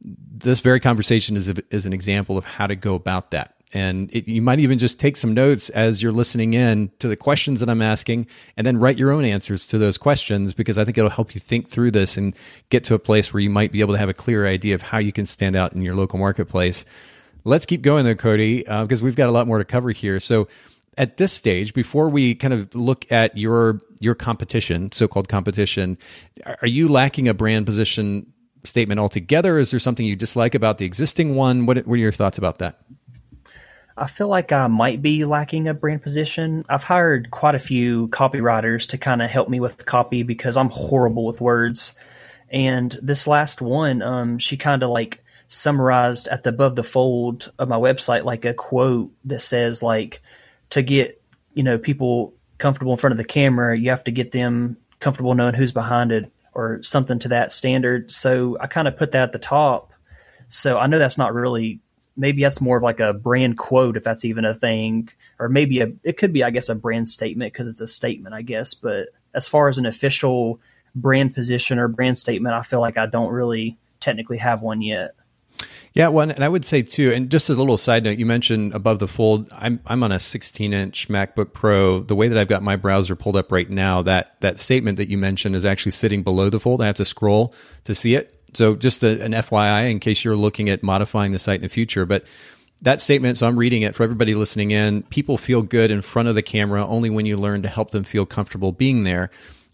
This 0.00 0.60
very 0.60 0.80
conversation 0.80 1.36
is, 1.36 1.52
is 1.70 1.86
an 1.86 1.92
example 1.92 2.38
of 2.38 2.44
how 2.44 2.66
to 2.66 2.76
go 2.76 2.94
about 2.94 3.32
that. 3.32 3.53
And 3.74 4.08
it, 4.14 4.28
you 4.28 4.40
might 4.40 4.60
even 4.60 4.78
just 4.78 5.00
take 5.00 5.16
some 5.16 5.34
notes 5.34 5.68
as 5.70 6.00
you're 6.00 6.12
listening 6.12 6.54
in 6.54 6.92
to 7.00 7.08
the 7.08 7.16
questions 7.16 7.58
that 7.58 7.68
I'm 7.68 7.82
asking 7.82 8.28
and 8.56 8.64
then 8.64 8.78
write 8.78 8.98
your 8.98 9.10
own 9.10 9.24
answers 9.24 9.66
to 9.68 9.78
those 9.78 9.98
questions 9.98 10.54
because 10.54 10.78
I 10.78 10.84
think 10.84 10.96
it'll 10.96 11.10
help 11.10 11.34
you 11.34 11.40
think 11.40 11.68
through 11.68 11.90
this 11.90 12.16
and 12.16 12.36
get 12.70 12.84
to 12.84 12.94
a 12.94 13.00
place 13.00 13.34
where 13.34 13.40
you 13.40 13.50
might 13.50 13.72
be 13.72 13.80
able 13.80 13.92
to 13.94 13.98
have 13.98 14.08
a 14.08 14.14
clear 14.14 14.46
idea 14.46 14.76
of 14.76 14.82
how 14.82 14.98
you 14.98 15.12
can 15.12 15.26
stand 15.26 15.56
out 15.56 15.72
in 15.72 15.82
your 15.82 15.96
local 15.96 16.20
marketplace. 16.20 16.84
Let's 17.42 17.66
keep 17.66 17.82
going 17.82 18.04
there, 18.04 18.14
Cody, 18.14 18.66
uh, 18.66 18.84
because 18.84 19.02
we've 19.02 19.16
got 19.16 19.28
a 19.28 19.32
lot 19.32 19.48
more 19.48 19.58
to 19.58 19.64
cover 19.64 19.90
here. 19.90 20.20
So, 20.20 20.48
at 20.96 21.16
this 21.16 21.32
stage, 21.32 21.74
before 21.74 22.08
we 22.08 22.36
kind 22.36 22.54
of 22.54 22.72
look 22.72 23.10
at 23.10 23.36
your 23.36 23.80
your 23.98 24.14
competition, 24.14 24.92
so-called 24.92 25.28
competition, 25.28 25.98
are 26.62 26.68
you 26.68 26.86
lacking 26.86 27.26
a 27.26 27.34
brand 27.34 27.66
position 27.66 28.32
statement 28.62 29.00
altogether? 29.00 29.58
Is 29.58 29.70
there 29.70 29.80
something 29.80 30.06
you 30.06 30.16
dislike 30.16 30.54
about 30.54 30.78
the 30.78 30.84
existing 30.84 31.34
one? 31.34 31.66
What, 31.66 31.78
what 31.86 31.94
are 31.94 31.98
your 31.98 32.12
thoughts 32.12 32.38
about 32.38 32.58
that? 32.58 32.80
I 33.96 34.08
feel 34.08 34.28
like 34.28 34.50
I 34.50 34.66
might 34.66 35.02
be 35.02 35.24
lacking 35.24 35.68
a 35.68 35.74
brand 35.74 36.02
position. 36.02 36.64
I've 36.68 36.84
hired 36.84 37.30
quite 37.30 37.54
a 37.54 37.60
few 37.60 38.08
copywriters 38.08 38.88
to 38.88 38.98
kind 38.98 39.22
of 39.22 39.30
help 39.30 39.48
me 39.48 39.60
with 39.60 39.86
copy 39.86 40.24
because 40.24 40.56
I'm 40.56 40.70
horrible 40.70 41.24
with 41.26 41.40
words. 41.40 41.94
And 42.50 42.96
this 43.00 43.26
last 43.26 43.62
one, 43.62 44.02
um, 44.02 44.38
she 44.38 44.56
kind 44.56 44.82
of 44.82 44.90
like 44.90 45.22
summarized 45.48 46.26
at 46.28 46.42
the 46.42 46.50
above 46.50 46.74
the 46.74 46.82
fold 46.82 47.52
of 47.58 47.68
my 47.68 47.76
website 47.76 48.24
like 48.24 48.44
a 48.44 48.54
quote 48.54 49.12
that 49.24 49.40
says 49.40 49.82
like 49.82 50.20
to 50.70 50.82
get 50.82 51.20
you 51.52 51.62
know 51.62 51.78
people 51.78 52.34
comfortable 52.58 52.92
in 52.92 52.98
front 52.98 53.12
of 53.12 53.18
the 53.18 53.24
camera, 53.24 53.78
you 53.78 53.90
have 53.90 54.04
to 54.04 54.10
get 54.10 54.32
them 54.32 54.76
comfortable 54.98 55.34
knowing 55.34 55.54
who's 55.54 55.72
behind 55.72 56.10
it 56.10 56.32
or 56.52 56.82
something 56.82 57.18
to 57.20 57.28
that 57.28 57.52
standard. 57.52 58.10
So 58.10 58.56
I 58.60 58.66
kind 58.66 58.88
of 58.88 58.96
put 58.96 59.12
that 59.12 59.22
at 59.22 59.32
the 59.32 59.38
top. 59.38 59.92
So 60.48 60.78
I 60.78 60.86
know 60.86 60.98
that's 60.98 61.18
not 61.18 61.34
really 61.34 61.80
maybe 62.16 62.42
that's 62.42 62.60
more 62.60 62.76
of 62.76 62.82
like 62.82 63.00
a 63.00 63.12
brand 63.12 63.58
quote 63.58 63.96
if 63.96 64.04
that's 64.04 64.24
even 64.24 64.44
a 64.44 64.54
thing 64.54 65.08
or 65.38 65.48
maybe 65.48 65.80
a 65.80 65.92
it 66.02 66.16
could 66.16 66.32
be 66.32 66.44
i 66.44 66.50
guess 66.50 66.68
a 66.68 66.74
brand 66.74 67.08
statement 67.08 67.52
because 67.52 67.68
it's 67.68 67.80
a 67.80 67.86
statement 67.86 68.34
i 68.34 68.42
guess 68.42 68.74
but 68.74 69.08
as 69.34 69.48
far 69.48 69.68
as 69.68 69.78
an 69.78 69.86
official 69.86 70.60
brand 70.94 71.34
position 71.34 71.78
or 71.78 71.88
brand 71.88 72.18
statement 72.18 72.54
i 72.54 72.62
feel 72.62 72.80
like 72.80 72.96
i 72.96 73.06
don't 73.06 73.32
really 73.32 73.76
technically 74.00 74.38
have 74.38 74.62
one 74.62 74.82
yet 74.82 75.14
yeah, 75.92 76.08
well, 76.08 76.28
and 76.28 76.42
I 76.42 76.48
would 76.48 76.64
say 76.64 76.82
too, 76.82 77.12
and 77.12 77.30
just 77.30 77.48
as 77.48 77.56
a 77.56 77.60
little 77.60 77.76
side 77.76 78.02
note, 78.02 78.18
you 78.18 78.26
mentioned 78.26 78.74
above 78.74 78.98
the 78.98 79.06
fold. 79.06 79.48
I'm 79.52 79.78
I'm 79.86 80.02
on 80.02 80.10
a 80.10 80.18
16 80.18 80.72
inch 80.72 81.08
MacBook 81.08 81.52
Pro. 81.52 82.00
The 82.00 82.16
way 82.16 82.26
that 82.26 82.36
I've 82.36 82.48
got 82.48 82.64
my 82.64 82.74
browser 82.74 83.14
pulled 83.14 83.36
up 83.36 83.52
right 83.52 83.70
now, 83.70 84.02
that 84.02 84.40
that 84.40 84.58
statement 84.58 84.96
that 84.96 85.08
you 85.08 85.16
mentioned 85.16 85.54
is 85.54 85.64
actually 85.64 85.92
sitting 85.92 86.24
below 86.24 86.50
the 86.50 86.58
fold. 86.58 86.82
I 86.82 86.86
have 86.86 86.96
to 86.96 87.04
scroll 87.04 87.54
to 87.84 87.94
see 87.94 88.16
it. 88.16 88.33
So 88.56 88.76
just 88.76 89.02
a, 89.02 89.22
an 89.22 89.32
FYI 89.32 89.90
in 89.90 90.00
case 90.00 90.24
you're 90.24 90.36
looking 90.36 90.68
at 90.68 90.82
modifying 90.82 91.32
the 91.32 91.38
site 91.38 91.56
in 91.56 91.62
the 91.62 91.68
future, 91.68 92.06
but 92.06 92.24
that 92.82 93.00
statement, 93.00 93.38
so 93.38 93.46
I'm 93.46 93.58
reading 93.58 93.82
it 93.82 93.94
for 93.94 94.02
everybody 94.02 94.34
listening 94.34 94.70
in. 94.70 95.02
People 95.04 95.38
feel 95.38 95.62
good 95.62 95.90
in 95.90 96.02
front 96.02 96.28
of 96.28 96.34
the 96.34 96.42
camera 96.42 96.86
only 96.86 97.08
when 97.08 97.24
you 97.24 97.36
learn 97.36 97.62
to 97.62 97.68
help 97.68 97.90
them 97.90 98.04
feel 98.04 98.26
comfortable 98.26 98.72
being 98.72 99.04
there. 99.04 99.30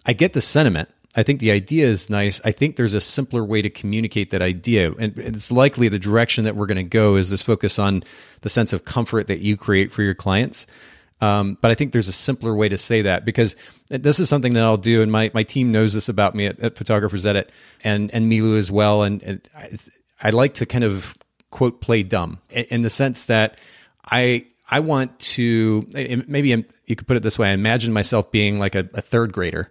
I 0.06 0.12
get 0.12 0.32
the 0.32 0.40
sentiment. 0.40 0.88
I 1.16 1.24
think 1.24 1.40
the 1.40 1.50
idea 1.50 1.86
is 1.86 2.08
nice. 2.08 2.40
I 2.44 2.52
think 2.52 2.76
there's 2.76 2.94
a 2.94 3.00
simpler 3.00 3.44
way 3.44 3.62
to 3.62 3.70
communicate 3.70 4.30
that 4.30 4.42
idea. 4.42 4.92
And 4.92 5.18
it's 5.18 5.50
likely 5.50 5.88
the 5.88 5.98
direction 5.98 6.44
that 6.44 6.54
we're 6.54 6.66
going 6.66 6.76
to 6.76 6.84
go 6.84 7.16
is 7.16 7.30
this 7.30 7.42
focus 7.42 7.80
on 7.80 8.04
the 8.42 8.48
sense 8.48 8.72
of 8.72 8.84
comfort 8.84 9.26
that 9.26 9.40
you 9.40 9.56
create 9.56 9.90
for 9.90 10.02
your 10.02 10.14
clients. 10.14 10.68
Um, 11.20 11.59
but 11.61 11.70
I 11.70 11.74
think 11.74 11.92
there's 11.92 12.09
a 12.09 12.12
simpler 12.12 12.54
way 12.54 12.68
to 12.68 12.78
say 12.78 13.02
that 13.02 13.24
because 13.24 13.54
this 13.88 14.18
is 14.20 14.28
something 14.28 14.54
that 14.54 14.64
I'll 14.64 14.76
do, 14.76 15.02
and 15.02 15.12
my, 15.12 15.30
my 15.35 15.42
team 15.42 15.70
knows 15.70 15.92
this 15.92 16.09
about 16.09 16.35
me 16.35 16.46
at, 16.46 16.59
at 16.61 16.76
Photographers 16.76 17.26
Edit 17.26 17.50
and 17.85 18.12
and 18.14 18.30
Miilu 18.30 18.56
as 18.56 18.72
well. 18.72 19.02
And, 19.02 19.22
and 19.22 19.48
I 20.22 20.30
like 20.30 20.54
to 20.54 20.66
kind 20.66 20.85
of 20.85 21.14
quote 21.50 21.80
play 21.80 22.02
dumb 22.02 22.38
in 22.50 22.83
the 22.83 22.90
sense 22.90 23.24
that 23.24 23.59
I 24.04 24.46
I 24.68 24.80
want 24.80 25.18
to 25.18 25.87
maybe 25.92 26.48
you 26.87 26.96
could 26.96 27.06
put 27.06 27.16
it 27.16 27.22
this 27.22 27.38
way. 27.38 27.50
I 27.50 27.52
imagine 27.52 27.92
myself 27.92 28.30
being 28.30 28.59
like 28.59 28.74
a, 28.74 28.88
a 28.94 29.02
third 29.02 29.33
grader 29.33 29.70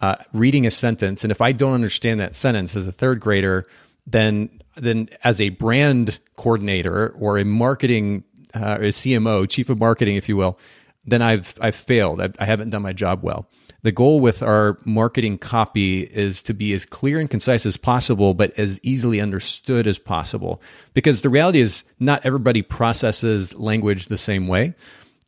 uh, 0.00 0.16
reading 0.32 0.66
a 0.66 0.70
sentence, 0.70 1.24
and 1.24 1.30
if 1.30 1.40
I 1.40 1.52
don't 1.52 1.74
understand 1.74 2.20
that 2.20 2.34
sentence 2.34 2.76
as 2.76 2.86
a 2.86 2.92
third 2.92 3.20
grader, 3.20 3.66
then 4.06 4.48
then 4.76 5.08
as 5.24 5.40
a 5.40 5.50
brand 5.50 6.20
coordinator 6.36 7.08
or 7.18 7.38
a 7.38 7.44
marketing 7.44 8.24
uh, 8.54 8.78
a 8.80 8.88
CMO, 8.88 9.48
chief 9.48 9.68
of 9.68 9.78
marketing, 9.78 10.16
if 10.16 10.28
you 10.28 10.36
will, 10.36 10.58
then 11.06 11.22
I've 11.22 11.54
I've 11.60 11.76
failed. 11.76 12.20
I've, 12.20 12.34
I 12.38 12.44
haven't 12.44 12.70
done 12.70 12.82
my 12.82 12.92
job 12.92 13.22
well. 13.22 13.48
The 13.82 13.92
goal 13.92 14.20
with 14.20 14.42
our 14.42 14.78
marketing 14.84 15.38
copy 15.38 16.00
is 16.00 16.42
to 16.42 16.54
be 16.54 16.72
as 16.72 16.84
clear 16.84 17.20
and 17.20 17.30
concise 17.30 17.64
as 17.66 17.76
possible, 17.76 18.34
but 18.34 18.58
as 18.58 18.80
easily 18.82 19.20
understood 19.20 19.86
as 19.86 19.98
possible. 19.98 20.60
Because 20.92 21.22
the 21.22 21.30
reality 21.30 21.60
is, 21.60 21.84
not 22.00 22.24
everybody 22.24 22.62
processes 22.62 23.54
language 23.54 24.06
the 24.08 24.18
same 24.18 24.48
way. 24.48 24.74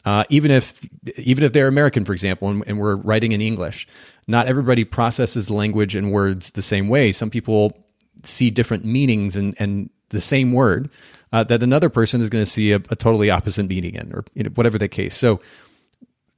Uh, 0.05 0.25
even 0.29 0.51
if 0.51 0.81
even 1.17 1.45
if 1.45 1.53
they're 1.53 1.69
American, 1.69 2.05
for 2.05 2.13
example, 2.13 2.49
and, 2.49 2.65
and 2.67 2.79
we're 2.79 2.97
writing 2.97 3.33
in 3.33 3.41
English, 3.41 3.87
not 4.27 4.47
everybody 4.47 4.85
processes 4.85 5.51
language 5.51 5.95
and 5.95 6.11
words 6.11 6.51
the 6.51 6.63
same 6.63 6.89
way. 6.89 7.13
Some 7.13 7.31
people 7.31 7.77
see 8.25 8.51
different 8.51 8.85
meanings 8.85 9.37
and 9.37 9.55
and 9.59 9.91
the 10.09 10.21
same 10.21 10.53
word 10.53 10.91
uh, 11.33 11.45
that 11.45 11.63
another 11.63 11.89
person 11.89 12.21
is 12.21 12.31
going 12.31 12.45
to 12.45 12.51
see 12.51 12.73
a, 12.73 12.77
a, 12.77 12.97
totally 12.97 13.31
opposite 13.31 13.69
meaning 13.69 13.95
in, 13.95 14.13
or 14.13 14.25
you 14.35 14.43
know, 14.43 14.51
whatever 14.51 14.79
the 14.79 14.89
case. 14.89 15.17
So 15.17 15.41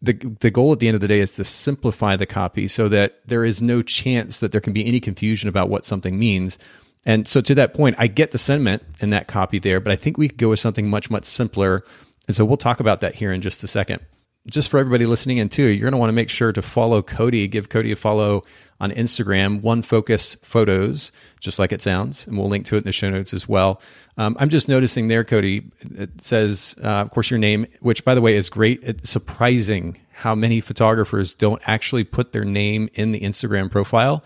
the 0.02 0.14
the 0.40 0.50
goal 0.50 0.72
at 0.72 0.78
the 0.78 0.88
end 0.88 0.94
of 0.94 1.00
the 1.00 1.08
day 1.08 1.20
is 1.20 1.34
to 1.34 1.44
simplify 1.44 2.16
the 2.16 2.26
copy 2.26 2.68
so 2.68 2.88
that 2.88 3.20
there 3.26 3.44
is 3.44 3.60
no 3.60 3.82
chance 3.82 4.40
that 4.40 4.52
there 4.52 4.60
can 4.60 4.72
be 4.72 4.86
any 4.86 5.00
confusion 5.00 5.48
about 5.48 5.68
what 5.68 5.84
something 5.84 6.18
means. 6.18 6.58
And 7.06 7.26
so 7.26 7.40
to 7.40 7.54
that 7.54 7.74
point, 7.74 7.96
I 7.98 8.06
get 8.06 8.30
the 8.30 8.38
sentiment 8.38 8.82
in 9.00 9.10
that 9.10 9.26
copy 9.26 9.58
there, 9.58 9.80
but 9.80 9.92
I 9.92 9.96
think 9.96 10.18
we 10.18 10.28
could 10.28 10.38
go 10.38 10.50
with 10.50 10.60
something 10.60 10.88
much 10.88 11.10
much 11.10 11.24
simpler. 11.24 11.84
And 12.26 12.36
so 12.36 12.44
we'll 12.44 12.56
talk 12.56 12.80
about 12.80 13.00
that 13.00 13.14
here 13.14 13.32
in 13.32 13.40
just 13.40 13.64
a 13.64 13.68
second 13.68 14.00
just 14.46 14.70
for 14.70 14.78
everybody 14.78 15.06
listening 15.06 15.38
in 15.38 15.48
too, 15.48 15.64
you're 15.64 15.82
going 15.82 15.92
to 15.92 15.98
want 15.98 16.08
to 16.08 16.14
make 16.14 16.30
sure 16.30 16.52
to 16.52 16.62
follow 16.62 17.02
Cody. 17.02 17.46
Give 17.46 17.68
Cody 17.68 17.92
a 17.92 17.96
follow 17.96 18.42
on 18.80 18.90
Instagram, 18.92 19.60
One 19.60 19.82
Focus 19.82 20.36
Photos, 20.42 21.12
just 21.40 21.58
like 21.58 21.72
it 21.72 21.82
sounds, 21.82 22.26
and 22.26 22.38
we'll 22.38 22.48
link 22.48 22.64
to 22.66 22.76
it 22.76 22.78
in 22.78 22.84
the 22.84 22.92
show 22.92 23.10
notes 23.10 23.34
as 23.34 23.48
well. 23.48 23.80
Um, 24.16 24.36
I'm 24.40 24.48
just 24.48 24.68
noticing 24.68 25.08
there, 25.08 25.24
Cody. 25.24 25.70
It 25.80 26.22
says, 26.22 26.74
uh, 26.82 26.86
of 26.86 27.10
course, 27.10 27.30
your 27.30 27.38
name, 27.38 27.66
which 27.80 28.04
by 28.04 28.14
the 28.14 28.22
way 28.22 28.36
is 28.36 28.48
great. 28.48 28.80
It's 28.82 29.10
surprising 29.10 29.98
how 30.12 30.34
many 30.34 30.60
photographers 30.60 31.34
don't 31.34 31.62
actually 31.66 32.04
put 32.04 32.32
their 32.32 32.44
name 32.44 32.88
in 32.94 33.12
the 33.12 33.20
Instagram 33.20 33.70
profile. 33.70 34.24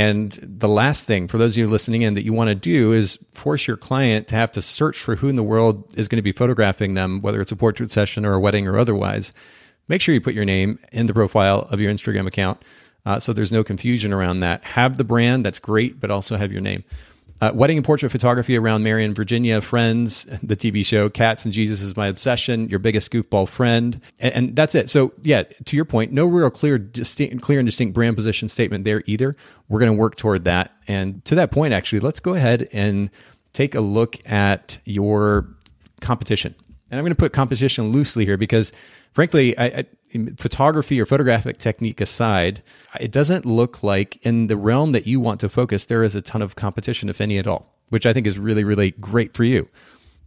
And 0.00 0.32
the 0.42 0.68
last 0.68 1.06
thing 1.06 1.28
for 1.28 1.36
those 1.36 1.52
of 1.52 1.58
you 1.58 1.66
listening 1.66 2.02
in 2.02 2.14
that 2.14 2.24
you 2.24 2.32
want 2.32 2.48
to 2.48 2.54
do 2.54 2.92
is 2.92 3.18
force 3.32 3.66
your 3.66 3.76
client 3.76 4.28
to 4.28 4.34
have 4.34 4.50
to 4.52 4.62
search 4.62 4.98
for 4.98 5.16
who 5.16 5.28
in 5.28 5.36
the 5.36 5.42
world 5.42 5.84
is 5.94 6.08
going 6.08 6.16
to 6.16 6.22
be 6.22 6.32
photographing 6.32 6.94
them, 6.94 7.20
whether 7.20 7.40
it's 7.40 7.52
a 7.52 7.56
portrait 7.56 7.90
session 7.90 8.24
or 8.24 8.32
a 8.32 8.40
wedding 8.40 8.66
or 8.66 8.78
otherwise. 8.78 9.32
Make 9.88 10.00
sure 10.00 10.14
you 10.14 10.20
put 10.20 10.34
your 10.34 10.44
name 10.44 10.78
in 10.92 11.06
the 11.06 11.12
profile 11.12 11.68
of 11.70 11.80
your 11.80 11.92
Instagram 11.92 12.26
account 12.26 12.62
uh, 13.06 13.18
so 13.18 13.32
there's 13.32 13.52
no 13.52 13.64
confusion 13.64 14.12
around 14.12 14.40
that. 14.40 14.62
Have 14.64 14.96
the 14.96 15.04
brand, 15.04 15.44
that's 15.44 15.58
great, 15.58 16.00
but 16.00 16.10
also 16.10 16.36
have 16.36 16.52
your 16.52 16.60
name. 16.60 16.84
Uh, 17.40 17.50
wedding 17.54 17.78
and 17.78 17.86
portrait 17.86 18.10
photography 18.10 18.56
around 18.56 18.82
Marion, 18.82 19.14
Virginia, 19.14 19.62
Friends, 19.62 20.24
the 20.42 20.56
TV 20.56 20.84
show, 20.84 21.08
Cats 21.08 21.44
and 21.44 21.54
Jesus 21.54 21.80
is 21.80 21.96
my 21.96 22.06
obsession, 22.06 22.68
your 22.68 22.78
biggest 22.78 23.10
goofball 23.10 23.48
friend, 23.48 24.00
and, 24.18 24.34
and 24.34 24.56
that's 24.56 24.74
it. 24.74 24.90
So 24.90 25.12
yeah, 25.22 25.44
to 25.64 25.76
your 25.76 25.86
point, 25.86 26.12
no 26.12 26.26
real 26.26 26.50
clear, 26.50 26.78
distinct, 26.78 27.42
clear 27.42 27.58
and 27.58 27.66
distinct 27.66 27.94
brand 27.94 28.16
position 28.16 28.48
statement 28.48 28.84
there 28.84 29.02
either. 29.06 29.36
We're 29.68 29.80
going 29.80 29.92
to 29.92 29.98
work 29.98 30.16
toward 30.16 30.44
that. 30.44 30.72
And 30.86 31.24
to 31.26 31.34
that 31.36 31.50
point, 31.50 31.72
actually, 31.72 32.00
let's 32.00 32.20
go 32.20 32.34
ahead 32.34 32.68
and 32.72 33.10
take 33.52 33.74
a 33.74 33.80
look 33.80 34.16
at 34.28 34.78
your 34.84 35.48
competition. 36.00 36.54
And 36.90 36.98
I'm 36.98 37.04
going 37.04 37.12
to 37.12 37.18
put 37.18 37.32
competition 37.32 37.92
loosely 37.92 38.24
here 38.24 38.36
because, 38.36 38.72
frankly, 39.12 39.56
I, 39.56 39.64
I 39.64 39.84
photography 40.36 41.00
or 41.00 41.06
photographic 41.06 41.58
technique 41.58 42.00
aside, 42.00 42.62
it 42.98 43.10
doesn't 43.10 43.46
look 43.46 43.82
like 43.82 44.18
in 44.24 44.48
the 44.48 44.56
realm 44.56 44.92
that 44.92 45.06
you 45.06 45.20
want 45.20 45.40
to 45.40 45.48
focus, 45.48 45.84
there 45.84 46.02
is 46.02 46.14
a 46.14 46.22
ton 46.22 46.42
of 46.42 46.56
competition, 46.56 47.08
if 47.08 47.20
any 47.20 47.38
at 47.38 47.46
all, 47.46 47.74
which 47.90 48.06
I 48.06 48.12
think 48.12 48.26
is 48.26 48.38
really, 48.38 48.64
really 48.64 48.92
great 48.92 49.34
for 49.34 49.44
you. 49.44 49.68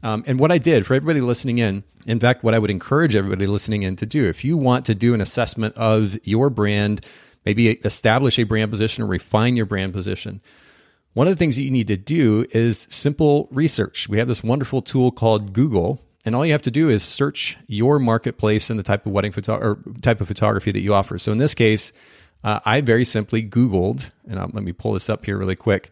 Um, 0.04 0.24
and 0.28 0.39
what 0.39 0.52
I 0.52 0.58
did 0.58 0.86
for 0.86 0.93
everybody 0.93 1.22
listening 1.22 1.60
in, 1.60 1.84
in 2.06 2.19
fact, 2.19 2.43
what 2.43 2.54
I 2.54 2.60
would 2.60 2.69
encourage 2.69 3.15
everybody 3.15 3.48
listening 3.48 3.84
in 3.84 3.96
to 3.98 4.06
do, 4.06 4.28
if 4.28 4.43
you 4.43 4.58
want 4.58 4.86
to 4.88 4.96
do 4.96 5.13
an 5.13 5.22
assessment 5.22 5.76
of 5.76 6.19
your 6.26 6.50
brand, 6.50 7.06
maybe 7.46 7.69
establish 7.69 8.38
a 8.38 8.43
brand 8.43 8.69
position 8.69 9.04
or 9.04 9.08
refine 9.08 9.56
your 9.56 9.65
brand 9.65 9.93
position, 9.93 10.41
one 11.13 11.28
of 11.28 11.34
the 11.34 11.38
things 11.38 11.56
that 11.56 11.63
you 11.63 11.72
need 11.72 11.88
to 11.88 11.98
do 11.98 12.46
is 12.52 12.88
simple 12.89 13.48
research. 13.52 14.10
We 14.10 14.17
have 14.17 14.28
this 14.28 14.43
wonderful 14.43 14.82
tool 14.82 15.12
called 15.12 15.54
Google 15.54 16.03
and 16.26 16.36
all 16.36 16.46
you 16.46 16.52
have 16.52 16.62
to 16.64 16.72
do 16.72 16.90
is 16.90 17.04
search 17.04 17.58
your 17.68 18.00
marketplace 18.00 18.70
and 18.70 18.80
the 18.80 18.84
type 18.84 19.06
of 19.06 19.12
wedding 19.12 19.32
photo- 19.32 19.58
or 19.58 19.80
type 20.02 20.22
of 20.22 20.28
photography 20.28 20.72
that 20.72 20.82
you 20.82 20.94
offer. 20.94 21.18
So 21.18 21.32
in 21.32 21.38
this 21.38 21.54
case, 21.54 21.94
uh, 22.44 22.60
I 22.66 22.82
very 22.82 23.06
simply 23.06 23.44
Googled, 23.44 24.10
and 24.28 24.40
I'll, 24.40 24.50
let 24.54 24.64
me 24.64 24.74
pull 24.74 24.94
this 24.94 25.10
up 25.10 25.26
here 25.26 25.38
really 25.38 25.56
quick. 25.56 25.92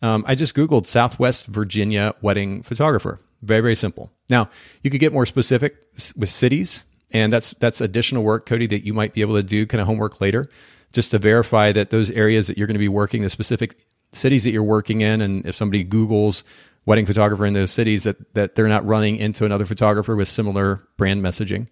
Um, 0.00 0.24
I 0.26 0.34
just 0.34 0.54
Googled 0.54 0.86
Southwest 0.86 1.46
Virginia 1.46 2.14
wedding 2.22 2.62
photographer. 2.62 3.18
Very 3.42 3.60
very 3.60 3.76
simple. 3.76 4.10
Now 4.30 4.48
you 4.82 4.90
could 4.90 5.00
get 5.00 5.12
more 5.12 5.26
specific 5.26 5.76
with 6.16 6.28
cities, 6.28 6.84
and 7.10 7.32
that's 7.32 7.54
that's 7.60 7.80
additional 7.80 8.22
work, 8.22 8.46
Cody, 8.46 8.66
that 8.66 8.84
you 8.84 8.92
might 8.92 9.12
be 9.12 9.20
able 9.20 9.34
to 9.34 9.42
do 9.42 9.66
kind 9.66 9.80
of 9.80 9.86
homework 9.86 10.20
later, 10.20 10.48
just 10.92 11.10
to 11.12 11.18
verify 11.18 11.72
that 11.72 11.90
those 11.90 12.10
areas 12.10 12.46
that 12.46 12.58
you're 12.58 12.66
going 12.66 12.74
to 12.74 12.78
be 12.80 12.88
working, 12.88 13.22
the 13.22 13.30
specific 13.30 13.76
cities 14.12 14.44
that 14.44 14.52
you're 14.52 14.62
working 14.62 15.00
in, 15.02 15.20
and 15.20 15.46
if 15.46 15.54
somebody 15.54 15.84
Google's 15.84 16.44
wedding 16.88 17.04
photographer 17.04 17.44
in 17.44 17.52
those 17.52 17.70
cities 17.70 18.04
that 18.04 18.16
that 18.32 18.54
they're 18.54 18.66
not 18.66 18.84
running 18.86 19.16
into 19.16 19.44
another 19.44 19.66
photographer 19.66 20.16
with 20.16 20.26
similar 20.26 20.82
brand 20.96 21.22
messaging. 21.22 21.68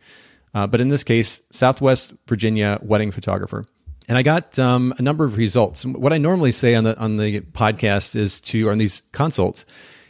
Uh, 0.54 0.66
but 0.66 0.78
in 0.78 0.88
this 0.88 1.02
case, 1.02 1.40
Southwest 1.50 2.12
Virginia 2.28 2.78
wedding 2.82 3.10
photographer. 3.10 3.64
And 4.08 4.18
I 4.18 4.22
got 4.22 4.58
um, 4.58 4.92
a 4.98 5.02
number 5.02 5.24
of 5.24 5.38
results. 5.38 5.84
What 5.86 6.12
I 6.12 6.18
normally 6.18 6.52
say 6.52 6.74
on 6.74 6.84
the 6.84 6.96
on 6.98 7.16
the 7.16 7.40
podcast 7.40 8.14
is 8.14 8.42
to, 8.42 8.68
or 8.68 8.72
on 8.72 8.78
these 8.78 9.02
consults, 9.12 9.64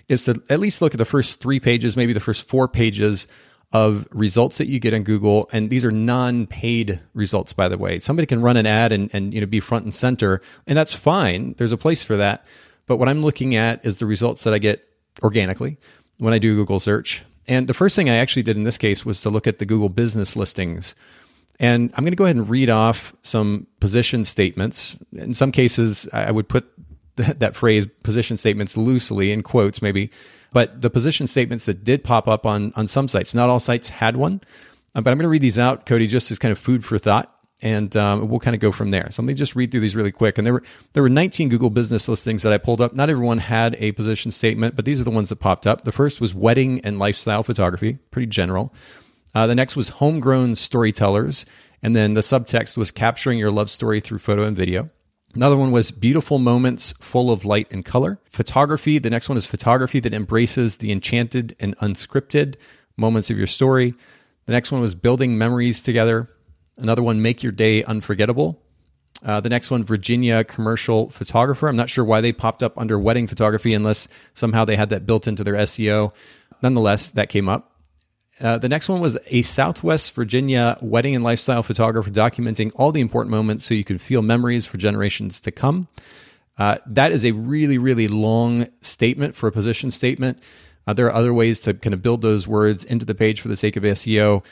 is 0.09 0.25
to 0.25 0.43
at 0.51 0.59
least 0.59 0.83
look 0.83 0.93
at 0.93 0.99
the 0.99 1.05
first 1.05 1.41
three 1.41 1.61
pages, 1.61 1.97
maybe 1.97 2.13
the 2.13 2.21
first 2.21 2.49
four 2.49 2.67
pages 2.67 3.29
of 3.73 4.09
results 4.11 4.59
that 4.59 4.67
you 4.67 4.81
get 4.81 4.93
on 4.93 5.05
Google. 5.05 5.49
And 5.53 5.71
these 5.71 5.85
are 5.85 5.91
non-paid 5.91 7.01
results, 7.15 7.53
by 7.53 7.69
the 7.69 7.79
way. 7.79 8.01
Somebody 8.01 8.27
can 8.27 8.43
run 8.43 8.57
an 8.57 8.67
ad 8.67 8.91
and, 8.91 9.09
and 9.13 9.33
you 9.33 9.41
know 9.41 9.47
be 9.47 9.61
front 9.61 9.85
and 9.85 9.95
center, 9.95 10.43
and 10.67 10.77
that's 10.77 10.95
fine. 10.95 11.55
There's 11.59 11.73
a 11.73 11.77
place 11.79 12.03
for 12.03 12.17
that. 12.17 12.45
But 12.87 12.99
what 12.99 13.09
I'm 13.09 13.23
looking 13.23 13.55
at 13.55 13.85
is 13.85 13.99
the 13.99 14.07
results 14.07 14.45
that 14.45 14.55
I 14.55 14.59
get 14.59 14.86
organically 15.23 15.79
when 16.19 16.33
I 16.33 16.39
do 16.39 16.55
Google 16.55 16.81
search. 16.81 17.23
And 17.49 17.69
the 17.69 17.75
first 17.75 17.95
thing 17.95 18.11
I 18.11 18.17
actually 18.17 18.43
did 18.43 18.57
in 18.57 18.65
this 18.65 18.79
case 18.79 19.05
was 19.05 19.21
to 19.23 19.31
look 19.31 19.47
at 19.47 19.59
the 19.59 19.67
Google 19.67 19.89
business 19.89 20.37
listings. 20.37 20.95
And 21.59 21.91
I'm 21.95 22.05
going 22.05 22.13
to 22.13 22.17
go 22.17 22.25
ahead 22.25 22.37
and 22.37 22.49
read 22.49 22.69
off 22.69 23.15
some 23.23 23.67
position 23.81 24.25
statements. 24.25 24.97
In 25.13 25.33
some 25.33 25.53
cases, 25.53 26.09
I 26.13 26.31
would 26.31 26.49
put 26.49 26.71
that 27.17 27.57
phrase 27.57 27.87
position 28.03 28.37
statements 28.37 28.77
loosely 28.77 29.33
in 29.33 29.43
quotes, 29.43 29.81
maybe. 29.81 30.11
But 30.53 30.81
the 30.81 30.91
position 30.91 31.27
statements 31.27 31.67
that 31.67 31.85
did 31.85 32.05
pop 32.05 32.29
up 32.29 32.47
on, 32.47 32.73
on 32.77 32.89
some 32.89 33.09
sites, 33.09 33.35
not 33.35 33.49
all 33.49 33.61
sites 33.61 33.89
had 33.89 34.17
one. 34.17 34.41
Uh, 34.95 35.03
but 35.03 35.11
I'm 35.11 35.19
going 35.19 35.25
to 35.25 35.29
read 35.29 35.43
these 35.43 35.59
out, 35.59 35.87
Cody, 35.87 36.07
just 36.07 36.31
as 36.31 36.39
kind 36.39 36.53
of 36.53 36.59
food 36.59 36.85
for 36.85 36.99
thought 36.99 37.36
and 37.63 37.97
um, 37.97 38.29
we'll 38.29 38.41
kind 38.41 38.55
of 38.55 38.61
go 38.61 38.71
from 38.71 38.91
there. 38.91 39.09
So 39.11 39.23
let 39.23 39.27
me 39.27 39.35
just 39.35 39.57
read 39.57 39.71
through 39.71 39.81
these 39.81 39.97
really 39.97 40.13
quick. 40.13 40.37
And 40.39 40.47
there 40.47 40.55
were 40.55 40.63
there 40.93 41.03
were 41.03 41.09
19 41.09 41.49
Google 41.49 41.71
business 41.71 42.09
listings 42.09 42.43
that 42.43 42.53
I 42.53 42.59
pulled 42.59 42.81
up. 42.81 42.95
Not 42.95 43.11
everyone 43.11 43.39
had 43.39 43.77
a 43.79 43.93
position 43.93 44.31
statement, 44.31 44.77
but 44.77 44.85
these 44.85 45.01
are 45.01 45.05
the 45.05 45.11
ones 45.11 45.31
that 45.31 45.37
popped 45.37 45.67
up. 45.67 45.85
The 45.85 45.93
first 45.93 46.21
was 46.21 46.35
wedding 46.35 46.81
and 46.83 46.99
lifestyle 46.99 47.43
photography, 47.43 47.99
pretty 48.11 48.27
general. 48.27 48.75
Uh, 49.35 49.47
the 49.47 49.55
next 49.55 49.77
was 49.77 49.91
homegrown 49.91 50.57
storytellers, 50.57 51.45
and 51.83 51.95
then 51.95 52.15
the 52.15 52.23
subtext 52.23 52.77
was 52.77 52.91
capturing 52.91 53.39
your 53.39 53.51
love 53.51 53.71
story 53.71 54.01
through 54.01 54.19
photo 54.19 54.45
and 54.45 54.57
video. 54.57 54.89
Another 55.35 55.57
one 55.57 55.71
was 55.71 55.91
beautiful 55.91 56.39
moments 56.39 56.95
full 56.99 57.31
of 57.31 57.45
light 57.45 57.71
and 57.71 57.85
color. 57.85 58.19
Photography. 58.31 58.99
The 58.99 59.11
next 59.11 59.29
one 59.29 59.37
is 59.37 59.45
photography 59.45 60.01
that 60.01 60.15
embraces 60.15 60.77
the 60.77 60.91
enchanted 60.91 61.55
and 61.61 61.77
unscripted 61.79 62.55
moments 62.97 63.29
of 63.29 63.37
your 63.37 63.47
story. 63.47 63.95
The 64.47 64.53
next 64.53 64.73
one 64.73 64.81
was 64.81 64.95
building 64.95 65.37
memories 65.37 65.83
together. 65.83 66.31
Another 66.79 67.03
one, 67.03 67.23
Make 67.23 67.43
Your 67.43 67.53
Day 67.53 67.83
Unforgettable. 67.85 68.61
Uh, 69.25 69.41
the 69.41 69.49
next 69.49 69.71
one, 69.71 69.83
Virginia 69.83 70.45
Commercial 70.45 71.09
Photographer. 71.11 71.69
I'm 71.69 71.77
not 71.77 71.89
sure 71.89 72.05
why 72.05 72.21
they 72.21 72.33
popped 72.33 72.63
up 72.63 72.77
under 72.77 72.99
wedding 72.99 73.27
photography 73.27 73.73
unless 73.73 74.09
somehow 74.35 74.65
they 74.65 74.77
had 74.77 74.91
that 74.91 75.07
built 75.07 75.27
into 75.27 75.43
their 75.43 75.55
SEO. 75.55 76.13
Nonetheless, 76.63 77.11
that 77.11 77.29
came 77.29 77.49
up. 77.49 77.73
Uh, 78.39 78.59
the 78.59 78.69
next 78.69 78.89
one 78.89 79.01
was 79.01 79.17
a 79.29 79.41
Southwest 79.43 80.15
Virginia 80.15 80.77
wedding 80.83 81.15
and 81.15 81.25
lifestyle 81.25 81.63
photographer 81.63 82.11
documenting 82.11 82.71
all 82.75 82.93
the 82.93 83.01
important 83.01 83.31
moments 83.31 83.65
so 83.65 83.73
you 83.73 83.85
can 83.85 83.97
feel 83.97 84.21
memories 84.21 84.67
for 84.67 84.77
generations 84.77 85.41
to 85.41 85.51
come. 85.51 85.89
Uh, 86.59 86.77
that 86.87 87.13
is 87.13 87.25
a 87.25 87.33
really, 87.33 87.79
really 87.79 88.09
long 88.09 88.67
statement 88.83 89.35
for 89.35 89.47
a 89.47 89.53
position 89.53 89.91
statement. 89.91 90.39
Uh, 90.87 90.93
there 90.93 91.07
are 91.07 91.15
other 91.15 91.33
ways 91.33 91.59
to 91.61 91.73
kind 91.73 91.95
of 91.95 92.03
build 92.03 92.21
those 92.21 92.47
words 92.47 92.85
into 92.85 93.07
the 93.07 93.15
page 93.15 93.41
for 93.41 93.49
the 93.49 93.57
sake 93.57 93.77
of 93.77 93.83
SEO. 93.83 94.43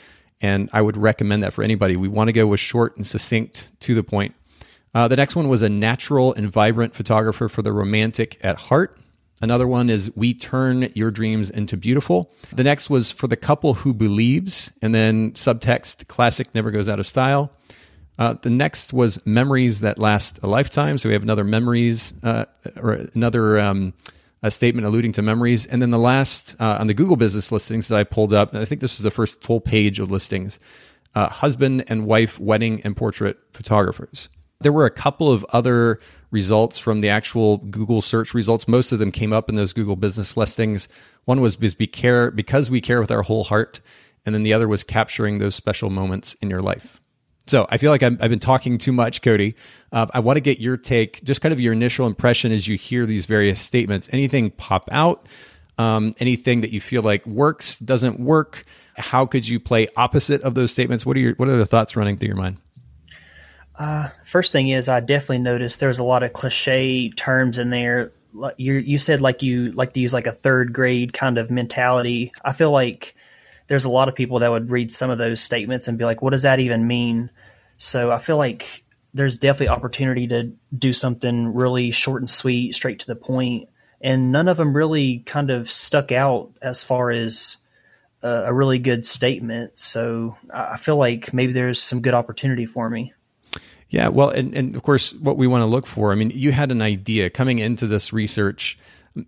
And 0.41 0.69
I 0.73 0.81
would 0.81 0.97
recommend 0.97 1.43
that 1.43 1.53
for 1.53 1.63
anybody. 1.63 1.95
We 1.95 2.07
want 2.07 2.27
to 2.27 2.33
go 2.33 2.47
with 2.47 2.59
short 2.59 2.97
and 2.97 3.07
succinct 3.07 3.71
to 3.81 3.95
the 3.95 4.03
point. 4.03 4.35
Uh, 4.93 5.07
the 5.07 5.15
next 5.15 5.35
one 5.35 5.49
was 5.49 5.61
a 5.61 5.69
natural 5.69 6.33
and 6.33 6.51
vibrant 6.51 6.95
photographer 6.95 7.49
for 7.49 7.61
the 7.61 7.73
romantic 7.73 8.37
at 8.41 8.57
heart. 8.57 8.97
Another 9.41 9.67
one 9.67 9.89
is 9.89 10.15
We 10.15 10.33
Turn 10.33 10.89
Your 10.95 11.11
Dreams 11.11 11.49
into 11.49 11.75
Beautiful. 11.75 12.31
The 12.53 12.63
next 12.63 12.89
was 12.89 13.11
For 13.11 13.27
the 13.27 13.35
Couple 13.35 13.73
Who 13.73 13.93
Believes, 13.93 14.71
and 14.81 14.95
then 14.95 15.33
subtext 15.33 16.07
Classic 16.07 16.47
Never 16.55 16.71
Goes 16.71 16.87
Out 16.87 16.99
of 16.99 17.07
Style. 17.07 17.51
Uh, 18.17 18.35
the 18.41 18.49
next 18.49 18.93
was 18.93 19.23
Memories 19.25 19.81
That 19.81 19.99
Last 19.99 20.39
a 20.41 20.47
Lifetime. 20.47 20.97
So 20.97 21.09
we 21.09 21.13
have 21.13 21.23
another 21.23 21.43
memories, 21.43 22.13
uh, 22.23 22.45
or 22.77 22.93
another 23.13 23.59
um, 23.59 23.93
a 24.45 24.51
statement 24.51 24.85
alluding 24.85 25.11
to 25.11 25.23
memories. 25.23 25.65
And 25.65 25.81
then 25.81 25.89
the 25.89 25.97
last 25.97 26.55
uh, 26.59 26.77
on 26.79 26.85
the 26.85 26.93
Google 26.93 27.15
business 27.15 27.51
listings 27.51 27.87
that 27.87 27.97
I 27.97 28.03
pulled 28.03 28.31
up, 28.31 28.53
I 28.53 28.63
think 28.63 28.79
this 28.79 28.93
is 28.93 28.99
the 28.99 29.09
first 29.09 29.41
full 29.41 29.59
page 29.59 29.99
of 29.99 30.11
listings 30.11 30.59
uh, 31.15 31.29
husband 31.29 31.83
and 31.87 32.05
wife 32.05 32.39
wedding 32.39 32.81
and 32.83 32.95
portrait 32.95 33.37
photographers. 33.51 34.29
There 34.59 34.73
were 34.73 34.85
a 34.85 34.91
couple 34.91 35.31
of 35.31 35.45
other 35.45 35.99
results 36.29 36.77
from 36.77 37.01
the 37.01 37.09
actual 37.09 37.57
Google 37.57 38.01
search 38.01 38.33
results. 38.33 38.67
Most 38.67 38.91
of 38.91 38.99
them 38.99 39.11
came 39.11 39.33
up 39.33 39.49
in 39.49 39.55
those 39.55 39.73
Google 39.73 39.95
business 39.95 40.37
listings. 40.37 40.87
One 41.23 41.41
was 41.41 41.57
we 41.59 41.87
care, 41.87 42.31
because 42.31 42.69
we 42.69 42.81
care 42.81 43.01
with 43.01 43.11
our 43.11 43.23
whole 43.23 43.45
heart. 43.45 43.81
And 44.25 44.35
then 44.35 44.43
the 44.43 44.53
other 44.53 44.67
was 44.67 44.83
capturing 44.83 45.39
those 45.39 45.55
special 45.55 45.89
moments 45.89 46.35
in 46.41 46.49
your 46.49 46.61
life. 46.61 46.99
So 47.47 47.67
I 47.69 47.77
feel 47.77 47.91
like 47.91 48.01
i 48.01 48.05
have 48.05 48.17
been 48.17 48.39
talking 48.39 48.77
too 48.77 48.91
much, 48.91 49.21
Cody. 49.21 49.55
Uh, 49.91 50.07
I 50.13 50.19
want 50.19 50.37
to 50.37 50.41
get 50.41 50.59
your 50.59 50.77
take, 50.77 51.23
just 51.23 51.41
kind 51.41 51.53
of 51.53 51.59
your 51.59 51.73
initial 51.73 52.07
impression 52.07 52.51
as 52.51 52.67
you 52.67 52.75
hear 52.77 53.05
these 53.05 53.25
various 53.27 53.59
statements. 53.59 54.09
Anything 54.11 54.51
pop 54.51 54.89
out? 54.91 55.27
Um, 55.77 56.15
anything 56.19 56.61
that 56.61 56.71
you 56.71 56.81
feel 56.81 57.03
like 57.03 57.25
works, 57.27 57.75
doesn't 57.77 58.19
work? 58.19 58.63
How 58.95 59.25
could 59.25 59.47
you 59.47 59.59
play 59.59 59.89
opposite 59.95 60.41
of 60.41 60.55
those 60.55 60.71
statements? 60.71 61.05
What 61.05 61.17
are 61.17 61.19
your 61.19 61.35
What 61.35 61.49
are 61.49 61.57
the 61.57 61.65
thoughts 61.65 61.95
running 61.95 62.17
through 62.17 62.27
your 62.29 62.37
mind? 62.37 62.57
Uh, 63.77 64.07
first 64.23 64.51
thing 64.53 64.69
is, 64.69 64.87
I 64.87 65.01
definitely 65.01 65.39
noticed 65.39 65.81
there's 65.81 65.99
a 65.99 66.03
lot 66.03 66.23
of 66.23 66.33
cliche 66.33 67.09
terms 67.09 67.57
in 67.57 67.69
there. 67.69 68.13
You 68.57 68.75
you 68.75 68.97
said 68.97 69.21
like 69.21 69.43
you 69.43 69.71
like 69.73 69.93
to 69.93 69.99
use 69.99 70.13
like 70.13 70.27
a 70.27 70.31
third 70.31 70.73
grade 70.73 71.13
kind 71.13 71.37
of 71.37 71.51
mentality. 71.51 72.31
I 72.43 72.53
feel 72.53 72.71
like 72.71 73.15
there's 73.67 73.85
a 73.85 73.89
lot 73.89 74.07
of 74.07 74.15
people 74.15 74.39
that 74.39 74.51
would 74.51 74.69
read 74.69 74.91
some 74.91 75.09
of 75.09 75.17
those 75.17 75.41
statements 75.41 75.87
and 75.87 75.97
be 75.97 76.05
like, 76.05 76.21
"What 76.21 76.31
does 76.31 76.43
that 76.43 76.59
even 76.59 76.87
mean?" 76.87 77.29
So 77.77 78.11
I 78.11 78.19
feel 78.19 78.37
like 78.37 78.83
there's 79.13 79.37
definitely 79.37 79.69
opportunity 79.69 80.27
to 80.27 80.51
do 80.77 80.93
something 80.93 81.53
really 81.53 81.91
short 81.91 82.21
and 82.21 82.29
sweet, 82.29 82.75
straight 82.75 82.99
to 82.99 83.07
the 83.07 83.15
point. 83.15 83.69
and 84.01 84.31
none 84.31 84.47
of 84.47 84.57
them 84.57 84.75
really 84.75 85.19
kind 85.19 85.49
of 85.49 85.69
stuck 85.69 86.11
out 86.11 86.51
as 86.61 86.83
far 86.83 87.11
as 87.11 87.57
a 88.21 88.53
really 88.53 88.79
good 88.79 89.05
statement. 89.05 89.77
So 89.77 90.35
I 90.51 90.77
feel 90.77 90.97
like 90.97 91.33
maybe 91.33 91.53
there's 91.53 91.81
some 91.81 92.01
good 92.01 92.13
opportunity 92.13 92.65
for 92.65 92.89
me. 92.89 93.13
Yeah, 93.89 94.07
well, 94.07 94.29
and, 94.29 94.53
and 94.55 94.75
of 94.75 94.81
course, 94.83 95.13
what 95.13 95.37
we 95.37 95.47
want 95.47 95.61
to 95.61 95.67
look 95.67 95.85
for, 95.85 96.11
I 96.11 96.15
mean, 96.15 96.31
you 96.31 96.51
had 96.51 96.71
an 96.71 96.81
idea 96.81 97.29
coming 97.29 97.59
into 97.59 97.85
this 97.87 98.11
research. 98.11 98.77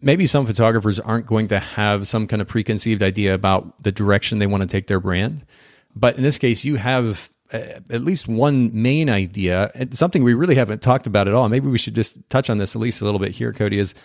Maybe 0.02 0.26
some 0.26 0.46
photographers 0.46 1.00
aren't 1.00 1.26
going 1.26 1.48
to 1.48 1.60
have 1.60 2.08
some 2.08 2.28
kind 2.28 2.42
of 2.42 2.48
preconceived 2.48 3.02
idea 3.02 3.34
about 3.34 3.82
the 3.82 3.92
direction 3.92 4.40
they 4.40 4.48
want 4.48 4.62
to 4.62 4.68
take 4.68 4.88
their 4.88 5.00
brand. 5.00 5.46
But 5.96 6.18
in 6.18 6.24
this 6.24 6.38
case, 6.38 6.66
you 6.66 6.76
have 6.76 7.30
uh, 7.54 7.60
at 7.90 8.04
least 8.04 8.28
one 8.28 8.70
main 8.74 9.10
idea, 9.10 9.72
something 9.92 10.24
we 10.24 10.34
really 10.34 10.56
haven't 10.56 10.82
talked 10.82 11.08
about 11.08 11.28
at 11.28 11.34
all. 11.34 11.48
Maybe 11.48 11.70
we 11.70 11.78
should 11.78 11.96
just 11.96 12.18
touch 12.30 12.50
on 12.50 12.58
this 12.58 12.76
at 12.76 12.82
least 12.82 13.00
a 13.02 13.06
little 13.06 13.20
bit 13.20 13.32
here, 13.32 13.54
Cody, 13.54 13.80
is 13.80 13.96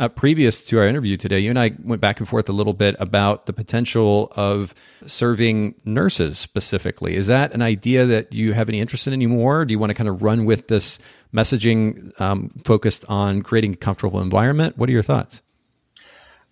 uh, 0.00 0.08
previous 0.08 0.64
to 0.66 0.78
our 0.78 0.86
interview 0.86 1.16
today, 1.16 1.38
you 1.38 1.50
and 1.50 1.58
I 1.58 1.72
went 1.84 2.00
back 2.00 2.18
and 2.18 2.28
forth 2.28 2.48
a 2.48 2.52
little 2.52 2.72
bit 2.72 2.96
about 2.98 3.44
the 3.44 3.52
potential 3.52 4.32
of 4.34 4.74
serving 5.04 5.74
nurses 5.84 6.38
specifically. 6.38 7.14
Is 7.14 7.26
that 7.26 7.52
an 7.52 7.60
idea 7.60 8.06
that 8.06 8.32
you 8.32 8.54
have 8.54 8.70
any 8.70 8.80
interest 8.80 9.06
in 9.06 9.12
anymore? 9.12 9.66
Do 9.66 9.72
you 9.72 9.78
want 9.78 9.90
to 9.90 9.94
kind 9.94 10.08
of 10.08 10.22
run 10.22 10.46
with 10.46 10.68
this 10.68 10.98
messaging 11.34 12.18
um, 12.20 12.48
focused 12.64 13.04
on 13.08 13.42
creating 13.42 13.74
a 13.74 13.76
comfortable 13.76 14.20
environment? 14.20 14.78
What 14.78 14.88
are 14.88 14.92
your 14.92 15.02
thoughts? 15.02 15.42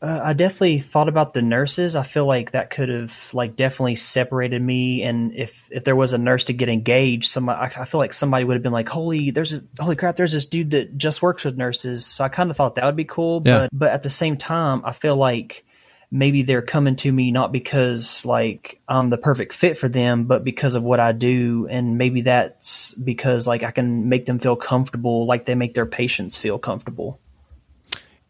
Uh, 0.01 0.21
I 0.23 0.33
definitely 0.33 0.79
thought 0.79 1.09
about 1.09 1.35
the 1.35 1.43
nurses. 1.43 1.97
I 1.97 2.05
feel 2.05 2.25
like 2.25 2.53
that 2.53 2.71
could 2.71 2.89
have 2.89 3.31
like 3.35 3.57
definitely 3.57 3.97
separated 3.97 4.63
me. 4.63 5.03
And 5.03 5.35
if 5.35 5.69
if 5.73 5.83
there 5.83 5.97
was 5.97 6.13
a 6.13 6.19
nurse 6.19 6.45
to 6.45 6.53
get 6.53 6.69
engaged, 6.69 7.29
somebody 7.29 7.59
I, 7.59 7.83
I 7.83 7.85
feel 7.85 7.99
like 7.99 8.15
somebody 8.15 8.45
would 8.45 8.55
have 8.55 8.63
been 8.63 8.73
like, 8.73 8.89
"Holy, 8.89 9.33
there's 9.33 9.55
a, 9.55 9.61
holy 9.81 9.97
crap, 9.97 10.15
there's 10.15 10.33
this 10.33 10.47
dude 10.47 10.71
that 10.71 10.97
just 10.97 11.21
works 11.21 11.45
with 11.45 11.57
nurses." 11.57 12.07
So 12.07 12.25
I 12.25 12.29
kind 12.29 12.49
of 12.49 12.57
thought 12.57 12.77
that 12.77 12.85
would 12.85 12.95
be 12.95 13.05
cool. 13.05 13.43
Yeah. 13.45 13.63
But 13.63 13.71
but 13.73 13.91
at 13.91 14.05
the 14.05 14.11
same 14.11 14.37
time, 14.37 14.83
I 14.85 14.93
feel 14.93 15.17
like 15.17 15.65
maybe 16.13 16.43
they're 16.43 16.63
coming 16.63 16.97
to 16.97 17.13
me 17.13 17.33
not 17.33 17.51
because 17.53 18.25
like 18.25 18.81
I'm 18.89 19.11
the 19.11 19.19
perfect 19.19 19.53
fit 19.53 19.77
for 19.77 19.89
them, 19.89 20.27
but 20.27 20.45
because 20.45 20.77
of 20.77 20.85
what 20.85 21.01
I 21.01 21.11
do, 21.11 21.67
and 21.69 21.99
maybe 21.99 22.21
that's 22.21 22.95
because 22.95 23.49
like 23.49 23.65
I 23.65 23.73
can 23.73 24.09
make 24.09 24.27
them 24.27 24.39
feel 24.39 24.55
comfortable, 24.55 25.27
like 25.27 25.45
they 25.45 25.57
make 25.57 25.75
their 25.75 25.87
patients 25.87 26.39
feel 26.39 26.59
comfortable. 26.61 27.19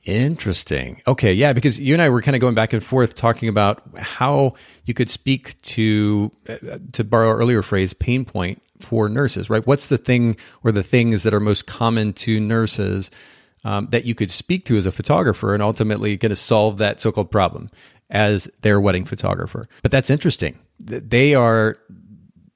Interesting. 0.05 1.03
Okay, 1.07 1.33
yeah, 1.33 1.53
because 1.53 1.79
you 1.79 1.93
and 1.93 2.01
I 2.01 2.09
were 2.09 2.23
kind 2.23 2.35
of 2.35 2.41
going 2.41 2.55
back 2.55 2.73
and 2.73 2.83
forth 2.83 3.15
talking 3.15 3.49
about 3.49 3.83
how 3.99 4.55
you 4.85 4.95
could 4.95 5.11
speak 5.11 5.61
to, 5.63 6.33
uh, 6.49 6.79
to 6.93 7.05
borrow 7.05 7.31
earlier 7.31 7.63
phrase, 7.63 7.93
pain 7.93 8.25
point 8.25 8.63
for 8.81 9.09
nurses, 9.09 9.51
right? 9.51 9.67
What's 9.67 9.89
the 9.89 9.99
thing 9.99 10.37
or 10.65 10.73
the 10.73 10.83
things 10.83 11.25
that 11.25 11.35
are 11.35 11.41
most 11.41 11.67
common 11.67 12.13
to 12.15 12.41
nurses 12.41 13.11
um, 13.65 13.89
that 13.91 14.05
you 14.05 14.15
could 14.15 14.31
speak 14.31 14.65
to 14.67 14.77
as 14.77 14.87
a 14.87 14.93
photographer 14.93 15.53
and 15.53 15.63
ultimately 15.63 16.17
going 16.17 16.31
to 16.31 16.37
solve 16.37 16.79
that 16.79 17.01
so-called 17.01 17.31
problem 17.31 17.71
as 18.09 18.49
their 18.63 18.81
wedding 18.81 19.05
photographer? 19.05 19.69
But 19.83 19.91
that's 19.91 20.11
interesting. 20.11 20.59
They 20.79 21.35
are 21.35 21.77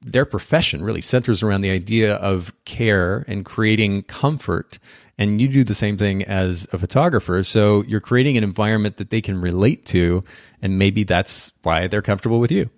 their 0.01 0.25
profession 0.25 0.83
really 0.83 1.01
centers 1.01 1.43
around 1.43 1.61
the 1.61 1.71
idea 1.71 2.17
of 2.17 2.53
care 2.65 3.25
and 3.29 3.45
creating 3.45 4.03
comfort 4.05 4.79
and 5.23 5.41
you 5.41 5.47
do 5.47 5.63
the 5.63 5.75
same 5.75 5.97
thing 5.97 6.25
as 6.25 6.67
a 6.73 6.79
photographer. 6.79 7.45
So 7.45 7.83
you're 7.85 8.01
creating 8.01 8.37
an 8.37 8.43
environment 8.43 8.97
that 8.97 9.11
they 9.11 9.21
can 9.21 9.41
relate 9.41 9.87
to, 9.87 10.25
and 10.61 10.79
maybe 10.79 11.05
that's 11.05 11.53
why 11.63 11.87
they're 11.87 12.03
comfortable 12.03 12.41
with 12.41 12.51
you. 12.51 12.69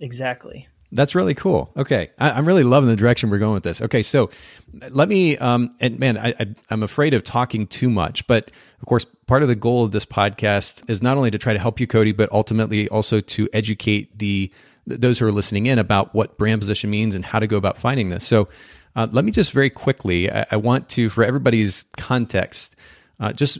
Exactly. 0.00 0.66
That's 0.90 1.14
really 1.14 1.34
cool. 1.34 1.72
Okay, 1.76 2.10
I, 2.18 2.36
am 2.38 2.46
really 2.46 2.64
loving 2.64 2.88
the 2.88 2.96
direction 2.96 3.30
we're 3.30 3.38
going 3.38 3.54
with 3.54 3.62
this. 3.62 3.80
Okay, 3.80 4.02
so 4.02 4.30
let 4.90 5.08
me. 5.08 5.36
Um, 5.38 5.74
and 5.80 5.98
man, 5.98 6.18
I, 6.18 6.34
I, 6.38 6.54
I'm 6.70 6.82
afraid 6.82 7.14
of 7.14 7.24
talking 7.24 7.66
too 7.66 7.88
much, 7.88 8.26
but 8.26 8.50
of 8.80 8.86
course, 8.86 9.06
part 9.26 9.42
of 9.42 9.48
the 9.48 9.56
goal 9.56 9.84
of 9.84 9.92
this 9.92 10.04
podcast 10.04 10.88
is 10.88 11.02
not 11.02 11.16
only 11.16 11.30
to 11.30 11.38
try 11.38 11.52
to 11.52 11.58
help 11.58 11.80
you, 11.80 11.86
Cody, 11.86 12.12
but 12.12 12.30
ultimately 12.32 12.88
also 12.88 13.20
to 13.20 13.48
educate 13.52 14.18
the 14.18 14.52
those 14.86 15.18
who 15.18 15.26
are 15.26 15.32
listening 15.32 15.66
in 15.66 15.78
about 15.78 16.14
what 16.14 16.38
brand 16.38 16.60
position 16.60 16.90
means 16.90 17.14
and 17.14 17.24
how 17.24 17.38
to 17.38 17.46
go 17.46 17.56
about 17.56 17.78
finding 17.78 18.08
this. 18.08 18.24
So 18.24 18.48
uh, 18.96 19.08
let 19.10 19.24
me 19.24 19.32
just 19.32 19.52
very 19.52 19.70
quickly, 19.70 20.30
I, 20.30 20.46
I, 20.52 20.56
want 20.56 20.88
to, 20.90 21.10
for 21.10 21.24
everybody's 21.24 21.84
context, 21.96 22.76
uh, 23.20 23.32
just 23.32 23.58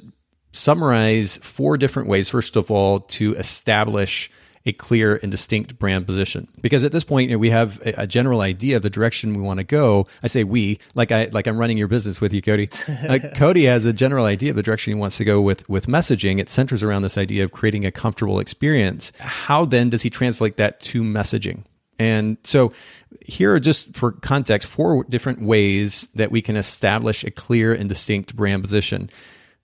summarize 0.53 1.39
four 1.39 1.77
different 1.77 2.09
ways, 2.09 2.29
first 2.29 2.57
of 2.57 2.71
all, 2.71 3.01
to 3.01 3.35
establish 3.35 4.31
a 4.67 4.73
clear 4.73 5.17
and 5.23 5.31
distinct 5.31 5.79
brand 5.79 6.07
position. 6.07 6.49
Because 6.61 6.85
at 6.85 6.93
this 6.93 7.05
point, 7.05 7.29
you 7.29 7.37
know, 7.37 7.39
we 7.39 7.51
have 7.51 7.81
a, 7.85 8.03
a, 8.03 8.07
general 8.07 8.41
idea 8.41 8.77
of 8.77 8.83
the 8.83 8.89
direction 8.89 9.35
we 9.35 9.43
want 9.43 9.59
to 9.59 9.65
go. 9.65 10.07
I 10.23 10.27
say 10.27 10.43
we, 10.45 10.79
like 10.95 11.13
I 11.13 11.27
like 11.27 11.47
I'm 11.47 11.59
running 11.59 11.77
your 11.77 11.89
business 11.89 12.21
with 12.21 12.33
you, 12.33 12.41
Cody. 12.41 12.71
uh, 13.09 13.19
Cody 13.35 13.65
has 13.67 13.85
a 13.85 13.93
general 13.93 14.25
idea 14.25 14.51
of 14.51 14.57
the 14.57 14.63
direction 14.63 14.93
he 14.93 14.99
wants 14.99 15.19
to 15.19 15.25
go 15.25 15.41
with 15.41 15.69
with 15.69 15.87
messaging. 15.87 16.39
It 16.39 16.49
centers 16.49 16.83
around 16.83 17.03
this 17.03 17.19
idea 17.19 17.45
of 17.45 17.53
creating 17.53 17.85
a 17.85 17.91
comfortable 17.91 18.41
experience. 18.41 19.13
How 19.19 19.65
then 19.67 19.91
does 19.91 20.03
he 20.03 20.11
translate 20.11 20.57
that 20.57 20.81
to 20.81 21.03
messaging? 21.03 21.65
And 21.99 22.37
so 22.45 22.73
here 23.25 23.53
are 23.55 23.61
just 23.61 23.95
for 23.95 24.13
context 24.13 24.69
four 24.69 25.05
different 25.05 25.43
ways 25.43 26.09
that 26.15 26.31
we 26.31 26.43
can 26.43 26.57
establish 26.57 27.25
a 27.25 27.31
clear 27.31 27.73
and 27.73 27.89
distinct 27.89 28.37
brand 28.37 28.63
position. 28.63 29.11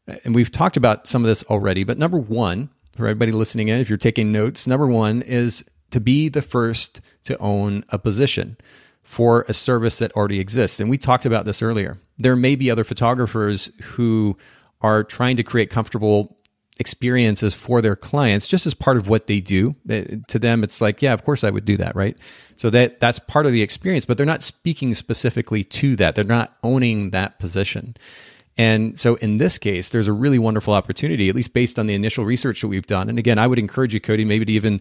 Uh, 0.08 0.16
and 0.24 0.34
we've 0.34 0.52
talked 0.52 0.76
about 0.76 1.06
some 1.06 1.22
of 1.22 1.28
this 1.28 1.44
already, 1.44 1.84
but 1.84 1.98
number 1.98 2.18
one, 2.18 2.70
for 2.96 3.06
everybody 3.06 3.32
listening 3.32 3.68
in, 3.68 3.80
if 3.80 3.88
you're 3.88 3.98
taking 3.98 4.32
notes, 4.32 4.66
number 4.66 4.86
one 4.86 5.22
is 5.22 5.64
to 5.90 6.00
be 6.00 6.28
the 6.28 6.42
first 6.42 7.00
to 7.24 7.36
own 7.38 7.84
a 7.90 7.98
position 7.98 8.56
for 9.02 9.44
a 9.48 9.54
service 9.54 9.98
that 9.98 10.12
already 10.12 10.38
exists. 10.38 10.78
And 10.78 10.88
we 10.88 10.98
talked 10.98 11.26
about 11.26 11.44
this 11.44 11.62
earlier. 11.62 11.98
There 12.18 12.36
may 12.36 12.54
be 12.54 12.70
other 12.70 12.84
photographers 12.84 13.70
who 13.82 14.36
are 14.82 15.02
trying 15.02 15.36
to 15.36 15.42
create 15.42 15.70
comfortable 15.70 16.38
experiences 16.80 17.54
for 17.54 17.80
their 17.80 17.94
clients 17.94 18.48
just 18.48 18.66
as 18.66 18.74
part 18.74 18.96
of 18.96 19.06
what 19.06 19.26
they 19.26 19.38
do 19.38 19.76
eh, 19.88 20.16
to 20.26 20.38
them 20.38 20.64
it's 20.64 20.80
like 20.80 21.02
yeah 21.02 21.12
of 21.12 21.22
course 21.22 21.44
i 21.44 21.50
would 21.50 21.64
do 21.64 21.76
that 21.76 21.94
right? 21.94 22.16
So 22.56 22.70
that 22.70 23.00
that's 23.00 23.18
part 23.18 23.46
of 23.46 23.52
the 23.52 23.62
experience 23.62 24.04
but 24.04 24.16
they're 24.16 24.26
not 24.26 24.42
speaking 24.42 24.94
specifically 24.94 25.64
to 25.64 25.96
that. 25.96 26.14
They're 26.14 26.24
not 26.24 26.56
owning 26.62 27.10
that 27.10 27.38
position. 27.38 27.96
And 28.56 28.98
so 28.98 29.14
in 29.16 29.36
this 29.36 29.58
case 29.58 29.90
there's 29.90 30.08
a 30.08 30.12
really 30.12 30.38
wonderful 30.38 30.74
opportunity 30.74 31.28
at 31.28 31.34
least 31.34 31.52
based 31.52 31.78
on 31.78 31.86
the 31.86 31.94
initial 31.94 32.24
research 32.24 32.62
that 32.62 32.68
we've 32.68 32.86
done. 32.86 33.08
And 33.08 33.18
again 33.18 33.38
i 33.38 33.46
would 33.46 33.58
encourage 33.58 33.94
you 33.94 34.00
cody 34.00 34.24
maybe 34.24 34.44
to 34.44 34.52
even 34.52 34.80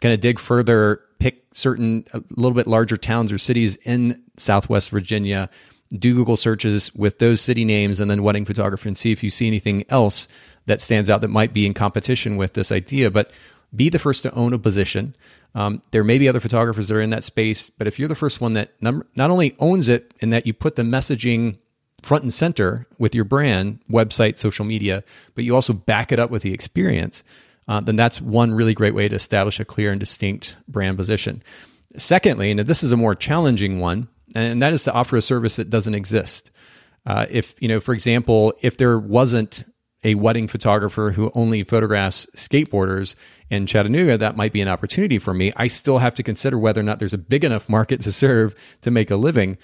kind 0.00 0.14
of 0.14 0.20
dig 0.20 0.38
further, 0.38 1.00
pick 1.18 1.44
certain 1.52 2.04
a 2.14 2.22
little 2.36 2.54
bit 2.54 2.66
larger 2.66 2.96
towns 2.96 3.32
or 3.32 3.38
cities 3.38 3.76
in 3.76 4.22
Southwest 4.38 4.88
Virginia, 4.90 5.50
do 5.98 6.14
Google 6.14 6.36
searches 6.36 6.94
with 6.94 7.18
those 7.18 7.40
city 7.40 7.64
names 7.64 8.00
and 8.00 8.10
then 8.10 8.22
wedding 8.22 8.44
photographer 8.44 8.88
and 8.88 8.96
see 8.96 9.12
if 9.12 9.22
you 9.22 9.28
see 9.28 9.46
anything 9.46 9.84
else 9.88 10.28
that 10.70 10.80
stands 10.80 11.10
out 11.10 11.20
that 11.20 11.28
might 11.28 11.52
be 11.52 11.66
in 11.66 11.74
competition 11.74 12.36
with 12.36 12.54
this 12.54 12.72
idea. 12.72 13.10
But 13.10 13.30
be 13.74 13.88
the 13.88 13.98
first 13.98 14.22
to 14.22 14.34
own 14.34 14.52
a 14.52 14.58
position. 14.58 15.14
Um, 15.54 15.82
there 15.90 16.04
may 16.04 16.18
be 16.18 16.28
other 16.28 16.40
photographers 16.40 16.88
that 16.88 16.96
are 16.96 17.00
in 17.00 17.10
that 17.10 17.24
space, 17.24 17.70
but 17.70 17.86
if 17.86 17.98
you're 17.98 18.08
the 18.08 18.14
first 18.14 18.40
one 18.40 18.54
that 18.54 18.72
num- 18.80 19.04
not 19.16 19.30
only 19.30 19.56
owns 19.58 19.88
it 19.88 20.14
in 20.20 20.30
that 20.30 20.46
you 20.46 20.52
put 20.52 20.76
the 20.76 20.82
messaging 20.82 21.58
front 22.02 22.22
and 22.22 22.32
center 22.32 22.86
with 22.98 23.14
your 23.14 23.24
brand, 23.24 23.80
website, 23.90 24.38
social 24.38 24.64
media, 24.64 25.04
but 25.34 25.44
you 25.44 25.54
also 25.54 25.72
back 25.72 26.12
it 26.12 26.18
up 26.18 26.30
with 26.30 26.42
the 26.42 26.52
experience, 26.52 27.22
uh, 27.68 27.80
then 27.80 27.96
that's 27.96 28.20
one 28.20 28.54
really 28.54 28.74
great 28.74 28.94
way 28.94 29.08
to 29.08 29.16
establish 29.16 29.60
a 29.60 29.64
clear 29.64 29.90
and 29.90 30.00
distinct 30.00 30.56
brand 30.66 30.96
position. 30.96 31.42
Secondly, 31.96 32.50
and 32.50 32.60
this 32.60 32.82
is 32.82 32.92
a 32.92 32.96
more 32.96 33.14
challenging 33.14 33.80
one, 33.80 34.08
and 34.34 34.62
that 34.62 34.72
is 34.72 34.84
to 34.84 34.92
offer 34.92 35.16
a 35.16 35.22
service 35.22 35.56
that 35.56 35.70
doesn't 35.70 35.94
exist. 35.94 36.50
Uh, 37.06 37.26
if 37.28 37.54
you 37.60 37.68
know, 37.68 37.80
for 37.80 37.92
example, 37.92 38.52
if 38.62 38.76
there 38.76 38.98
wasn't 38.98 39.64
a 40.02 40.14
wedding 40.14 40.48
photographer 40.48 41.10
who 41.10 41.30
only 41.34 41.62
photographs 41.62 42.26
skateboarders 42.34 43.14
in 43.50 43.66
Chattanooga, 43.66 44.16
that 44.16 44.36
might 44.36 44.52
be 44.52 44.60
an 44.60 44.68
opportunity 44.68 45.18
for 45.18 45.34
me. 45.34 45.52
I 45.56 45.68
still 45.68 45.98
have 45.98 46.14
to 46.14 46.22
consider 46.22 46.58
whether 46.58 46.80
or 46.80 46.84
not 46.84 46.98
there's 46.98 47.12
a 47.12 47.18
big 47.18 47.44
enough 47.44 47.68
market 47.68 48.00
to 48.02 48.12
serve 48.12 48.54
to 48.80 48.90
make 48.90 49.10
a 49.10 49.16
living. 49.16 49.58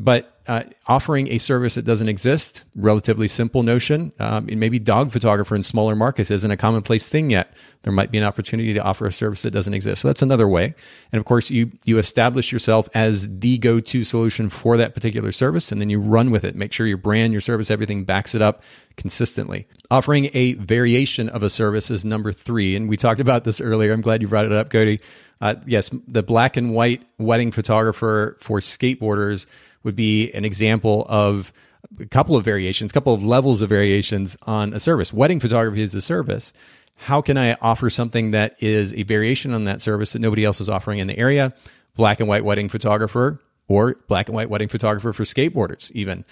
But 0.00 0.38
uh, 0.46 0.62
offering 0.86 1.30
a 1.32 1.38
service 1.38 1.74
that 1.74 1.84
doesn't 1.84 2.08
exist, 2.08 2.62
relatively 2.76 3.26
simple 3.26 3.64
notion. 3.64 4.12
Um, 4.20 4.46
maybe 4.46 4.78
dog 4.78 5.10
photographer 5.10 5.56
in 5.56 5.64
smaller 5.64 5.96
markets 5.96 6.30
isn't 6.30 6.50
a 6.50 6.56
commonplace 6.56 7.08
thing 7.08 7.30
yet. 7.30 7.52
There 7.82 7.92
might 7.92 8.12
be 8.12 8.16
an 8.18 8.24
opportunity 8.24 8.72
to 8.72 8.80
offer 8.80 9.06
a 9.06 9.12
service 9.12 9.42
that 9.42 9.50
doesn't 9.50 9.74
exist. 9.74 10.00
So 10.00 10.08
that's 10.08 10.22
another 10.22 10.46
way. 10.46 10.74
And 11.12 11.18
of 11.18 11.26
course, 11.26 11.50
you 11.50 11.72
you 11.84 11.98
establish 11.98 12.52
yourself 12.52 12.88
as 12.94 13.28
the 13.40 13.58
go-to 13.58 14.04
solution 14.04 14.48
for 14.48 14.76
that 14.76 14.94
particular 14.94 15.32
service, 15.32 15.72
and 15.72 15.80
then 15.80 15.90
you 15.90 15.98
run 16.00 16.30
with 16.30 16.44
it. 16.44 16.54
Make 16.54 16.72
sure 16.72 16.86
your 16.86 16.96
brand, 16.96 17.32
your 17.32 17.42
service, 17.42 17.70
everything 17.70 18.04
backs 18.04 18.34
it 18.34 18.40
up 18.40 18.62
consistently. 18.96 19.66
Offering 19.90 20.30
a 20.32 20.54
variation 20.54 21.28
of 21.28 21.42
a 21.42 21.50
service 21.50 21.90
is 21.90 22.04
number 22.04 22.32
three, 22.32 22.76
and 22.76 22.88
we 22.88 22.96
talked 22.96 23.20
about 23.20 23.44
this 23.44 23.60
earlier. 23.60 23.92
I'm 23.92 24.00
glad 24.00 24.22
you 24.22 24.28
brought 24.28 24.46
it 24.46 24.52
up, 24.52 24.70
Cody. 24.70 25.00
Uh, 25.40 25.56
yes, 25.66 25.90
the 26.08 26.22
black 26.22 26.56
and 26.56 26.72
white 26.72 27.04
wedding 27.18 27.52
photographer 27.52 28.36
for 28.40 28.60
skateboarders 28.60 29.46
would 29.84 29.96
be 29.96 30.30
an 30.32 30.44
example 30.44 31.06
of 31.08 31.52
a 32.00 32.06
couple 32.06 32.36
of 32.36 32.44
variations, 32.44 32.90
a 32.90 32.94
couple 32.94 33.14
of 33.14 33.24
levels 33.24 33.62
of 33.62 33.68
variations 33.68 34.36
on 34.42 34.72
a 34.74 34.80
service. 34.80 35.12
Wedding 35.12 35.40
photography 35.40 35.82
is 35.82 35.94
a 35.94 36.00
service. 36.00 36.52
How 36.96 37.22
can 37.22 37.38
I 37.38 37.54
offer 37.54 37.90
something 37.90 38.32
that 38.32 38.56
is 38.60 38.92
a 38.94 39.04
variation 39.04 39.54
on 39.54 39.64
that 39.64 39.80
service 39.80 40.12
that 40.12 40.18
nobody 40.18 40.44
else 40.44 40.60
is 40.60 40.68
offering 40.68 40.98
in 40.98 41.06
the 41.06 41.16
area? 41.16 41.54
Black 41.94 42.20
and 42.20 42.28
white 42.28 42.44
wedding 42.44 42.68
photographer 42.68 43.40
or 43.68 43.94
black 44.08 44.28
and 44.28 44.34
white 44.34 44.50
wedding 44.50 44.68
photographer 44.68 45.12
for 45.12 45.24
skateboarders, 45.24 45.90
even. 45.92 46.24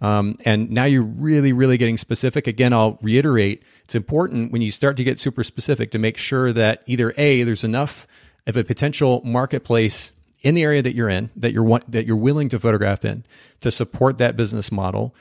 Um, 0.00 0.36
and 0.44 0.70
now 0.70 0.84
you're 0.84 1.02
really, 1.02 1.52
really 1.52 1.76
getting 1.76 1.96
specific. 1.96 2.46
Again, 2.46 2.72
I'll 2.72 2.98
reiterate 3.00 3.62
it's 3.84 3.94
important 3.94 4.50
when 4.50 4.62
you 4.62 4.72
start 4.72 4.96
to 4.96 5.04
get 5.04 5.20
super 5.20 5.44
specific 5.44 5.90
to 5.92 5.98
make 5.98 6.16
sure 6.16 6.52
that 6.52 6.82
either 6.86 7.14
A, 7.16 7.42
there's 7.42 7.64
enough 7.64 8.06
of 8.46 8.56
a 8.56 8.64
potential 8.64 9.22
marketplace 9.24 10.12
in 10.44 10.54
the 10.54 10.62
area 10.62 10.82
that 10.82 10.94
you're 10.94 11.08
in, 11.08 11.30
that 11.34 11.52
you're 11.52 11.80
that 11.88 12.06
you're 12.06 12.16
willing 12.16 12.48
to 12.50 12.60
photograph 12.60 13.04
in, 13.04 13.24
to 13.60 13.72
support 13.72 14.18
that 14.18 14.36
business 14.36 14.70
model. 14.70 15.14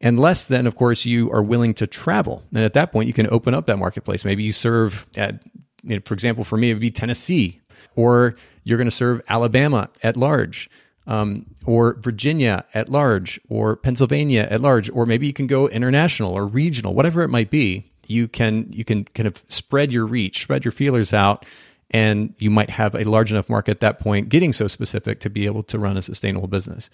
Unless 0.00 0.44
then, 0.44 0.66
of 0.66 0.74
course, 0.74 1.04
you 1.04 1.30
are 1.30 1.42
willing 1.42 1.72
to 1.74 1.86
travel, 1.86 2.42
and 2.52 2.64
at 2.64 2.72
that 2.72 2.90
point, 2.90 3.06
you 3.06 3.12
can 3.12 3.28
open 3.30 3.54
up 3.54 3.66
that 3.66 3.78
marketplace. 3.78 4.24
Maybe 4.24 4.42
you 4.42 4.52
serve 4.52 5.06
at, 5.16 5.42
you 5.82 5.96
know, 5.96 6.02
for 6.04 6.14
example, 6.14 6.44
for 6.44 6.56
me, 6.56 6.70
it 6.70 6.74
would 6.74 6.80
be 6.80 6.90
Tennessee, 6.90 7.60
or 7.94 8.34
you're 8.64 8.78
going 8.78 8.90
to 8.90 8.96
serve 8.96 9.20
Alabama 9.28 9.88
at 10.02 10.16
large, 10.16 10.68
um, 11.06 11.46
or 11.64 11.94
Virginia 12.00 12.64
at 12.74 12.88
large, 12.88 13.38
or 13.48 13.76
Pennsylvania 13.76 14.48
at 14.50 14.60
large, 14.60 14.90
or 14.90 15.06
maybe 15.06 15.26
you 15.26 15.32
can 15.32 15.46
go 15.46 15.68
international 15.68 16.32
or 16.32 16.46
regional, 16.46 16.94
whatever 16.94 17.22
it 17.22 17.28
might 17.28 17.50
be. 17.50 17.90
You 18.06 18.28
can 18.28 18.70
you 18.72 18.84
can 18.84 19.04
kind 19.04 19.26
of 19.26 19.42
spread 19.48 19.92
your 19.92 20.06
reach, 20.06 20.42
spread 20.42 20.64
your 20.64 20.72
feelers 20.72 21.12
out, 21.14 21.46
and 21.94 22.34
you 22.38 22.50
might 22.50 22.70
have 22.70 22.96
a 22.96 23.04
large 23.04 23.30
enough 23.30 23.48
market 23.48 23.70
at 23.70 23.80
that 23.80 24.00
point 24.00 24.28
getting 24.28 24.52
so 24.52 24.66
specific 24.66 25.20
to 25.20 25.30
be 25.30 25.46
able 25.46 25.62
to 25.62 25.78
run 25.78 25.96
a 25.96 26.02
sustainable 26.02 26.48
business. 26.48 26.90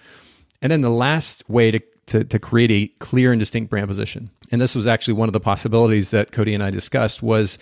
And 0.60 0.70
then 0.70 0.82
the 0.82 0.90
last 0.90 1.42
way 1.48 1.70
to, 1.70 1.80
to, 2.06 2.22
to, 2.22 2.38
create 2.38 2.70
a 2.70 2.86
clear 2.98 3.32
and 3.32 3.40
distinct 3.40 3.70
brand 3.70 3.88
position, 3.88 4.28
and 4.52 4.60
this 4.60 4.74
was 4.74 4.86
actually 4.86 5.14
one 5.14 5.26
of 5.26 5.32
the 5.32 5.40
possibilities 5.40 6.10
that 6.10 6.32
Cody 6.32 6.52
and 6.52 6.62
I 6.62 6.70
discussed, 6.70 7.22
was 7.22 7.56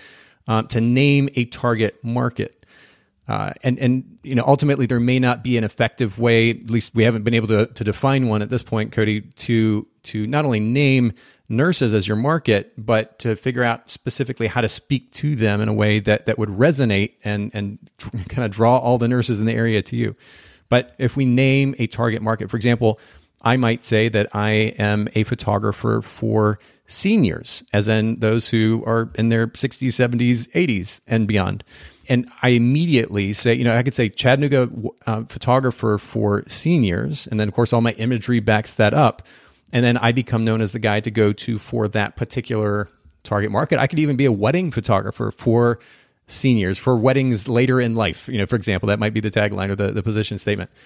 um, 0.48 0.66
to 0.68 0.80
name 0.80 1.28
a 1.36 1.44
target 1.44 2.02
market. 2.02 2.66
Uh, 3.28 3.52
and 3.62 3.78
and 3.78 4.18
you 4.22 4.34
know 4.34 4.42
ultimately 4.46 4.86
there 4.86 4.98
may 4.98 5.20
not 5.20 5.44
be 5.44 5.56
an 5.58 5.62
effective 5.62 6.18
way. 6.18 6.50
At 6.50 6.70
least 6.70 6.94
we 6.94 7.04
haven't 7.04 7.22
been 7.22 7.34
able 7.34 7.48
to 7.48 7.66
to 7.66 7.84
define 7.84 8.26
one 8.26 8.42
at 8.42 8.50
this 8.50 8.62
point, 8.62 8.90
Cody, 8.90 9.20
to 9.20 9.86
to 10.04 10.26
not 10.26 10.44
only 10.44 10.60
name 10.60 11.12
nurses 11.48 11.94
as 11.94 12.06
your 12.06 12.16
market, 12.16 12.72
but 12.76 13.18
to 13.20 13.34
figure 13.36 13.62
out 13.62 13.90
specifically 13.90 14.46
how 14.46 14.60
to 14.60 14.68
speak 14.68 15.10
to 15.12 15.34
them 15.34 15.60
in 15.60 15.68
a 15.68 15.72
way 15.72 15.98
that 16.00 16.26
that 16.26 16.38
would 16.38 16.50
resonate 16.50 17.14
and 17.24 17.50
and 17.54 17.78
kind 18.28 18.44
of 18.44 18.50
draw 18.50 18.78
all 18.78 18.98
the 18.98 19.08
nurses 19.08 19.40
in 19.40 19.46
the 19.46 19.54
area 19.54 19.82
to 19.82 19.96
you. 19.96 20.14
But 20.68 20.94
if 20.98 21.16
we 21.16 21.24
name 21.24 21.74
a 21.78 21.86
target 21.86 22.20
market, 22.20 22.50
for 22.50 22.56
example, 22.56 23.00
I 23.42 23.56
might 23.56 23.82
say 23.82 24.08
that 24.08 24.34
I 24.34 24.50
am 24.78 25.08
a 25.14 25.22
photographer 25.22 26.02
for 26.02 26.58
seniors, 26.86 27.62
as 27.72 27.88
in 27.88 28.18
those 28.20 28.48
who 28.48 28.82
are 28.86 29.10
in 29.14 29.28
their 29.28 29.46
60s, 29.46 29.88
70s, 29.88 30.48
80s, 30.50 31.00
and 31.06 31.28
beyond. 31.28 31.62
And 32.08 32.30
I 32.42 32.50
immediately 32.50 33.32
say, 33.34 33.54
you 33.54 33.64
know, 33.64 33.76
I 33.76 33.82
could 33.82 33.94
say 33.94 34.08
Chattanooga 34.08 34.70
uh, 35.06 35.24
photographer 35.24 35.98
for 35.98 36.44
seniors. 36.48 37.26
And 37.26 37.38
then, 37.38 37.48
of 37.48 37.54
course, 37.54 37.72
all 37.72 37.82
my 37.82 37.92
imagery 37.92 38.40
backs 38.40 38.74
that 38.74 38.94
up 38.94 39.22
and 39.72 39.84
then 39.84 39.96
I 39.96 40.12
become 40.12 40.44
known 40.44 40.60
as 40.60 40.72
the 40.72 40.78
guy 40.78 41.00
to 41.00 41.10
go 41.10 41.32
to 41.32 41.58
for 41.58 41.88
that 41.88 42.16
particular 42.16 42.88
target 43.22 43.50
market. 43.50 43.78
I 43.78 43.86
could 43.86 43.98
even 43.98 44.16
be 44.16 44.24
a 44.24 44.32
wedding 44.32 44.70
photographer 44.70 45.30
for 45.30 45.78
seniors 46.28 46.78
for 46.78 46.94
weddings 46.94 47.48
later 47.48 47.80
in 47.80 47.94
life. 47.94 48.28
You 48.28 48.38
know, 48.38 48.46
for 48.46 48.56
example, 48.56 48.86
that 48.88 48.98
might 48.98 49.14
be 49.14 49.20
the 49.20 49.30
tagline 49.30 49.70
or 49.70 49.74
the, 49.74 49.92
the 49.92 50.02
position 50.02 50.38
statement. 50.38 50.70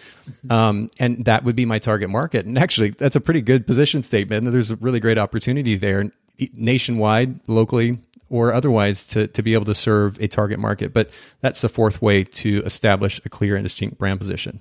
Um, 0.50 0.90
and 0.98 1.24
that 1.24 1.44
would 1.44 1.56
be 1.56 1.64
my 1.64 1.78
target 1.78 2.10
market. 2.10 2.46
And 2.46 2.58
actually, 2.58 2.90
that's 2.90 3.16
a 3.16 3.20
pretty 3.20 3.40
good 3.40 3.66
position 3.66 4.02
statement. 4.02 4.44
And 4.44 4.54
there's 4.54 4.70
a 4.70 4.76
really 4.76 5.00
great 5.00 5.18
opportunity 5.18 5.76
there 5.76 6.10
nationwide, 6.52 7.40
locally, 7.48 7.98
or 8.28 8.52
otherwise 8.52 9.06
to, 9.08 9.28
to 9.28 9.42
be 9.42 9.54
able 9.54 9.64
to 9.66 9.74
serve 9.74 10.20
a 10.20 10.28
target 10.28 10.58
market. 10.58 10.92
But 10.92 11.10
that's 11.40 11.60
the 11.60 11.68
fourth 11.68 12.02
way 12.02 12.24
to 12.24 12.62
establish 12.64 13.20
a 13.24 13.28
clear 13.28 13.56
and 13.56 13.64
distinct 13.64 13.98
brand 13.98 14.20
position. 14.20 14.60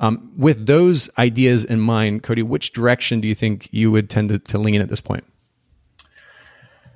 Um, 0.00 0.32
with 0.36 0.66
those 0.66 1.08
ideas 1.16 1.64
in 1.64 1.78
mind, 1.78 2.22
Cody, 2.22 2.42
which 2.42 2.72
direction 2.72 3.20
do 3.20 3.28
you 3.28 3.34
think 3.34 3.68
you 3.70 3.90
would 3.90 4.10
tend 4.10 4.30
to, 4.30 4.38
to 4.38 4.58
lean 4.58 4.80
at 4.80 4.88
this 4.88 5.00
point? 5.00 5.24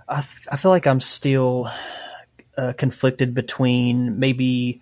I, 0.09 0.17
th- 0.17 0.49
I 0.51 0.57
feel 0.57 0.71
like 0.71 0.87
I'm 0.87 1.01
still 1.01 1.69
uh, 2.57 2.73
conflicted 2.77 3.35
between 3.35 4.19
maybe 4.19 4.81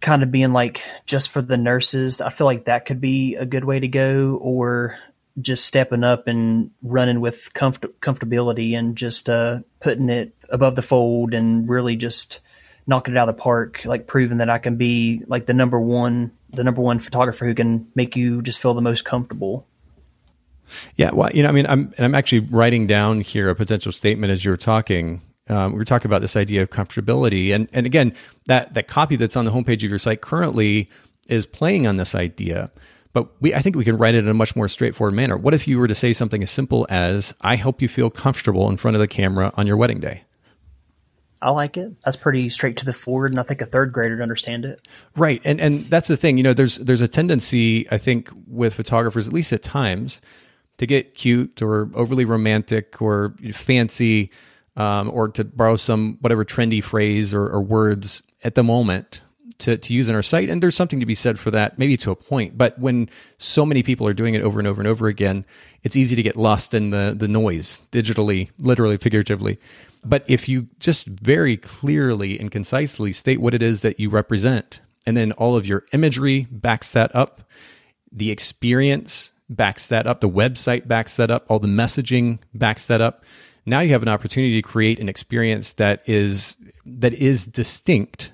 kind 0.00 0.22
of 0.22 0.30
being 0.30 0.52
like 0.52 0.82
just 1.06 1.30
for 1.30 1.40
the 1.40 1.56
nurses. 1.56 2.20
I 2.20 2.30
feel 2.30 2.46
like 2.46 2.64
that 2.64 2.86
could 2.86 3.00
be 3.00 3.36
a 3.36 3.46
good 3.46 3.64
way 3.64 3.80
to 3.80 3.88
go, 3.88 4.36
or 4.36 4.98
just 5.40 5.64
stepping 5.64 6.04
up 6.04 6.28
and 6.28 6.70
running 6.82 7.20
with 7.20 7.52
comfort- 7.54 8.00
comfortability 8.00 8.76
and 8.76 8.96
just 8.96 9.28
uh, 9.28 9.60
putting 9.80 10.08
it 10.08 10.34
above 10.48 10.76
the 10.76 10.82
fold 10.82 11.34
and 11.34 11.68
really 11.68 11.96
just 11.96 12.40
knocking 12.86 13.14
it 13.14 13.18
out 13.18 13.28
of 13.28 13.36
the 13.36 13.42
park, 13.42 13.84
like 13.84 14.06
proving 14.06 14.38
that 14.38 14.50
I 14.50 14.58
can 14.58 14.76
be 14.76 15.22
like 15.26 15.46
the 15.46 15.54
number 15.54 15.80
one 15.80 16.30
the 16.56 16.64
number 16.64 16.82
one 16.82 16.98
photographer 16.98 17.44
who 17.44 17.54
can 17.54 17.86
make 17.94 18.16
you 18.16 18.42
just 18.42 18.60
feel 18.60 18.74
the 18.74 18.82
most 18.82 19.04
comfortable. 19.04 19.66
Yeah, 20.96 21.10
well, 21.12 21.30
you 21.32 21.42
know, 21.42 21.48
I 21.48 21.52
mean, 21.52 21.66
I'm 21.66 21.92
and 21.96 22.04
I'm 22.04 22.14
actually 22.14 22.40
writing 22.40 22.86
down 22.86 23.20
here 23.20 23.48
a 23.50 23.54
potential 23.54 23.92
statement 23.92 24.32
as 24.32 24.44
you're 24.44 24.56
talking. 24.56 25.20
Um, 25.48 25.72
we 25.72 25.78
were 25.78 25.84
talking 25.84 26.08
about 26.08 26.22
this 26.22 26.36
idea 26.36 26.62
of 26.62 26.70
comfortability, 26.70 27.54
and 27.54 27.68
and 27.72 27.86
again, 27.86 28.14
that 28.46 28.74
that 28.74 28.88
copy 28.88 29.16
that's 29.16 29.36
on 29.36 29.44
the 29.44 29.50
homepage 29.50 29.84
of 29.84 29.90
your 29.90 29.98
site 29.98 30.20
currently 30.20 30.88
is 31.28 31.46
playing 31.46 31.86
on 31.86 31.96
this 31.96 32.14
idea. 32.14 32.70
But 33.12 33.30
we, 33.40 33.54
I 33.54 33.62
think 33.62 33.76
we 33.76 33.84
can 33.84 33.96
write 33.96 34.14
it 34.14 34.24
in 34.24 34.28
a 34.28 34.34
much 34.34 34.56
more 34.56 34.68
straightforward 34.68 35.14
manner. 35.14 35.36
What 35.36 35.54
if 35.54 35.68
you 35.68 35.78
were 35.78 35.86
to 35.86 35.94
say 35.94 36.12
something 36.12 36.42
as 36.42 36.50
simple 36.50 36.86
as, 36.88 37.34
"I 37.42 37.56
help 37.56 37.82
you 37.82 37.88
feel 37.88 38.10
comfortable 38.10 38.68
in 38.70 38.76
front 38.76 38.96
of 38.96 39.00
the 39.00 39.08
camera 39.08 39.52
on 39.56 39.66
your 39.66 39.76
wedding 39.76 40.00
day." 40.00 40.22
I 41.44 41.50
like 41.50 41.76
it. 41.76 42.00
That's 42.02 42.16
pretty 42.16 42.48
straight 42.48 42.78
to 42.78 42.86
the 42.86 42.92
forward, 42.94 43.30
and 43.30 43.38
I 43.38 43.42
think 43.42 43.60
a 43.60 43.66
third 43.66 43.92
grader 43.92 44.16
would 44.16 44.22
understand 44.22 44.64
it. 44.64 44.88
Right, 45.14 45.42
and 45.44 45.60
and 45.60 45.84
that's 45.84 46.08
the 46.08 46.16
thing. 46.16 46.38
You 46.38 46.42
know, 46.42 46.54
there's 46.54 46.78
there's 46.78 47.02
a 47.02 47.08
tendency, 47.08 47.86
I 47.90 47.98
think, 47.98 48.30
with 48.46 48.72
photographers, 48.72 49.28
at 49.28 49.34
least 49.34 49.52
at 49.52 49.62
times, 49.62 50.22
to 50.78 50.86
get 50.86 51.12
cute 51.12 51.60
or 51.60 51.90
overly 51.94 52.24
romantic 52.24 53.02
or 53.02 53.34
fancy, 53.52 54.30
um, 54.76 55.10
or 55.10 55.28
to 55.28 55.44
borrow 55.44 55.76
some 55.76 56.16
whatever 56.22 56.46
trendy 56.46 56.82
phrase 56.82 57.34
or, 57.34 57.46
or 57.46 57.60
words 57.60 58.22
at 58.42 58.54
the 58.54 58.64
moment 58.64 59.20
to, 59.58 59.76
to 59.76 59.92
use 59.92 60.08
in 60.08 60.14
our 60.14 60.22
site. 60.22 60.48
And 60.48 60.62
there's 60.62 60.74
something 60.74 61.00
to 61.00 61.06
be 61.06 61.14
said 61.14 61.38
for 61.38 61.50
that, 61.50 61.78
maybe 61.78 61.96
to 61.98 62.10
a 62.10 62.16
point. 62.16 62.56
But 62.56 62.78
when 62.78 63.08
so 63.38 63.64
many 63.64 63.82
people 63.82 64.06
are 64.08 64.14
doing 64.14 64.34
it 64.34 64.42
over 64.42 64.58
and 64.58 64.66
over 64.66 64.80
and 64.80 64.88
over 64.88 65.08
again, 65.08 65.44
it's 65.82 65.96
easy 65.96 66.16
to 66.16 66.22
get 66.22 66.36
lost 66.36 66.74
in 66.74 66.90
the, 66.90 67.14
the 67.16 67.28
noise 67.28 67.82
digitally, 67.92 68.50
literally, 68.58 68.96
figuratively. 68.96 69.58
But 70.04 70.24
if 70.26 70.48
you 70.48 70.68
just 70.78 71.06
very 71.06 71.56
clearly 71.56 72.38
and 72.38 72.50
concisely 72.50 73.12
state 73.12 73.40
what 73.40 73.54
it 73.54 73.62
is 73.62 73.82
that 73.82 73.98
you 73.98 74.10
represent, 74.10 74.80
and 75.06 75.16
then 75.16 75.32
all 75.32 75.56
of 75.56 75.66
your 75.66 75.84
imagery 75.92 76.46
backs 76.50 76.90
that 76.90 77.14
up, 77.14 77.42
the 78.12 78.30
experience 78.30 79.32
backs 79.48 79.88
that 79.88 80.06
up, 80.06 80.20
the 80.20 80.28
website 80.28 80.86
backs 80.88 81.16
that 81.16 81.30
up, 81.30 81.44
all 81.48 81.58
the 81.58 81.68
messaging 81.68 82.38
backs 82.54 82.86
that 82.86 83.00
up. 83.00 83.24
Now 83.66 83.80
you 83.80 83.90
have 83.90 84.02
an 84.02 84.08
opportunity 84.08 84.60
to 84.60 84.62
create 84.62 85.00
an 85.00 85.08
experience 85.08 85.72
that 85.74 86.02
is 86.06 86.56
that 86.86 87.14
is 87.14 87.46
distinct 87.46 88.30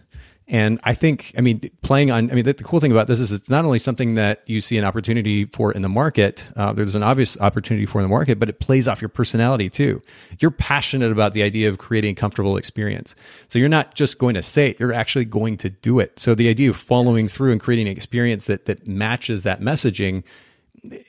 and 0.51 0.81
I 0.83 0.95
think, 0.95 1.33
I 1.39 1.43
mean, 1.43 1.71
playing 1.83 2.11
on, 2.11 2.29
I 2.29 2.35
mean, 2.35 2.45
the, 2.45 2.53
the, 2.53 2.65
cool 2.65 2.81
thing 2.81 2.91
about 2.91 3.07
this 3.07 3.21
is 3.21 3.31
it's 3.31 3.49
not 3.49 3.65
only 3.65 3.79
something 3.79 4.15
that 4.15 4.43
you 4.47 4.61
see 4.61 4.77
an 4.79 4.85
opportunity 4.85 5.45
for 5.45 5.71
in 5.71 5.83
the 5.83 5.89
market, 5.89 6.51
uh, 6.57 6.73
there's 6.73 6.97
an 6.97 7.05
obvious 7.05 7.39
opportunity 7.39 7.87
for 7.87 8.01
in 8.01 8.03
the 8.03 8.09
market, 8.09 8.41
but 8.41 8.49
it 8.49 8.59
plays 8.59 8.89
off 8.89 9.01
your 9.01 9.11
personality 9.11 9.71
too. 9.71 10.03
You're 10.41 10.51
passionate 10.51 11.13
about 11.13 11.35
the 11.35 11.45
idea 11.45 11.69
of 11.69 11.79
creating 11.79 12.11
a 12.11 12.15
comfortable 12.17 12.57
experience. 12.57 13.15
So 13.47 13.61
you're 13.61 13.69
not 13.69 13.95
just 13.95 14.19
going 14.19 14.35
to 14.35 14.43
say 14.43 14.71
it, 14.71 14.81
you're 14.81 14.93
actually 14.93 15.25
going 15.25 15.57
to 15.59 15.71
do 15.71 16.01
it. 16.01 16.19
So 16.19 16.35
the 16.35 16.49
idea 16.49 16.71
of 16.71 16.77
following 16.77 17.27
yes. 17.27 17.35
through 17.35 17.53
and 17.53 17.61
creating 17.61 17.87
an 17.87 17.93
experience 17.97 18.47
that, 18.47 18.65
that 18.65 18.89
matches 18.89 19.45
that 19.45 19.61
messaging 19.61 20.25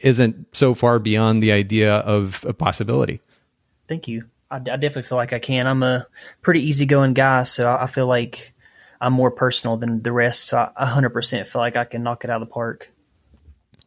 isn't 0.01 0.55
so 0.55 0.75
far 0.75 0.99
beyond 0.99 1.41
the 1.41 1.51
idea 1.51 1.95
of 1.95 2.45
a 2.47 2.53
possibility. 2.53 3.21
Thank 3.87 4.07
you. 4.07 4.25
I, 4.51 4.57
I 4.57 4.59
definitely 4.59 5.01
feel 5.01 5.17
like 5.17 5.33
I 5.33 5.39
can. 5.39 5.65
I'm 5.65 5.81
a 5.81 6.05
pretty 6.43 6.61
easygoing 6.61 7.15
guy, 7.15 7.41
so 7.41 7.71
I, 7.71 7.85
I 7.85 7.87
feel 7.87 8.05
like 8.05 8.53
I'm 9.01 9.13
more 9.13 9.31
personal 9.31 9.77
than 9.77 10.03
the 10.03 10.11
rest. 10.11 10.47
So 10.47 10.71
I 10.77 10.85
100% 10.85 11.47
feel 11.47 11.61
like 11.61 11.75
I 11.75 11.85
can 11.85 12.03
knock 12.03 12.23
it 12.23 12.29
out 12.29 12.41
of 12.41 12.47
the 12.47 12.53
park. 12.53 12.89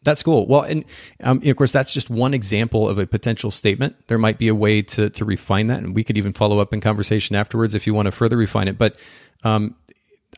That's 0.02 0.22
cool. 0.22 0.46
Well, 0.46 0.62
and 0.62 0.84
um, 1.22 1.40
of 1.46 1.56
course, 1.56 1.72
that's 1.72 1.94
just 1.94 2.10
one 2.10 2.34
example 2.34 2.88
of 2.88 2.98
a 2.98 3.06
potential 3.06 3.50
statement. 3.50 3.96
There 4.08 4.18
might 4.18 4.36
be 4.36 4.48
a 4.48 4.54
way 4.54 4.82
to 4.82 5.08
to 5.08 5.24
refine 5.24 5.68
that, 5.68 5.78
and 5.78 5.94
we 5.94 6.04
could 6.04 6.18
even 6.18 6.34
follow 6.34 6.58
up 6.58 6.74
in 6.74 6.82
conversation 6.82 7.34
afterwards 7.34 7.74
if 7.74 7.86
you 7.86 7.94
want 7.94 8.06
to 8.06 8.12
further 8.12 8.36
refine 8.36 8.68
it. 8.68 8.76
But 8.76 8.96
um, 9.44 9.76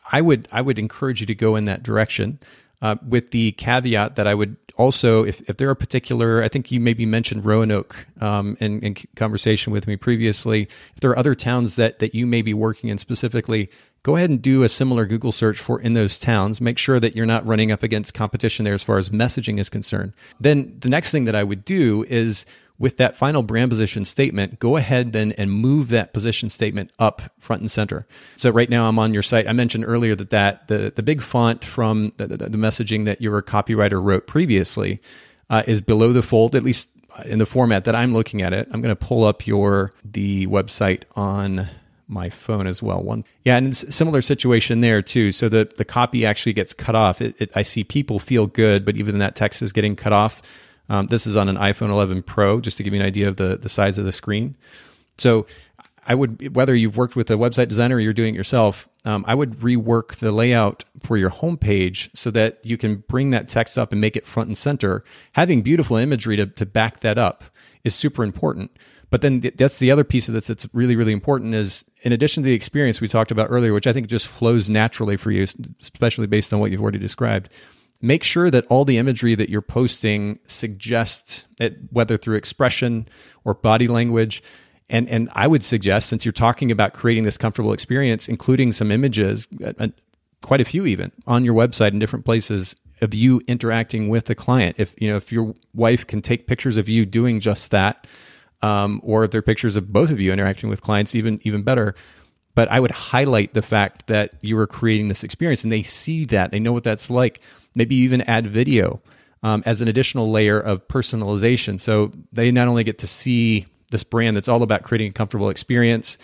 I 0.09 0.21
would 0.21 0.47
I 0.53 0.61
would 0.61 0.79
encourage 0.79 1.19
you 1.19 1.27
to 1.27 1.35
go 1.35 1.57
in 1.57 1.65
that 1.65 1.83
direction 1.83 2.39
uh, 2.81 2.95
with 3.07 3.31
the 3.31 3.51
caveat 3.53 4.15
that 4.15 4.27
I 4.27 4.35
would 4.35 4.55
also, 4.77 5.23
if, 5.23 5.41
if 5.49 5.57
there 5.57 5.69
are 5.69 5.75
particular, 5.75 6.43
I 6.43 6.47
think 6.47 6.71
you 6.71 6.79
maybe 6.79 7.05
mentioned 7.05 7.43
Roanoke 7.43 8.07
um, 8.21 8.55
in, 8.59 8.79
in 8.81 8.95
conversation 9.15 9.73
with 9.73 9.87
me 9.87 9.95
previously. 9.95 10.67
If 10.93 10.99
there 11.01 11.09
are 11.09 11.17
other 11.17 11.33
towns 11.33 11.75
that 11.77 11.99
that 11.99 12.13
you 12.13 12.27
may 12.27 12.43
be 12.43 12.53
working 12.53 12.89
in 12.89 12.99
specifically, 12.99 13.69
go 14.03 14.15
ahead 14.15 14.29
and 14.29 14.41
do 14.41 14.63
a 14.63 14.69
similar 14.69 15.05
Google 15.05 15.31
search 15.31 15.59
for 15.59 15.81
in 15.81 15.93
those 15.93 16.19
towns. 16.19 16.61
Make 16.61 16.77
sure 16.77 16.99
that 16.99 17.15
you're 17.15 17.25
not 17.25 17.45
running 17.45 17.71
up 17.71 17.81
against 17.81 18.13
competition 18.13 18.65
there 18.65 18.75
as 18.75 18.83
far 18.83 18.99
as 18.99 19.09
messaging 19.09 19.59
is 19.59 19.69
concerned. 19.69 20.13
Then 20.39 20.77
the 20.79 20.89
next 20.89 21.11
thing 21.11 21.25
that 21.25 21.35
I 21.35 21.43
would 21.43 21.65
do 21.65 22.05
is 22.07 22.45
with 22.79 22.97
that 22.97 23.17
final 23.17 23.41
brand 23.41 23.71
position 23.71 24.05
statement, 24.05 24.59
go 24.59 24.77
ahead 24.77 25.13
then 25.13 25.31
and 25.33 25.51
move 25.51 25.89
that 25.89 26.13
position 26.13 26.49
statement 26.49 26.91
up 26.99 27.21
front 27.39 27.61
and 27.61 27.71
center. 27.71 28.05
So 28.35 28.51
right 28.51 28.69
now 28.69 28.87
I'm 28.87 28.99
on 28.99 29.13
your 29.13 29.23
site. 29.23 29.47
I 29.47 29.53
mentioned 29.53 29.85
earlier 29.85 30.15
that, 30.15 30.29
that 30.29 30.67
the, 30.67 30.93
the 30.95 31.03
big 31.03 31.21
font 31.21 31.65
from 31.65 32.13
the, 32.17 32.27
the, 32.27 32.37
the 32.37 32.57
messaging 32.57 33.05
that 33.05 33.21
your 33.21 33.41
copywriter 33.41 34.03
wrote 34.03 34.27
previously 34.27 35.01
uh, 35.49 35.63
is 35.65 35.81
below 35.81 36.13
the 36.13 36.21
fold, 36.21 36.55
at 36.55 36.63
least 36.63 36.89
in 37.25 37.39
the 37.39 37.45
format 37.45 37.85
that 37.85 37.95
I'm 37.95 38.13
looking 38.13 38.41
at 38.41 38.53
it. 38.53 38.67
I'm 38.71 38.81
going 38.81 38.95
to 38.95 39.05
pull 39.05 39.23
up 39.23 39.47
your 39.47 39.91
the 40.03 40.45
website 40.47 41.03
on 41.15 41.67
my 42.07 42.29
phone 42.29 42.67
as 42.67 42.81
well. 42.81 43.01
One, 43.01 43.25
yeah, 43.43 43.57
and 43.57 43.75
similar 43.75 44.21
situation 44.21 44.81
there 44.81 45.01
too. 45.01 45.31
So 45.31 45.49
the 45.49 45.69
the 45.75 45.85
copy 45.85 46.25
actually 46.25 46.53
gets 46.53 46.73
cut 46.73 46.95
off. 46.95 47.21
It, 47.21 47.35
it, 47.39 47.51
I 47.55 47.63
see 47.63 47.83
people 47.83 48.19
feel 48.19 48.47
good, 48.47 48.85
but 48.85 48.97
even 48.97 49.17
that 49.19 49.35
text 49.35 49.61
is 49.61 49.73
getting 49.73 49.95
cut 49.95 50.13
off. 50.13 50.41
Um, 50.89 51.07
this 51.07 51.27
is 51.27 51.35
on 51.35 51.49
an 51.49 51.57
iPhone 51.57 51.89
11 51.89 52.23
Pro, 52.23 52.61
just 52.61 52.77
to 52.77 52.83
give 52.83 52.93
you 52.93 52.99
an 52.99 53.05
idea 53.05 53.27
of 53.27 53.37
the, 53.37 53.57
the 53.57 53.69
size 53.69 53.97
of 53.97 54.05
the 54.05 54.11
screen. 54.11 54.55
So 55.17 55.47
I 56.07 56.15
would, 56.15 56.55
whether 56.55 56.73
you've 56.73 56.95
worked 56.95 57.15
with 57.15 57.29
a 57.29 57.33
website 57.33 57.67
designer 57.67 57.97
or 57.97 57.99
you're 57.99 58.13
doing 58.13 58.33
it 58.33 58.37
yourself, 58.37 58.87
um, 59.03 59.25
I 59.27 59.35
would 59.35 59.59
rework 59.59 60.17
the 60.17 60.31
layout 60.31 60.85
for 61.03 61.17
your 61.17 61.29
homepage 61.29 62.09
so 62.15 62.31
that 62.31 62.59
you 62.63 62.77
can 62.77 63.03
bring 63.07 63.31
that 63.31 63.49
text 63.49 63.77
up 63.77 63.91
and 63.91 63.99
make 63.99 64.15
it 64.15 64.25
front 64.25 64.47
and 64.47 64.57
center. 64.57 65.03
Having 65.33 65.63
beautiful 65.63 65.97
imagery 65.97 66.37
to, 66.37 66.47
to 66.47 66.65
back 66.65 67.01
that 67.01 67.17
up 67.17 67.43
is 67.83 67.93
super 67.93 68.23
important. 68.23 68.71
But 69.09 69.21
then 69.21 69.39
that's 69.55 69.79
the 69.79 69.91
other 69.91 70.03
piece 70.03 70.27
of 70.27 70.33
this 70.33 70.47
that's 70.47 70.67
really, 70.73 70.95
really 70.95 71.13
important 71.13 71.55
is 71.55 71.85
in 72.01 72.11
addition 72.11 72.43
to 72.43 72.47
the 72.47 72.55
experience 72.55 72.99
we 72.99 73.07
talked 73.07 73.31
about 73.31 73.47
earlier, 73.49 73.73
which 73.73 73.87
I 73.87 73.93
think 73.93 74.07
just 74.07 74.27
flows 74.27 74.69
naturally 74.69 75.17
for 75.17 75.31
you, 75.31 75.45
especially 75.81 76.27
based 76.27 76.53
on 76.53 76.59
what 76.59 76.71
you've 76.71 76.81
already 76.81 76.99
described, 76.99 77.49
make 78.01 78.23
sure 78.23 78.49
that 78.51 78.65
all 78.67 78.85
the 78.85 78.97
imagery 78.97 79.35
that 79.35 79.49
you're 79.49 79.61
posting 79.61 80.39
suggests 80.47 81.45
it, 81.59 81.77
whether 81.91 82.17
through 82.17 82.35
expression 82.35 83.07
or 83.43 83.53
body 83.53 83.87
language. 83.87 84.43
And, 84.89 85.09
and 85.09 85.29
I 85.33 85.47
would 85.47 85.65
suggest, 85.65 86.07
since 86.07 86.23
you're 86.23 86.31
talking 86.31 86.71
about 86.71 86.93
creating 86.93 87.23
this 87.23 87.37
comfortable 87.37 87.73
experience, 87.73 88.27
including 88.27 88.71
some 88.71 88.91
images, 88.91 89.47
uh, 89.63 89.73
uh, 89.79 89.87
quite 90.41 90.61
a 90.61 90.65
few 90.65 90.85
even 90.85 91.11
on 91.25 91.43
your 91.43 91.55
website 91.55 91.91
in 91.91 91.99
different 91.99 92.25
places 92.25 92.75
of 93.01 93.13
you 93.13 93.41
interacting 93.47 94.09
with 94.09 94.25
the 94.25 94.35
client. 94.35 94.75
If 94.79 94.95
you 94.97 95.09
know 95.09 95.17
if 95.17 95.31
your 95.31 95.53
wife 95.73 96.05
can 96.07 96.21
take 96.21 96.47
pictures 96.47 96.77
of 96.77 96.87
you 96.87 97.05
doing 97.05 97.39
just 97.39 97.71
that, 97.71 98.07
um, 98.61 99.01
or 99.03 99.23
if 99.23 99.31
they're 99.31 99.41
pictures 99.41 99.75
of 99.75 99.91
both 99.91 100.09
of 100.09 100.19
you 100.19 100.31
interacting 100.31 100.69
with 100.69 100.81
clients, 100.81 101.15
even 101.15 101.39
even 101.43 101.63
better 101.63 101.95
but 102.57 102.71
I 102.71 102.79
would 102.79 102.89
highlight 102.89 103.53
the 103.53 103.61
fact 103.61 104.07
that 104.07 104.33
you 104.41 104.57
are 104.57 104.65
creating 104.65 105.09
this 105.09 105.23
experience 105.23 105.63
and 105.63 105.71
they 105.71 105.83
see 105.83 106.25
that, 106.25 106.49
they 106.49 106.59
know 106.59 106.73
what 106.73 106.83
that's 106.83 107.11
like. 107.11 107.39
Maybe 107.77 107.95
you 107.95 108.03
even 108.03 108.21
add 108.23 108.47
video 108.47 109.01
um, 109.43 109.63
as 109.65 109.81
an 109.81 109.87
additional 109.87 110.31
layer 110.31 110.59
of 110.59 110.87
personalization. 110.87 111.79
So 111.79 112.11
they 112.33 112.51
not 112.51 112.67
only 112.67 112.83
get 112.83 112.97
to 112.99 113.07
see 113.07 113.67
this 113.91 114.03
brand 114.03 114.35
that's 114.35 114.47
all 114.47 114.63
about 114.63 114.83
creating 114.83 115.11
a 115.11 115.13
comfortable 115.13 115.49
experience, 115.49 116.17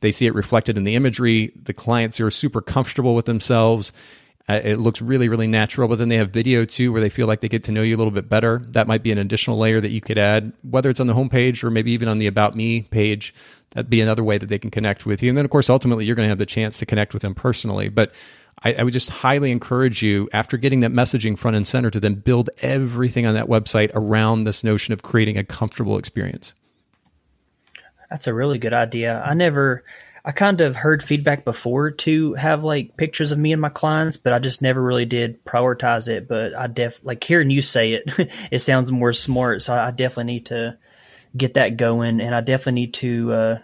they 0.00 0.12
see 0.12 0.26
it 0.26 0.34
reflected 0.34 0.78
in 0.78 0.84
the 0.84 0.94
imagery. 0.94 1.52
The 1.62 1.74
clients 1.74 2.20
are 2.20 2.30
super 2.30 2.60
comfortable 2.62 3.14
with 3.14 3.26
themselves. 3.26 3.92
Uh, 4.48 4.60
it 4.64 4.78
looks 4.78 5.02
really, 5.02 5.28
really 5.28 5.46
natural, 5.46 5.86
but 5.86 5.98
then 5.98 6.08
they 6.08 6.16
have 6.16 6.30
video 6.30 6.64
too 6.64 6.92
where 6.92 7.00
they 7.00 7.08
feel 7.08 7.26
like 7.26 7.40
they 7.40 7.48
get 7.48 7.64
to 7.64 7.72
know 7.72 7.82
you 7.82 7.96
a 7.96 7.98
little 7.98 8.10
bit 8.10 8.28
better. 8.28 8.62
That 8.68 8.86
might 8.86 9.02
be 9.02 9.12
an 9.12 9.18
additional 9.18 9.58
layer 9.58 9.80
that 9.80 9.90
you 9.90 10.00
could 10.00 10.18
add, 10.18 10.52
whether 10.62 10.90
it's 10.90 11.00
on 11.00 11.06
the 11.06 11.14
homepage 11.14 11.62
or 11.62 11.70
maybe 11.70 11.92
even 11.92 12.08
on 12.08 12.18
the 12.18 12.26
About 12.26 12.54
Me 12.54 12.82
page 12.82 13.34
that'd 13.72 13.90
be 13.90 14.00
another 14.00 14.24
way 14.24 14.38
that 14.38 14.46
they 14.46 14.58
can 14.58 14.70
connect 14.70 15.06
with 15.06 15.22
you. 15.22 15.28
And 15.28 15.38
then, 15.38 15.44
of 15.44 15.50
course, 15.50 15.70
ultimately, 15.70 16.04
you're 16.04 16.16
going 16.16 16.26
to 16.26 16.30
have 16.30 16.38
the 16.38 16.46
chance 16.46 16.78
to 16.78 16.86
connect 16.86 17.12
with 17.12 17.22
them 17.22 17.34
personally. 17.34 17.88
But 17.88 18.12
I, 18.62 18.74
I, 18.74 18.82
would 18.82 18.92
just 18.92 19.10
highly 19.10 19.50
encourage 19.50 20.02
you, 20.02 20.28
after 20.32 20.56
getting 20.56 20.80
that 20.80 20.90
messaging 20.90 21.38
front 21.38 21.56
and 21.56 21.66
center, 21.66 21.90
to 21.90 22.00
then 22.00 22.14
build 22.14 22.50
everything 22.60 23.26
on 23.26 23.34
that 23.34 23.46
website 23.46 23.90
around 23.94 24.44
this 24.44 24.62
notion 24.62 24.92
of 24.92 25.02
creating 25.02 25.38
a 25.38 25.44
comfortable 25.44 25.96
experience. 25.96 26.54
That's 28.10 28.26
a 28.26 28.34
really 28.34 28.58
good 28.58 28.72
idea. 28.72 29.22
I 29.24 29.34
never. 29.34 29.84
I 30.22 30.32
kind 30.32 30.60
of 30.60 30.76
heard 30.76 31.02
feedback 31.02 31.46
before 31.46 31.92
to 31.92 32.34
have 32.34 32.62
like 32.62 32.98
pictures 32.98 33.32
of 33.32 33.38
me 33.38 33.52
and 33.52 33.62
my 33.62 33.70
clients, 33.70 34.18
but 34.18 34.34
I 34.34 34.38
just 34.38 34.60
never 34.60 34.82
really 34.82 35.06
did 35.06 35.42
prioritize 35.46 36.08
it. 36.08 36.28
But 36.28 36.54
I 36.54 36.66
def 36.66 37.02
like 37.02 37.24
hearing 37.24 37.48
you 37.48 37.62
say 37.62 37.94
it, 37.94 38.30
it 38.50 38.58
sounds 38.58 38.92
more 38.92 39.14
smart. 39.14 39.62
So 39.62 39.74
I 39.74 39.90
definitely 39.90 40.34
need 40.34 40.46
to 40.46 40.76
get 41.34 41.54
that 41.54 41.78
going. 41.78 42.20
And 42.20 42.34
I 42.34 42.42
definitely 42.42 42.82
need 42.82 42.94
to 42.94 43.32
uh, 43.32 43.58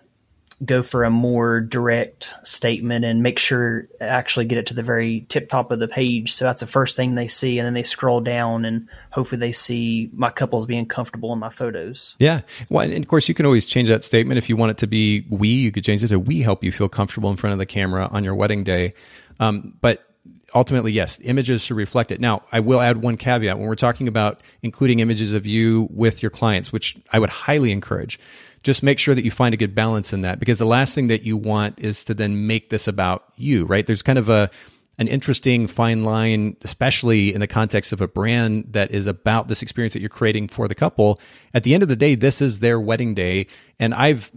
go 0.65 0.83
for 0.83 1.05
a 1.05 1.11
more 1.11 1.61
direct 1.61 2.35
statement 2.43 3.05
and 3.05 3.23
make 3.23 3.39
sure 3.39 3.89
actually 4.01 4.47
get 4.47 4.57
it 4.57 4.67
to 4.67 4.75
the 4.75 4.83
very 4.83 5.27
tip 5.29 5.51
top 5.51 5.71
of 5.71 5.79
the 5.79 5.89
page. 5.89 6.33
So 6.33 6.47
that's 6.47 6.61
the 6.61 6.67
first 6.67 6.97
thing 6.97 7.15
they 7.15 7.29
see, 7.29 7.59
and 7.59 7.67
then 7.67 7.75
they 7.75 7.83
scroll 7.83 8.21
down 8.21 8.65
and 8.65 8.89
hopefully 9.11 9.39
they 9.39 9.53
see 9.53 10.11
my 10.15 10.31
couples 10.31 10.65
being 10.65 10.87
comfortable 10.87 11.33
in 11.33 11.39
my 11.39 11.51
photos. 11.51 12.17
Yeah, 12.19 12.41
well, 12.71 12.85
and 12.85 13.03
of 13.03 13.09
course 13.09 13.29
you 13.29 13.35
can 13.35 13.45
always 13.45 13.67
change 13.67 13.89
that 13.89 14.03
statement 14.03 14.39
if 14.39 14.49
you 14.49 14.57
want 14.57 14.71
it 14.71 14.79
to 14.79 14.87
be 14.87 15.27
we. 15.29 15.49
You 15.49 15.73
could 15.73 15.85
change 15.85 16.03
it 16.03 16.09
to 16.09 16.19
we 16.19 16.41
help 16.41 16.65
you 16.65 16.73
feel 16.73 16.89
comfortable 16.89 17.31
in 17.31 17.37
front 17.37 17.53
of 17.53 17.59
the 17.59 17.67
camera 17.67 18.09
on 18.11 18.25
your 18.25 18.35
wedding 18.35 18.65
day. 18.65 18.95
Um, 19.39 19.75
but 19.83 20.07
ultimately, 20.55 20.93
yes, 20.93 21.19
images 21.23 21.63
should 21.63 21.77
reflect 21.77 22.11
it. 22.11 22.21
Now, 22.21 22.43
I 22.51 22.61
will 22.61 22.81
add 22.81 23.03
one 23.03 23.19
caveat 23.19 23.59
when 23.59 23.69
we're 23.69 23.75
talking 23.75 24.09
about 24.09 24.41
including 24.63 25.01
images 25.01 25.35
of 25.35 25.45
you 25.45 25.89
with 25.91 26.23
your 26.23 26.31
clients, 26.31 26.73
which 26.73 26.97
I 27.13 27.19
would 27.19 27.31
highly 27.31 27.73
encourage. 27.73 28.19
Just 28.67 28.83
make 28.83 28.99
sure 28.99 29.15
that 29.15 29.25
you 29.25 29.31
find 29.31 29.55
a 29.55 29.57
good 29.57 29.77
balance 29.77 30.13
in 30.13 30.23
that 30.23 30.41
because 30.41 30.59
the 30.59 30.67
last 30.67 30.93
thing 30.93 31.07
that 31.07 31.23
you 31.23 31.37
want 31.37 31.79
is 31.79 32.03
to 32.03 32.15
then 32.15 32.49
make 32.49 32.69
this 32.69 32.89
about 32.89 33.23
you, 33.37 33.65
right? 33.65 33.87
There's 33.87 34.03
kind 34.03 34.19
of 34.19 34.29
a 34.29 34.51
an 34.99 35.07
interesting 35.07 35.69
fine 35.69 36.03
line, 36.03 36.57
especially 36.63 37.33
in 37.33 37.39
the 37.39 37.47
context 37.47 37.93
of 37.93 38.01
a 38.01 38.09
brand 38.09 38.65
that 38.71 38.91
is 38.91 39.07
about 39.07 39.47
this 39.47 39.63
experience 39.63 39.93
that 39.93 40.01
you're 40.01 40.09
creating 40.09 40.49
for 40.49 40.67
the 40.67 40.75
couple. 40.75 41.21
At 41.55 41.63
the 41.63 41.75
end 41.75 41.85
of 41.85 41.89
the 41.89 41.95
day, 41.95 42.17
this 42.17 42.43
is 42.43 42.59
their 42.59 42.81
wedding 42.81 43.15
day. 43.15 43.47
And 43.79 43.95
I've 43.95 44.33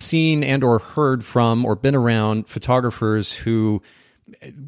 seen 0.00 0.44
and 0.44 0.62
or 0.62 0.78
heard 0.80 1.24
from 1.24 1.64
or 1.64 1.74
been 1.74 1.94
around 1.94 2.46
photographers 2.46 3.32
who 3.32 3.80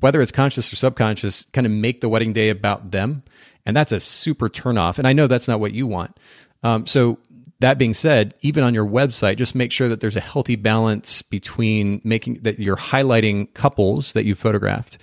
whether 0.00 0.22
it's 0.22 0.32
conscious 0.32 0.72
or 0.72 0.76
subconscious, 0.76 1.46
kind 1.52 1.66
of 1.66 1.72
make 1.72 2.00
the 2.00 2.08
wedding 2.08 2.32
day 2.32 2.48
about 2.48 2.90
them. 2.90 3.22
And 3.66 3.76
that's 3.76 3.92
a 3.92 4.00
super 4.00 4.48
turnoff. 4.48 4.98
And 4.98 5.06
I 5.06 5.12
know 5.12 5.26
that's 5.26 5.48
not 5.48 5.60
what 5.60 5.72
you 5.72 5.86
want. 5.86 6.18
Um, 6.62 6.86
so, 6.86 7.18
that 7.64 7.78
being 7.78 7.94
said, 7.94 8.34
even 8.42 8.62
on 8.62 8.74
your 8.74 8.84
website, 8.84 9.38
just 9.38 9.54
make 9.54 9.72
sure 9.72 9.88
that 9.88 10.00
there's 10.00 10.16
a 10.16 10.20
healthy 10.20 10.54
balance 10.54 11.22
between 11.22 11.98
making 12.04 12.34
that 12.42 12.58
you're 12.58 12.76
highlighting 12.76 13.52
couples 13.54 14.12
that 14.12 14.26
you 14.26 14.34
photographed 14.34 14.98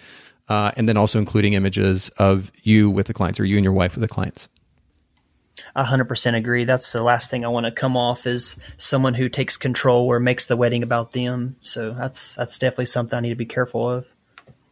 uh, 0.48 0.72
and 0.78 0.88
then 0.88 0.96
also 0.96 1.18
including 1.18 1.54
images 1.54 2.10
of 2.20 2.52
you 2.62 2.88
with 2.88 3.08
the 3.08 3.16
clients 3.16 3.40
or 3.40 3.46
you 3.46 3.58
and 3.58 3.64
your 3.64 3.74
wife 3.74 3.96
with 3.96 4.02
the 4.02 4.08
clients. 4.08 4.48
I 5.76 5.84
100% 5.84 6.38
agree. 6.38 6.64
That's 6.66 6.92
the 6.92 7.02
last 7.02 7.32
thing 7.32 7.44
I 7.44 7.48
want 7.48 7.66
to 7.66 7.72
come 7.72 7.98
off 7.98 8.28
is 8.28 8.60
someone 8.78 9.16
who 9.16 9.28
takes 9.28 9.58
control 9.58 10.06
or 10.06 10.20
makes 10.20 10.46
the 10.46 10.56
wedding 10.56 10.84
about 10.84 11.14
them. 11.14 11.56
So 11.62 11.96
that's 11.96 12.36
that's 12.36 12.60
definitely 12.60 12.86
something 12.86 13.18
I 13.18 13.22
need 13.22 13.30
to 13.30 13.36
be 13.36 13.46
careful 13.46 13.90
of. 13.90 14.06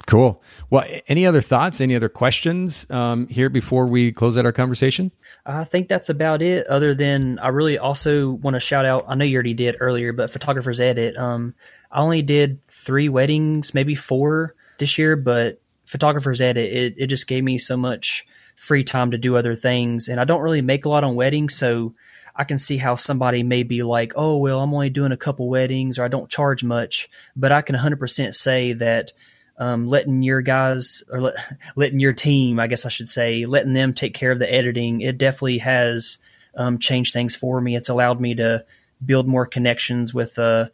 Cool. 0.10 0.41
Well, 0.72 0.86
any 1.07 1.28
other 1.28 1.39
thoughts? 1.39 1.80
Any 1.80 1.95
other 1.95 2.10
questions 2.10 2.89
um, 2.89 3.28
here 3.28 3.47
before 3.47 3.86
we 3.86 4.12
close 4.12 4.38
out 4.38 4.45
our 4.45 4.51
conversation? 4.51 5.12
I 5.45 5.66
think 5.66 5.88
that's 5.88 6.10
about 6.10 6.41
it. 6.41 6.66
Other 6.66 6.95
than 6.95 7.38
I 7.38 7.49
really 7.49 7.78
also 7.78 8.32
want 8.32 8.55
to 8.55 8.60
shout 8.60 8.88
out. 8.88 9.05
I 9.07 9.14
know 9.14 9.24
you 9.24 9.36
already 9.36 9.53
did 9.53 9.76
earlier, 9.80 10.12
but 10.12 10.32
Photographers 10.32 10.80
Edit. 10.80 11.16
Um, 11.16 11.53
I 11.91 11.99
only 11.99 12.24
did 12.24 12.66
three 12.66 13.07
weddings, 13.07 13.76
maybe 13.76 13.93
four 13.93 14.55
this 14.80 14.97
year, 14.97 15.16
but 15.16 15.62
Photographers 15.86 16.41
Edit 16.41 16.74
it, 16.74 16.95
it 16.97 17.05
just 17.05 17.28
gave 17.28 17.43
me 17.43 17.60
so 17.60 17.78
much 17.78 18.26
free 18.55 18.84
time 18.84 19.12
to 19.12 19.18
do 19.20 19.38
other 19.38 19.53
things. 19.53 20.10
And 20.10 20.20
I 20.20 20.24
don't 20.24 20.41
really 20.41 20.64
make 20.64 20.86
a 20.86 20.89
lot 20.89 21.03
on 21.03 21.14
weddings, 21.14 21.55
so 21.55 21.93
I 22.36 22.45
can 22.45 22.57
see 22.57 22.78
how 22.78 22.95
somebody 22.95 23.43
may 23.43 23.62
be 23.62 23.84
like, 23.84 24.14
oh, 24.16 24.38
well, 24.38 24.60
I'm 24.60 24.74
only 24.74 24.89
doing 24.89 25.12
a 25.12 25.18
couple 25.18 25.47
weddings 25.49 25.99
or 25.99 26.03
I 26.03 26.07
don't 26.07 26.32
charge 26.32 26.64
much. 26.64 27.10
But 27.36 27.51
I 27.51 27.62
can 27.62 27.76
100% 27.76 28.34
say 28.34 28.74
that 28.74 29.12
um, 29.60 29.88
letting 29.88 30.24
your 30.24 30.41
guys 30.41 31.03
or 31.12 31.22
let, 31.22 31.36
letting 31.76 31.99
your 31.99 32.14
team, 32.14 32.60
I 32.60 32.68
guess 32.68 32.86
I 32.86 32.89
should 32.89 33.10
say, 33.10 33.45
letting 33.45 33.74
them 33.74 33.93
take 33.93 34.14
care 34.14 34.32
of 34.32 34.39
the 34.39 34.51
editing, 34.51 35.01
it 35.01 35.18
definitely 35.18 35.60
has 35.60 36.18
um, 36.55 36.80
changed 36.80 37.14
things 37.14 37.36
for 37.36 37.62
me. 37.62 37.76
It's 37.76 37.89
allowed 37.89 38.20
me 38.20 38.36
to 38.36 38.66
build 39.05 39.28
more 39.28 39.45
connections 39.45 40.14
with 40.14 40.39
uh, 40.39 40.70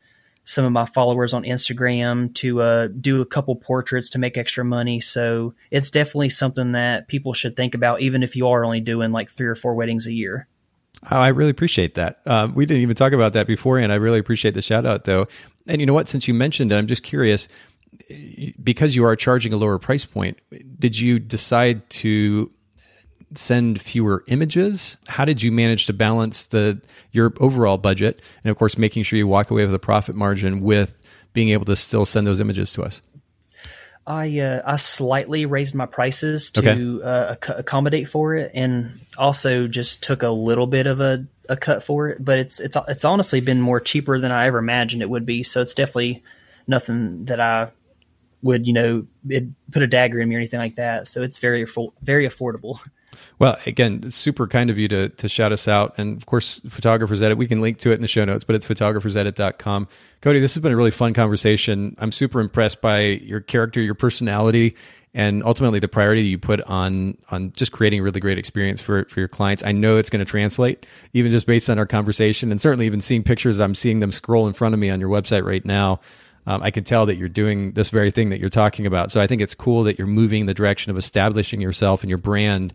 some 0.45 0.63
of 0.63 0.71
my 0.71 0.85
followers 0.85 1.33
on 1.33 1.43
Instagram 1.43 2.33
to 2.35 2.61
uh, 2.61 2.87
do 2.87 3.21
a 3.21 3.25
couple 3.25 3.55
portraits 3.55 4.11
to 4.11 4.19
make 4.19 4.37
extra 4.37 4.63
money. 4.63 5.01
So 5.01 5.55
it's 5.71 5.89
definitely 5.89 6.29
something 6.29 6.73
that 6.73 7.07
people 7.07 7.33
should 7.33 7.57
think 7.57 7.73
about, 7.73 8.01
even 8.01 8.23
if 8.23 8.35
you 8.35 8.47
are 8.47 8.63
only 8.63 8.79
doing 8.79 9.11
like 9.11 9.29
three 9.29 9.47
or 9.47 9.55
four 9.55 9.73
weddings 9.73 10.07
a 10.07 10.13
year. 10.13 10.47
Oh, 11.11 11.17
I 11.17 11.27
really 11.29 11.51
appreciate 11.51 11.95
that. 11.95 12.21
Um, 12.25 12.55
we 12.55 12.65
didn't 12.65 12.81
even 12.81 12.95
talk 12.95 13.13
about 13.13 13.33
that 13.33 13.47
beforehand. 13.47 13.91
I 13.91 13.95
really 13.95 14.19
appreciate 14.19 14.53
the 14.53 14.61
shout 14.61 14.85
out, 14.85 15.03
though. 15.03 15.27
And 15.67 15.79
you 15.79 15.85
know 15.85 15.93
what? 15.93 16.07
Since 16.07 16.27
you 16.27 16.33
mentioned 16.33 16.71
it, 16.71 16.75
I'm 16.75 16.87
just 16.87 17.03
curious 17.03 17.47
because 18.63 18.95
you 18.95 19.05
are 19.05 19.15
charging 19.15 19.53
a 19.53 19.57
lower 19.57 19.77
price 19.79 20.05
point, 20.05 20.37
did 20.79 20.97
you 20.99 21.19
decide 21.19 21.89
to 21.89 22.51
send 23.33 23.81
fewer 23.81 24.23
images? 24.27 24.97
How 25.07 25.25
did 25.25 25.41
you 25.41 25.51
manage 25.51 25.85
to 25.87 25.93
balance 25.93 26.47
the 26.47 26.81
your 27.11 27.33
overall 27.39 27.77
budget 27.77 28.21
and 28.43 28.51
of 28.51 28.57
course 28.57 28.77
making 28.77 29.03
sure 29.03 29.17
you 29.17 29.27
walk 29.27 29.51
away 29.51 29.65
with 29.65 29.73
a 29.73 29.79
profit 29.79 30.15
margin 30.15 30.61
with 30.61 31.01
being 31.33 31.49
able 31.49 31.65
to 31.65 31.75
still 31.75 32.05
send 32.05 32.25
those 32.27 32.39
images 32.39 32.71
to 32.73 32.83
us? 32.83 33.01
I 34.07 34.39
uh, 34.39 34.61
I 34.65 34.75
slightly 34.75 35.45
raised 35.45 35.73
my 35.73 35.87
prices 35.87 36.51
to 36.51 36.59
okay. 36.59 37.03
uh, 37.03 37.31
ac- 37.33 37.59
accommodate 37.59 38.07
for 38.07 38.35
it, 38.35 38.51
and 38.53 38.99
also 39.17 39.67
just 39.67 40.03
took 40.03 40.21
a 40.21 40.29
little 40.29 40.67
bit 40.67 40.85
of 40.85 40.99
a, 40.99 41.25
a 41.49 41.57
cut 41.57 41.83
for 41.83 42.09
it. 42.09 42.23
But 42.23 42.37
it's 42.37 42.59
it's 42.59 42.77
it's 42.87 43.03
honestly 43.03 43.41
been 43.41 43.61
more 43.61 43.79
cheaper 43.79 44.19
than 44.19 44.31
I 44.31 44.45
ever 44.45 44.59
imagined 44.59 45.01
it 45.01 45.09
would 45.09 45.25
be. 45.25 45.41
So 45.41 45.61
it's 45.61 45.73
definitely 45.73 46.23
nothing 46.67 47.25
that 47.25 47.39
I 47.39 47.71
would 48.45 48.67
you 48.67 48.73
know 48.73 49.05
put 49.71 49.81
a 49.81 49.87
dagger 49.87 50.21
in 50.21 50.29
me 50.29 50.35
or 50.35 50.37
anything 50.37 50.59
like 50.59 50.75
that. 50.75 51.07
So 51.07 51.23
it's 51.23 51.39
very 51.39 51.65
very 52.01 52.27
affordable. 52.27 52.79
Well, 53.39 53.57
again, 53.65 54.11
super 54.11 54.45
kind 54.45 54.69
of 54.69 54.77
you 54.77 54.89
to, 54.89 55.07
to 55.07 55.29
shout 55.29 55.53
us 55.53 55.69
out. 55.69 55.95
And 55.97 56.17
of 56.17 56.25
course, 56.25 56.59
Photographers 56.69 57.21
Edit, 57.21 57.37
we 57.37 57.47
can 57.47 57.61
link 57.61 57.77
to 57.79 57.91
it 57.91 57.95
in 57.95 58.01
the 58.01 58.09
show 58.09 58.25
notes, 58.25 58.43
but 58.43 58.55
it's 58.55 58.65
photographersedit.com. 58.65 59.87
Cody, 60.21 60.39
this 60.39 60.53
has 60.55 60.61
been 60.61 60.73
a 60.73 60.75
really 60.75 60.91
fun 60.91 61.13
conversation. 61.13 61.95
I'm 61.97 62.11
super 62.11 62.41
impressed 62.41 62.81
by 62.81 63.01
your 63.01 63.39
character, 63.39 63.81
your 63.81 63.95
personality, 63.95 64.75
and 65.13 65.43
ultimately 65.43 65.79
the 65.79 65.87
priority 65.87 66.23
you 66.23 66.37
put 66.37 66.61
on 66.61 67.17
on 67.31 67.53
just 67.53 67.71
creating 67.71 68.01
a 68.01 68.03
really 68.03 68.19
great 68.19 68.37
experience 68.37 68.81
for, 68.81 69.05
for 69.05 69.21
your 69.21 69.29
clients. 69.29 69.63
I 69.63 69.71
know 69.71 69.97
it's 69.97 70.09
going 70.09 70.23
to 70.23 70.29
translate, 70.29 70.85
even 71.13 71.31
just 71.31 71.47
based 71.47 71.69
on 71.69 71.79
our 71.79 71.85
conversation, 71.85 72.51
and 72.51 72.59
certainly 72.59 72.85
even 72.85 72.99
seeing 72.99 73.23
pictures, 73.23 73.59
I'm 73.59 73.75
seeing 73.75 74.01
them 74.01 74.11
scroll 74.11 74.47
in 74.47 74.53
front 74.53 74.73
of 74.73 74.79
me 74.79 74.89
on 74.89 74.99
your 74.99 75.09
website 75.09 75.45
right 75.45 75.65
now. 75.65 76.01
Um, 76.47 76.61
I 76.61 76.71
can 76.71 76.83
tell 76.83 77.05
that 77.07 77.15
you're 77.15 77.29
doing 77.29 77.71
this 77.71 77.89
very 77.89 78.11
thing 78.11 78.29
that 78.29 78.39
you're 78.39 78.49
talking 78.49 78.85
about. 78.85 79.11
So 79.11 79.19
I 79.19 79.27
think 79.27 79.41
it's 79.41 79.55
cool 79.55 79.83
that 79.83 79.97
you're 79.97 80.07
moving 80.07 80.41
in 80.41 80.47
the 80.47 80.53
direction 80.53 80.91
of 80.91 80.97
establishing 80.97 81.61
yourself 81.61 82.01
and 82.01 82.09
your 82.09 82.19
brand 82.19 82.73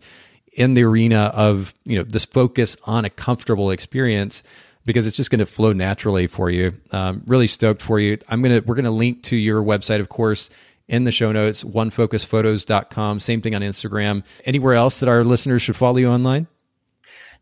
in 0.53 0.73
the 0.73 0.83
arena 0.83 1.31
of 1.33 1.73
you 1.85 1.97
know 1.97 2.03
this 2.03 2.25
focus 2.25 2.75
on 2.85 3.05
a 3.05 3.09
comfortable 3.09 3.71
experience 3.71 4.43
because 4.85 5.07
it's 5.07 5.17
just 5.17 5.29
going 5.29 5.39
to 5.39 5.45
flow 5.45 5.73
naturally 5.73 6.27
for 6.27 6.49
you. 6.49 6.73
Um, 6.91 7.23
really 7.25 7.47
stoked 7.47 7.81
for 7.81 7.99
you. 7.99 8.17
I'm 8.27 8.41
gonna 8.41 8.61
we're 8.65 8.75
gonna 8.75 8.91
link 8.91 9.23
to 9.23 9.35
your 9.35 9.63
website, 9.63 9.99
of 9.99 10.09
course, 10.09 10.49
in 10.87 11.03
the 11.03 11.11
show 11.11 11.31
notes. 11.31 11.63
OneFocusPhotos.com. 11.63 13.19
Same 13.19 13.41
thing 13.41 13.55
on 13.55 13.61
Instagram. 13.61 14.23
Anywhere 14.45 14.73
else 14.73 14.99
that 14.99 15.09
our 15.09 15.23
listeners 15.23 15.61
should 15.61 15.75
follow 15.75 15.97
you 15.97 16.09
online? 16.09 16.47